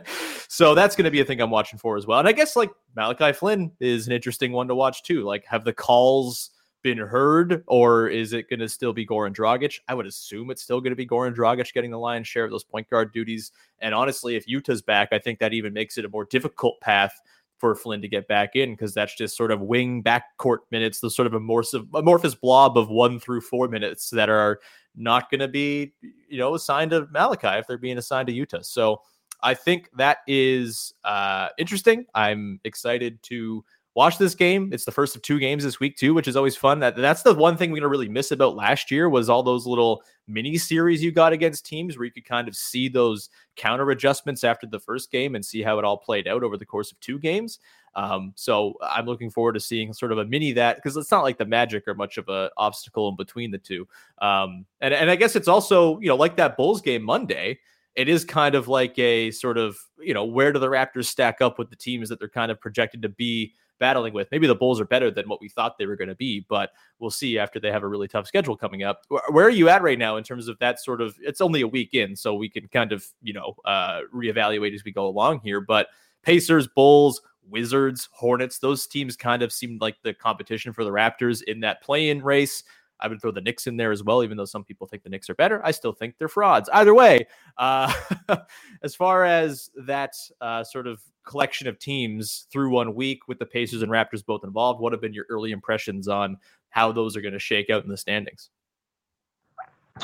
so 0.48 0.74
that's 0.74 0.96
going 0.96 1.04
to 1.04 1.10
be 1.10 1.20
a 1.20 1.24
thing 1.24 1.40
I'm 1.40 1.50
watching 1.50 1.78
for 1.78 1.96
as 1.96 2.06
well. 2.06 2.18
And 2.18 2.28
I 2.28 2.32
guess 2.32 2.56
like 2.56 2.70
Malachi 2.96 3.32
Flynn 3.32 3.72
is 3.80 4.06
an 4.06 4.12
interesting 4.12 4.52
one 4.52 4.68
to 4.68 4.74
watch 4.74 5.02
too. 5.02 5.22
Like, 5.22 5.44
have 5.46 5.64
the 5.64 5.72
calls 5.72 6.50
been 6.82 6.98
heard, 6.98 7.62
or 7.66 8.08
is 8.08 8.32
it 8.32 8.48
going 8.48 8.60
to 8.60 8.68
still 8.68 8.92
be 8.92 9.06
Goran 9.06 9.34
Dragic? 9.34 9.80
I 9.88 9.94
would 9.94 10.06
assume 10.06 10.50
it's 10.50 10.62
still 10.62 10.80
going 10.80 10.92
to 10.92 10.96
be 10.96 11.06
Goran 11.06 11.34
Dragic 11.34 11.72
getting 11.72 11.90
the 11.90 11.98
lion's 11.98 12.28
share 12.28 12.44
of 12.44 12.50
those 12.50 12.64
point 12.64 12.88
guard 12.88 13.12
duties. 13.12 13.52
And 13.80 13.94
honestly, 13.94 14.36
if 14.36 14.46
Yuta's 14.46 14.82
back, 14.82 15.10
I 15.12 15.18
think 15.18 15.38
that 15.38 15.52
even 15.52 15.72
makes 15.72 15.98
it 15.98 16.04
a 16.04 16.08
more 16.08 16.24
difficult 16.24 16.80
path 16.80 17.20
for 17.60 17.74
Flynn 17.74 18.02
to 18.02 18.08
get 18.08 18.26
back 18.26 18.56
in 18.56 18.72
because 18.72 18.94
that's 18.94 19.14
just 19.14 19.36
sort 19.36 19.52
of 19.52 19.60
wing 19.60 20.02
backcourt 20.02 20.58
minutes, 20.70 21.00
the 21.00 21.10
sort 21.10 21.26
of 21.26 21.34
amorphous, 21.34 21.74
amorphous 21.94 22.34
blob 22.34 22.78
of 22.78 22.88
one 22.88 23.20
through 23.20 23.42
four 23.42 23.68
minutes 23.68 24.10
that 24.10 24.28
are 24.30 24.60
not 24.96 25.30
going 25.30 25.40
to 25.40 25.48
be, 25.48 25.92
you 26.28 26.38
know, 26.38 26.54
assigned 26.54 26.90
to 26.90 27.06
Malachi 27.12 27.58
if 27.58 27.66
they're 27.66 27.78
being 27.78 27.98
assigned 27.98 28.26
to 28.28 28.34
Yuta. 28.34 28.64
So 28.64 29.02
I 29.42 29.54
think 29.54 29.90
that 29.96 30.18
is 30.26 30.94
uh, 31.04 31.48
interesting. 31.58 32.06
I'm 32.14 32.60
excited 32.64 33.22
to 33.24 33.64
watch 33.94 34.18
this 34.18 34.34
game. 34.34 34.70
It's 34.72 34.84
the 34.84 34.92
first 34.92 35.16
of 35.16 35.22
two 35.22 35.38
games 35.38 35.64
this 35.64 35.80
week 35.80 35.96
too, 35.96 36.14
which 36.14 36.28
is 36.28 36.36
always 36.36 36.56
fun. 36.56 36.80
That 36.80 36.96
that's 36.96 37.22
the 37.22 37.34
one 37.34 37.56
thing 37.56 37.70
we're 37.70 37.78
gonna 37.78 37.88
really 37.88 38.08
miss 38.08 38.30
about 38.30 38.56
last 38.56 38.90
year 38.90 39.08
was 39.08 39.28
all 39.28 39.42
those 39.42 39.66
little 39.66 40.02
mini 40.28 40.58
series 40.58 41.02
you 41.02 41.10
got 41.10 41.32
against 41.32 41.66
teams 41.66 41.98
where 41.98 42.04
you 42.04 42.12
could 42.12 42.24
kind 42.24 42.48
of 42.48 42.54
see 42.54 42.88
those 42.88 43.30
counter 43.56 43.90
adjustments 43.90 44.44
after 44.44 44.66
the 44.66 44.78
first 44.78 45.10
game 45.10 45.34
and 45.34 45.44
see 45.44 45.62
how 45.62 45.78
it 45.78 45.84
all 45.84 45.96
played 45.96 46.28
out 46.28 46.44
over 46.44 46.56
the 46.56 46.66
course 46.66 46.92
of 46.92 47.00
two 47.00 47.18
games. 47.18 47.58
Um, 47.96 48.32
so 48.36 48.74
I'm 48.80 49.06
looking 49.06 49.30
forward 49.30 49.54
to 49.54 49.60
seeing 49.60 49.92
sort 49.92 50.12
of 50.12 50.18
a 50.18 50.24
mini 50.24 50.52
that 50.52 50.76
because 50.76 50.96
it's 50.96 51.10
not 51.10 51.24
like 51.24 51.38
the 51.38 51.44
Magic 51.44 51.88
are 51.88 51.94
much 51.94 52.18
of 52.18 52.28
a 52.28 52.50
obstacle 52.56 53.08
in 53.08 53.16
between 53.16 53.50
the 53.50 53.58
two. 53.58 53.88
Um, 54.22 54.66
and 54.80 54.94
and 54.94 55.10
I 55.10 55.16
guess 55.16 55.34
it's 55.34 55.48
also 55.48 55.98
you 55.98 56.08
know 56.08 56.16
like 56.16 56.36
that 56.36 56.56
Bulls 56.56 56.80
game 56.80 57.02
Monday. 57.02 57.58
It 57.96 58.08
is 58.08 58.24
kind 58.24 58.54
of 58.54 58.68
like 58.68 58.96
a 59.00 59.32
sort 59.32 59.58
of 59.58 59.76
you 59.98 60.14
know 60.14 60.24
where 60.24 60.52
do 60.52 60.60
the 60.60 60.68
Raptors 60.68 61.06
stack 61.06 61.40
up 61.40 61.58
with 61.58 61.70
the 61.70 61.76
teams 61.76 62.08
that 62.08 62.20
they're 62.20 62.28
kind 62.28 62.52
of 62.52 62.60
projected 62.60 63.02
to 63.02 63.08
be 63.08 63.54
battling 63.80 64.14
with. 64.14 64.28
Maybe 64.30 64.46
the 64.46 64.54
Bulls 64.54 64.80
are 64.80 64.84
better 64.84 65.10
than 65.10 65.28
what 65.28 65.40
we 65.40 65.48
thought 65.48 65.78
they 65.78 65.86
were 65.86 65.96
going 65.96 66.08
to 66.08 66.14
be, 66.14 66.46
but 66.48 66.70
we'll 67.00 67.10
see 67.10 67.38
after 67.38 67.58
they 67.58 67.72
have 67.72 67.82
a 67.82 67.88
really 67.88 68.06
tough 68.06 68.28
schedule 68.28 68.56
coming 68.56 68.84
up. 68.84 69.02
Where 69.30 69.46
are 69.46 69.50
you 69.50 69.68
at 69.68 69.82
right 69.82 69.98
now 69.98 70.16
in 70.16 70.22
terms 70.22 70.46
of 70.46 70.58
that 70.60 70.78
sort 70.78 71.00
of? 71.00 71.16
It's 71.20 71.40
only 71.40 71.62
a 71.62 71.68
week 71.68 71.94
in, 71.94 72.14
so 72.14 72.34
we 72.34 72.48
can 72.48 72.68
kind 72.68 72.92
of 72.92 73.04
you 73.22 73.32
know 73.32 73.56
uh, 73.64 74.02
reevaluate 74.14 74.74
as 74.74 74.84
we 74.84 74.92
go 74.92 75.08
along 75.08 75.40
here. 75.40 75.60
But 75.60 75.88
Pacers, 76.22 76.68
Bulls, 76.68 77.20
Wizards, 77.48 78.08
Hornets, 78.12 78.58
those 78.58 78.86
teams 78.86 79.16
kind 79.16 79.42
of 79.42 79.52
seemed 79.52 79.80
like 79.80 79.96
the 80.02 80.14
competition 80.14 80.72
for 80.72 80.84
the 80.84 80.90
Raptors 80.90 81.42
in 81.42 81.60
that 81.60 81.82
play-in 81.82 82.22
race. 82.22 82.62
I 83.00 83.08
would 83.08 83.20
throw 83.20 83.30
the 83.30 83.40
Knicks 83.40 83.66
in 83.66 83.76
there 83.76 83.92
as 83.92 84.02
well, 84.02 84.22
even 84.22 84.36
though 84.36 84.44
some 84.44 84.64
people 84.64 84.86
think 84.86 85.02
the 85.02 85.08
Knicks 85.08 85.30
are 85.30 85.34
better. 85.34 85.60
I 85.64 85.70
still 85.70 85.92
think 85.92 86.16
they're 86.18 86.28
frauds. 86.28 86.68
Either 86.72 86.94
way, 86.94 87.26
uh, 87.58 87.92
as 88.82 88.94
far 88.94 89.24
as 89.24 89.70
that 89.86 90.14
uh, 90.40 90.64
sort 90.64 90.86
of 90.86 91.02
collection 91.24 91.68
of 91.68 91.78
teams 91.78 92.46
through 92.52 92.70
one 92.70 92.94
week 92.94 93.28
with 93.28 93.38
the 93.38 93.46
Pacers 93.46 93.82
and 93.82 93.90
Raptors 93.90 94.24
both 94.24 94.44
involved, 94.44 94.80
what 94.80 94.92
have 94.92 95.00
been 95.00 95.14
your 95.14 95.26
early 95.28 95.52
impressions 95.52 96.08
on 96.08 96.36
how 96.70 96.92
those 96.92 97.16
are 97.16 97.20
going 97.20 97.34
to 97.34 97.38
shake 97.38 97.70
out 97.70 97.84
in 97.84 97.90
the 97.90 97.96
standings? 97.96 98.50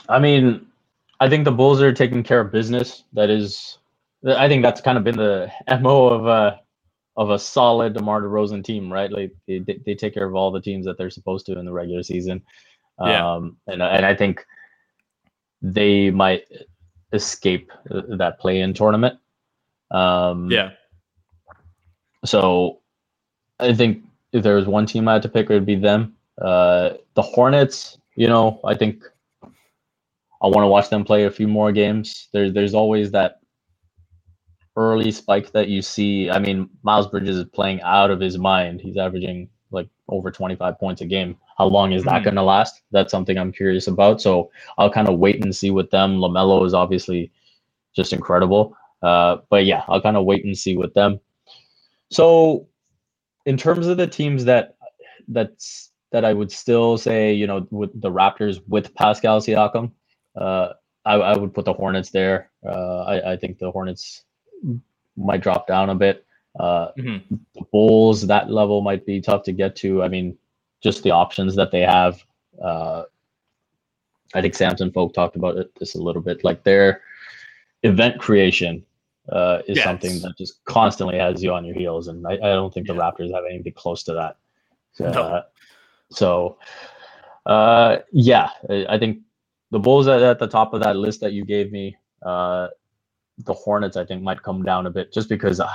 I 0.09 0.19
mean, 0.19 0.67
I 1.21 1.29
think 1.29 1.45
the 1.45 1.53
Bulls 1.53 1.81
are 1.81 1.93
taking 1.93 2.23
care 2.23 2.41
of 2.41 2.53
business. 2.53 3.05
That 3.13 3.31
is, 3.31 3.79
I 4.27 4.49
think 4.49 4.63
that's 4.63 4.81
kind 4.81 4.99
of 4.99 5.05
been 5.05 5.17
the 5.17 5.51
mo 5.81 6.07
of 6.07 6.27
a 6.27 6.61
of 7.17 7.31
a 7.31 7.39
solid 7.39 7.95
DeMar 7.95 8.23
DeRozan 8.23 8.63
team, 8.63 8.93
right? 8.93 9.11
Like 9.11 9.33
they, 9.49 9.61
they 9.61 9.95
take 9.95 10.13
care 10.15 10.27
of 10.27 10.35
all 10.35 10.51
the 10.51 10.61
teams 10.61 10.85
that 10.85 10.99
they're 10.99 11.11
supposed 11.11 11.47
to 11.47 11.59
in 11.59 11.65
the 11.65 11.73
regular 11.73 12.03
season. 12.03 12.43
Yeah. 13.01 13.35
Um, 13.35 13.59
and 13.67 13.83
and 13.83 14.07
I 14.07 14.15
think 14.15 14.45
they 15.63 16.11
might 16.11 16.45
escape 17.13 17.71
that 17.87 18.39
play-in 18.41 18.75
tournament. 18.75 19.19
Um, 19.91 20.51
yeah. 20.51 20.71
So 22.25 22.81
I 23.61 23.75
think 23.75 24.05
if 24.33 24.43
there 24.43 24.57
was 24.57 24.67
one 24.67 24.87
team 24.87 25.09
I 25.09 25.15
had 25.15 25.23
to 25.23 25.29
pick, 25.29 25.51
it 25.51 25.55
would 25.55 25.67
be 25.67 25.77
them. 25.77 26.15
Uh, 26.41 26.91
the 27.15 27.23
Hornets, 27.23 27.99
you 28.17 28.29
know, 28.29 28.61
I 28.65 28.75
think 28.75 29.03
I 30.43 30.47
want 30.49 30.65
to 30.65 30.69
watch 30.69 30.91
them 30.91 31.05
play 31.05 31.25
a 31.25 31.31
few 31.31 31.49
more 31.49 31.73
games. 31.73 32.29
There's 32.33 32.53
there's 32.53 32.75
always 32.75 33.11
that 33.13 33.41
early 34.77 35.11
spike 35.11 35.53
that 35.53 35.69
you 35.69 35.83
see. 35.83 36.31
I 36.31 36.39
mean, 36.39 36.69
Miles 36.83 37.09
Bridges 37.09 37.39
is 37.39 37.45
playing 37.55 37.81
out 37.83 38.11
of 38.11 38.21
his 38.21 38.39
mind. 38.39 38.81
He's 38.81 38.97
averaging 38.99 39.49
over 40.09 40.31
25 40.31 40.79
points 40.79 41.01
a 41.01 41.07
game. 41.07 41.37
How 41.59 41.67
long 41.67 41.93
is 41.93 42.05
that 42.05 42.17
mm-hmm. 42.17 42.25
going 42.25 42.35
to 42.37 42.43
last? 42.43 42.83
That's 42.93 43.11
something 43.11 43.37
I'm 43.39 43.53
curious 43.53 43.87
about. 43.87 44.21
So 44.21 44.51
I'll 44.79 44.91
kind 44.91 45.09
of 45.09 45.19
wait 45.19 45.43
and 45.43 45.55
see 45.55 45.71
with 45.71 45.91
them. 45.91 46.19
LaMelo 46.19 46.65
is 46.65 46.75
obviously 46.75 47.33
just 47.95 48.13
incredible. 48.13 48.77
Uh, 49.03 49.39
but 49.51 49.65
yeah, 49.65 49.83
I'll 49.89 50.01
kind 50.01 50.17
of 50.17 50.25
wait 50.25 50.45
and 50.45 50.57
see 50.57 50.77
with 50.77 50.95
them. 50.95 51.21
So 52.11 52.69
in 53.45 53.57
terms 53.57 53.87
of 53.87 53.97
the 53.97 54.07
teams 54.07 54.45
that 54.45 54.77
that's 55.29 55.91
that 56.13 56.25
I 56.25 56.33
would 56.33 56.53
still 56.53 56.97
say, 56.97 57.33
you 57.33 57.47
know, 57.47 57.67
with 57.71 58.01
the 58.01 58.11
Raptors 58.11 58.61
with 58.69 58.95
Pascal 58.95 59.41
Siakam, 59.41 59.91
uh, 60.37 60.69
I, 61.05 61.15
I, 61.15 61.37
would 61.37 61.53
put 61.53 61.65
the 61.65 61.73
Hornets 61.73 62.11
there. 62.11 62.51
Uh, 62.65 63.03
I, 63.03 63.33
I, 63.33 63.37
think 63.37 63.59
the 63.59 63.71
Hornets 63.71 64.23
might 65.17 65.43
drop 65.43 65.67
down 65.67 65.91
a 65.91 65.95
bit. 65.95 66.25
Uh, 66.59 66.89
mm-hmm. 66.99 67.35
The 67.55 67.65
Bulls, 67.73 68.27
that 68.27 68.51
level 68.51 68.81
might 68.81 69.05
be 69.05 69.21
tough 69.21 69.43
to 69.45 69.53
get 69.53 69.77
to. 69.77 70.03
I 70.03 70.09
mean, 70.09 70.37
just 70.83 71.03
the 71.03 71.11
options 71.11 71.55
that 71.57 71.71
they 71.71 71.83
have. 71.83 72.25
Uh, 72.63 73.05
I 74.35 74.41
think 74.41 74.55
Samson 74.55 74.91
Folk 74.91 75.15
talked 75.15 75.37
about 75.37 75.57
it 75.57 75.71
this 75.79 75.95
a 75.95 76.03
little 76.03 76.23
bit. 76.23 76.45
Like 76.45 76.65
their 76.65 77.03
event 77.83 78.19
creation 78.19 78.85
uh, 79.31 79.61
is 79.67 79.77
yes. 79.77 79.85
something 79.85 80.21
that 80.21 80.35
just 80.39 80.65
constantly 80.65 81.19
has 81.19 81.43
you 81.43 81.53
on 81.53 81.65
your 81.65 81.75
heels, 81.75 82.09
and 82.09 82.27
I, 82.27 82.33
I 82.33 82.55
don't 82.55 82.73
think 82.73 82.89
yeah. 82.89 82.95
the 82.95 83.01
Raptors 83.01 83.35
have 83.35 83.45
anything 83.49 83.73
close 83.73 84.03
to 84.05 84.15
that. 84.15 84.37
So, 84.93 85.11
no. 85.11 85.23
uh, 85.23 85.43
so 86.11 86.59
uh, 87.47 87.99
yeah, 88.13 88.51
I 88.89 88.99
think 88.99 89.21
the 89.71 89.79
Bulls 89.79 90.09
at, 90.09 90.23
at, 90.23 90.39
the 90.39 90.47
top 90.47 90.75
of 90.75 90.83
that 90.83 90.97
list 90.97 91.21
that 91.21 91.33
you 91.33 91.45
gave 91.45 91.73
me. 91.73 91.97
Uh, 92.23 92.69
the 93.39 93.53
Hornets, 93.53 93.97
I 93.97 94.05
think, 94.05 94.23
might 94.23 94.43
come 94.43 94.63
down 94.63 94.87
a 94.87 94.91
bit 94.91 95.13
just 95.13 95.29
because 95.29 95.61
I, 95.61 95.71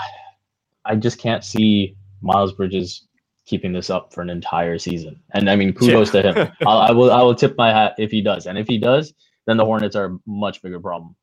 I 0.86 0.96
just 0.96 1.20
can't 1.20 1.44
see 1.44 1.96
Miles 2.22 2.54
Bridges 2.54 3.08
keeping 3.46 3.74
this 3.74 3.90
up 3.90 4.14
for 4.14 4.22
an 4.22 4.30
entire 4.30 4.78
season. 4.78 5.20
And 5.34 5.50
I 5.50 5.56
mean, 5.56 5.74
kudos 5.74 6.14
yeah. 6.14 6.22
to 6.22 6.34
him. 6.34 6.52
I'll, 6.68 6.78
I 6.78 6.92
will, 6.92 7.12
I 7.12 7.22
will 7.22 7.36
tip 7.36 7.56
my 7.58 7.70
hat 7.70 7.96
if 7.98 8.12
he 8.12 8.22
does. 8.22 8.46
And 8.46 8.58
if 8.58 8.68
he 8.68 8.78
does, 8.78 9.14
then 9.48 9.58
the 9.58 9.66
Hornets 9.66 9.96
are 9.96 10.06
a 10.06 10.18
much 10.26 10.62
bigger 10.62 10.80
problem. 10.80 11.16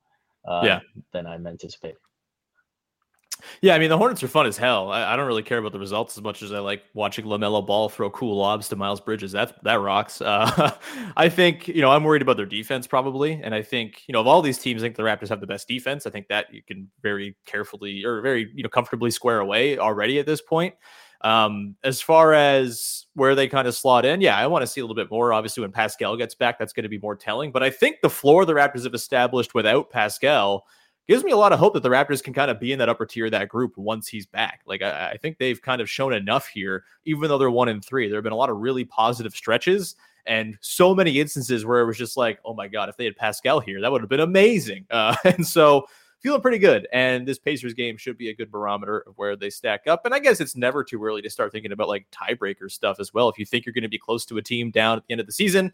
Uh, 0.44 0.62
yeah. 0.64 0.80
than 1.12 1.26
I'm 1.26 1.46
anticipating. 1.46 1.98
Yeah, 3.60 3.74
I 3.74 3.78
mean 3.78 3.88
the 3.88 3.98
Hornets 3.98 4.22
are 4.22 4.28
fun 4.28 4.46
as 4.46 4.56
hell. 4.56 4.90
I, 4.90 5.12
I, 5.12 5.16
don't 5.16 5.26
really 5.26 5.42
care 5.42 5.58
about 5.58 5.72
the 5.72 5.78
results 5.78 6.16
as 6.16 6.22
much 6.22 6.42
as 6.42 6.52
I 6.52 6.58
like 6.58 6.84
watching 6.94 7.24
Lamelo 7.24 7.64
Ball 7.64 7.88
throw 7.88 8.10
cool 8.10 8.36
lobs 8.36 8.68
to 8.68 8.76
Miles 8.76 9.00
Bridges. 9.00 9.32
That 9.32 9.62
that 9.64 9.80
rocks. 9.80 10.20
Uh, 10.20 10.72
I 11.16 11.28
think 11.28 11.68
you 11.68 11.80
know 11.80 11.90
I'm 11.90 12.04
worried 12.04 12.22
about 12.22 12.36
their 12.36 12.46
defense 12.46 12.86
probably, 12.86 13.40
and 13.42 13.54
I 13.54 13.62
think 13.62 14.02
you 14.06 14.12
know 14.12 14.20
of 14.20 14.26
all 14.26 14.42
these 14.42 14.58
teams, 14.58 14.82
I 14.82 14.86
think 14.86 14.96
the 14.96 15.02
Raptors 15.02 15.28
have 15.28 15.40
the 15.40 15.46
best 15.46 15.68
defense. 15.68 16.06
I 16.06 16.10
think 16.10 16.28
that 16.28 16.52
you 16.52 16.62
can 16.62 16.88
very 17.02 17.36
carefully 17.46 18.04
or 18.04 18.20
very 18.20 18.50
you 18.54 18.62
know 18.62 18.68
comfortably 18.68 19.10
square 19.10 19.40
away 19.40 19.78
already 19.78 20.18
at 20.18 20.26
this 20.26 20.40
point. 20.40 20.74
Um, 21.22 21.74
as 21.82 22.00
far 22.00 22.32
as 22.32 23.06
where 23.14 23.34
they 23.34 23.48
kind 23.48 23.66
of 23.66 23.74
slot 23.74 24.04
in, 24.04 24.20
yeah, 24.20 24.36
I 24.36 24.46
want 24.46 24.62
to 24.62 24.66
see 24.66 24.80
a 24.80 24.84
little 24.84 24.94
bit 24.94 25.10
more. 25.10 25.32
Obviously, 25.32 25.62
when 25.62 25.72
Pascal 25.72 26.16
gets 26.16 26.34
back, 26.34 26.58
that's 26.58 26.72
going 26.72 26.84
to 26.84 26.88
be 26.88 26.98
more 26.98 27.16
telling. 27.16 27.50
But 27.50 27.62
I 27.62 27.70
think 27.70 27.96
the 28.02 28.10
floor 28.10 28.44
the 28.44 28.52
Raptors 28.52 28.84
have 28.84 28.94
established 28.94 29.54
without 29.54 29.90
Pascal 29.90 30.64
gives 31.08 31.24
me 31.24 31.32
a 31.32 31.36
lot 31.36 31.52
of 31.52 31.58
hope 31.58 31.72
that 31.74 31.82
the 31.82 31.88
Raptors 31.88 32.22
can 32.22 32.34
kind 32.34 32.50
of 32.50 32.60
be 32.60 32.72
in 32.72 32.78
that 32.78 32.88
upper 32.88 33.06
tier 33.06 33.24
of 33.24 33.32
that 33.32 33.48
group 33.48 33.76
once 33.78 34.06
he's 34.06 34.26
back. 34.26 34.60
Like 34.66 34.82
I, 34.82 35.12
I, 35.12 35.16
think 35.16 35.38
they've 35.38 35.60
kind 35.60 35.80
of 35.80 35.88
shown 35.88 36.12
enough 36.12 36.46
here, 36.46 36.84
even 37.06 37.28
though 37.28 37.38
they're 37.38 37.50
one 37.50 37.68
and 37.68 37.84
three. 37.84 38.08
There 38.08 38.18
have 38.18 38.24
been 38.24 38.32
a 38.32 38.36
lot 38.36 38.50
of 38.50 38.58
really 38.58 38.84
positive 38.84 39.34
stretches 39.34 39.96
and 40.26 40.58
so 40.60 40.94
many 40.94 41.18
instances 41.18 41.64
where 41.64 41.80
it 41.80 41.86
was 41.86 41.96
just 41.96 42.16
like, 42.16 42.38
oh 42.44 42.52
my 42.52 42.68
god, 42.68 42.90
if 42.90 42.96
they 42.96 43.06
had 43.06 43.16
Pascal 43.16 43.58
here, 43.60 43.80
that 43.80 43.90
would 43.90 44.02
have 44.02 44.10
been 44.10 44.20
amazing. 44.20 44.86
Uh, 44.98 45.14
and 45.24 45.46
so 45.46 45.86
feeling 46.20 46.40
pretty 46.40 46.58
good. 46.58 46.88
And 46.92 47.26
this 47.26 47.38
Pacers 47.38 47.72
game 47.74 47.96
should 47.96 48.18
be 48.18 48.30
a 48.30 48.34
good 48.34 48.50
barometer 48.50 49.04
of 49.06 49.16
where 49.16 49.36
they 49.36 49.48
stack 49.48 49.86
up. 49.86 50.04
And 50.04 50.14
I 50.14 50.18
guess 50.18 50.40
it's 50.40 50.56
never 50.56 50.82
too 50.82 51.02
early 51.04 51.22
to 51.22 51.30
start 51.30 51.52
thinking 51.52 51.72
about 51.72 51.88
like 51.88 52.06
tiebreaker 52.10 52.70
stuff 52.70 52.98
as 52.98 53.14
well. 53.14 53.28
If 53.28 53.38
you 53.38 53.46
think 53.46 53.64
you're 53.64 53.72
going 53.72 53.82
to 53.82 53.88
be 53.88 53.98
close 53.98 54.24
to 54.26 54.38
a 54.38 54.42
team 54.42 54.70
down 54.70 54.98
at 54.98 55.06
the 55.06 55.12
end 55.12 55.20
of 55.20 55.26
the 55.26 55.32
season, 55.32 55.72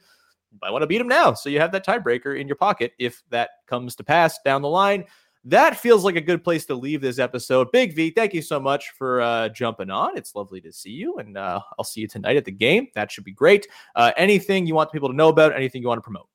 I 0.63 0.71
want 0.71 0.83
to 0.83 0.87
beat 0.87 0.99
them 0.99 1.09
now. 1.09 1.33
So 1.33 1.49
you 1.49 1.61
have 1.61 1.73
that 1.73 1.87
tiebreaker 1.87 2.39
in 2.39 2.47
your 2.47 2.57
pocket 2.57 2.93
if 2.99 3.23
that 3.31 3.51
comes 3.67 3.97
to 3.97 4.05
pass 4.05 4.39
down 4.45 4.63
the 4.63 4.69
line 4.69 5.05
that 5.45 5.79
feels 5.79 6.05
like 6.05 6.17
a 6.17 6.21
good 6.21 6.43
place 6.43 6.65
to 6.67 6.75
leave 6.75 7.01
this 7.01 7.19
episode. 7.19 7.71
Big 7.73 7.95
V, 7.95 8.11
thank 8.11 8.33
you 8.33 8.43
so 8.43 8.59
much 8.59 8.91
for 8.91 9.21
uh, 9.21 9.49
jumping 9.51 9.91
on. 9.91 10.17
It's 10.17 10.35
lovely 10.35 10.61
to 10.63 10.73
see 10.73 10.91
you, 10.91 11.19
and 11.19 11.37
uh, 11.37 11.61
I'll 11.79 11.85
see 11.85 12.01
you 12.01 12.09
tonight 12.09 12.37
at 12.37 12.45
the 12.45 12.53
game. 12.53 12.89
That 12.95 13.13
should 13.13 13.25
be 13.25 13.33
great. 13.33 13.67
Uh, 13.95 14.13
anything 14.17 14.67
you 14.67 14.75
want 14.75 14.93
people 14.93 15.09
to 15.09 15.15
know 15.15 15.29
about? 15.29 15.55
Anything 15.55 15.83
you 15.83 15.89
want 15.89 15.99
to 15.99 16.03
promote? 16.03 16.29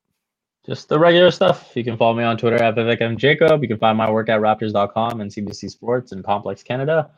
Just 0.64 0.88
the 0.88 0.98
regular 0.98 1.30
stuff. 1.30 1.72
You 1.74 1.82
can 1.82 1.96
follow 1.96 2.14
me 2.14 2.22
on 2.22 2.36
Twitter 2.36 2.62
at 2.62 2.76
Vivek. 2.76 3.16
Jacob. 3.16 3.62
You 3.62 3.68
can 3.68 3.78
find 3.78 3.96
my 3.96 4.10
work 4.10 4.28
at 4.28 4.40
Raptors.com 4.40 5.20
and 5.20 5.30
CBC 5.30 5.70
Sports 5.70 6.12
and 6.12 6.22
Complex 6.22 6.62
Canada. 6.62 7.10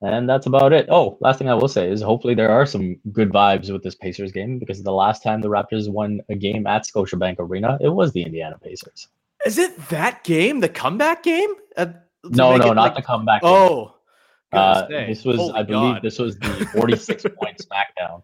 And 0.00 0.28
that's 0.28 0.46
about 0.46 0.72
it. 0.72 0.86
Oh, 0.88 1.18
last 1.20 1.38
thing 1.38 1.48
I 1.48 1.54
will 1.54 1.66
say 1.66 1.90
is 1.90 2.00
hopefully 2.00 2.34
there 2.34 2.50
are 2.50 2.64
some 2.64 2.96
good 3.10 3.30
vibes 3.30 3.72
with 3.72 3.82
this 3.82 3.96
Pacers 3.96 4.30
game 4.30 4.60
because 4.60 4.80
the 4.82 4.92
last 4.92 5.24
time 5.24 5.40
the 5.40 5.48
Raptors 5.48 5.90
won 5.90 6.20
a 6.28 6.36
game 6.36 6.68
at 6.68 6.86
Scotiabank 6.86 7.40
Arena, 7.40 7.78
it 7.80 7.88
was 7.88 8.12
the 8.12 8.22
Indiana 8.22 8.56
Pacers. 8.62 9.08
Is 9.46 9.58
it 9.58 9.88
that 9.88 10.24
game, 10.24 10.60
the 10.60 10.68
comeback 10.68 11.22
game? 11.22 11.50
Uh, 11.76 11.86
no, 12.24 12.56
no, 12.56 12.72
not 12.72 12.76
like... 12.76 12.94
the 12.96 13.02
comeback. 13.02 13.42
Game. 13.42 13.50
Oh, 13.50 13.94
uh, 14.52 14.86
this 14.86 15.24
was, 15.24 15.36
Holy 15.36 15.52
I 15.52 15.62
believe, 15.62 15.94
God. 15.94 16.02
this 16.02 16.18
was 16.18 16.38
the 16.38 16.68
46 16.72 17.24
point 17.40 17.58
SmackDown. 17.58 18.22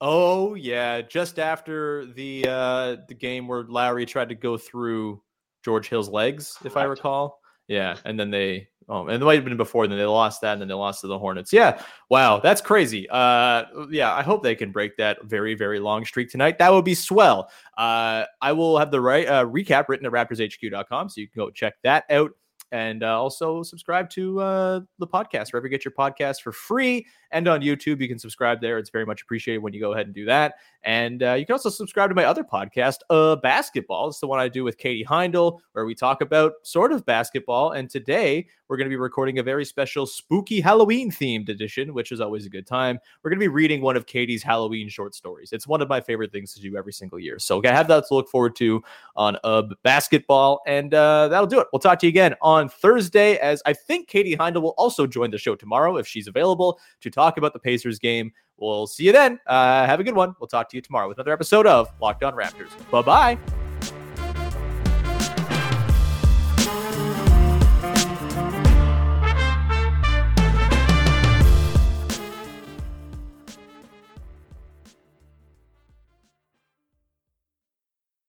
Oh 0.00 0.54
yeah, 0.54 1.00
just 1.00 1.38
after 1.38 2.06
the 2.06 2.44
uh, 2.48 2.96
the 3.06 3.14
game 3.14 3.46
where 3.46 3.62
Lowry 3.62 4.04
tried 4.04 4.30
to 4.30 4.34
go 4.34 4.58
through 4.58 5.22
George 5.64 5.88
Hill's 5.88 6.08
legs, 6.08 6.56
if 6.64 6.76
I 6.76 6.82
recall. 6.84 7.38
Yeah, 7.68 7.96
and 8.04 8.18
then 8.18 8.30
they 8.30 8.68
oh, 8.92 9.06
and 9.06 9.22
it 9.22 9.24
might 9.24 9.34
have 9.34 9.44
been 9.44 9.56
before. 9.56 9.86
Then 9.86 9.98
they 9.98 10.04
lost 10.04 10.42
that, 10.42 10.52
and 10.52 10.60
then 10.60 10.68
they 10.68 10.74
lost 10.74 11.00
to 11.00 11.06
the 11.06 11.18
Hornets. 11.18 11.52
Yeah, 11.52 11.82
wow, 12.10 12.38
that's 12.38 12.60
crazy. 12.60 13.08
Uh, 13.08 13.64
yeah, 13.90 14.14
I 14.14 14.22
hope 14.22 14.42
they 14.42 14.54
can 14.54 14.70
break 14.70 14.96
that 14.98 15.24
very 15.24 15.54
very 15.54 15.78
long 15.80 16.04
streak 16.04 16.30
tonight. 16.30 16.58
That 16.58 16.72
would 16.72 16.84
be 16.84 16.94
swell. 16.94 17.50
Uh, 17.76 18.24
I 18.40 18.52
will 18.52 18.78
have 18.78 18.90
the 18.90 19.00
right 19.00 19.26
uh, 19.26 19.46
recap 19.46 19.88
written 19.88 20.06
at 20.06 20.12
RaptorsHQ.com, 20.12 21.08
so 21.08 21.20
you 21.20 21.28
can 21.28 21.40
go 21.40 21.50
check 21.50 21.74
that 21.82 22.04
out 22.10 22.32
and 22.72 23.04
uh, 23.04 23.20
also 23.20 23.62
subscribe 23.62 24.10
to 24.10 24.40
uh, 24.40 24.80
the 24.98 25.06
podcast 25.06 25.52
wherever 25.52 25.66
you 25.66 25.70
get 25.70 25.84
your 25.84 25.92
podcast 25.92 26.42
for 26.42 26.50
free 26.50 27.06
and 27.30 27.46
on 27.46 27.60
youtube 27.60 28.00
you 28.00 28.08
can 28.08 28.18
subscribe 28.18 28.60
there 28.60 28.78
it's 28.78 28.90
very 28.90 29.06
much 29.06 29.22
appreciated 29.22 29.62
when 29.62 29.72
you 29.72 29.80
go 29.80 29.92
ahead 29.92 30.06
and 30.06 30.14
do 30.14 30.24
that 30.24 30.54
and 30.82 31.22
uh, 31.22 31.34
you 31.34 31.46
can 31.46 31.52
also 31.52 31.70
subscribe 31.70 32.10
to 32.10 32.14
my 32.14 32.24
other 32.24 32.42
podcast 32.42 32.98
uh, 33.10 33.36
basketball 33.36 34.08
it's 34.08 34.18
the 34.18 34.26
one 34.26 34.40
i 34.40 34.48
do 34.48 34.64
with 34.64 34.76
katie 34.76 35.04
heindl 35.04 35.60
where 35.72 35.84
we 35.84 35.94
talk 35.94 36.20
about 36.20 36.54
sort 36.62 36.92
of 36.92 37.06
basketball 37.06 37.72
and 37.72 37.88
today 37.88 38.44
we're 38.68 38.72
we're 38.72 38.78
going 38.78 38.86
to 38.86 38.90
be 38.90 38.96
recording 38.96 39.38
a 39.38 39.42
very 39.42 39.66
special 39.66 40.06
spooky 40.06 40.58
Halloween 40.58 41.10
themed 41.10 41.50
edition, 41.50 41.92
which 41.92 42.10
is 42.10 42.22
always 42.22 42.46
a 42.46 42.48
good 42.48 42.66
time. 42.66 42.98
We're 43.22 43.28
going 43.28 43.38
to 43.38 43.44
be 43.44 43.48
reading 43.48 43.82
one 43.82 43.98
of 43.98 44.06
Katie's 44.06 44.42
Halloween 44.42 44.88
short 44.88 45.14
stories. 45.14 45.52
It's 45.52 45.66
one 45.66 45.82
of 45.82 45.90
my 45.90 46.00
favorite 46.00 46.32
things 46.32 46.54
to 46.54 46.60
do 46.62 46.74
every 46.74 46.94
single 46.94 47.18
year. 47.18 47.38
So 47.38 47.60
I 47.62 47.68
have 47.68 47.86
that 47.88 48.06
to 48.08 48.14
look 48.14 48.30
forward 48.30 48.56
to 48.56 48.82
on 49.14 49.36
UB 49.44 49.74
basketball. 49.82 50.62
And 50.66 50.94
uh, 50.94 51.28
that'll 51.28 51.46
do 51.46 51.60
it. 51.60 51.66
We'll 51.70 51.80
talk 51.80 51.98
to 51.98 52.06
you 52.06 52.08
again 52.08 52.34
on 52.40 52.61
Thursday, 52.68 53.36
as 53.36 53.62
I 53.66 53.72
think 53.72 54.08
Katie 54.08 54.36
Heindl 54.36 54.62
will 54.62 54.74
also 54.78 55.06
join 55.06 55.30
the 55.30 55.38
show 55.38 55.54
tomorrow 55.54 55.96
if 55.96 56.06
she's 56.06 56.26
available 56.26 56.78
to 57.00 57.10
talk 57.10 57.38
about 57.38 57.52
the 57.52 57.58
Pacers 57.58 57.98
game. 57.98 58.32
We'll 58.56 58.86
see 58.86 59.04
you 59.04 59.12
then. 59.12 59.40
Uh, 59.46 59.86
have 59.86 60.00
a 60.00 60.04
good 60.04 60.14
one. 60.14 60.34
We'll 60.40 60.48
talk 60.48 60.68
to 60.70 60.76
you 60.76 60.82
tomorrow 60.82 61.08
with 61.08 61.18
another 61.18 61.32
episode 61.32 61.66
of 61.66 61.88
Locked 62.00 62.22
On 62.22 62.34
Raptors. 62.34 62.70
Bye 62.90 63.02
bye. 63.02 63.61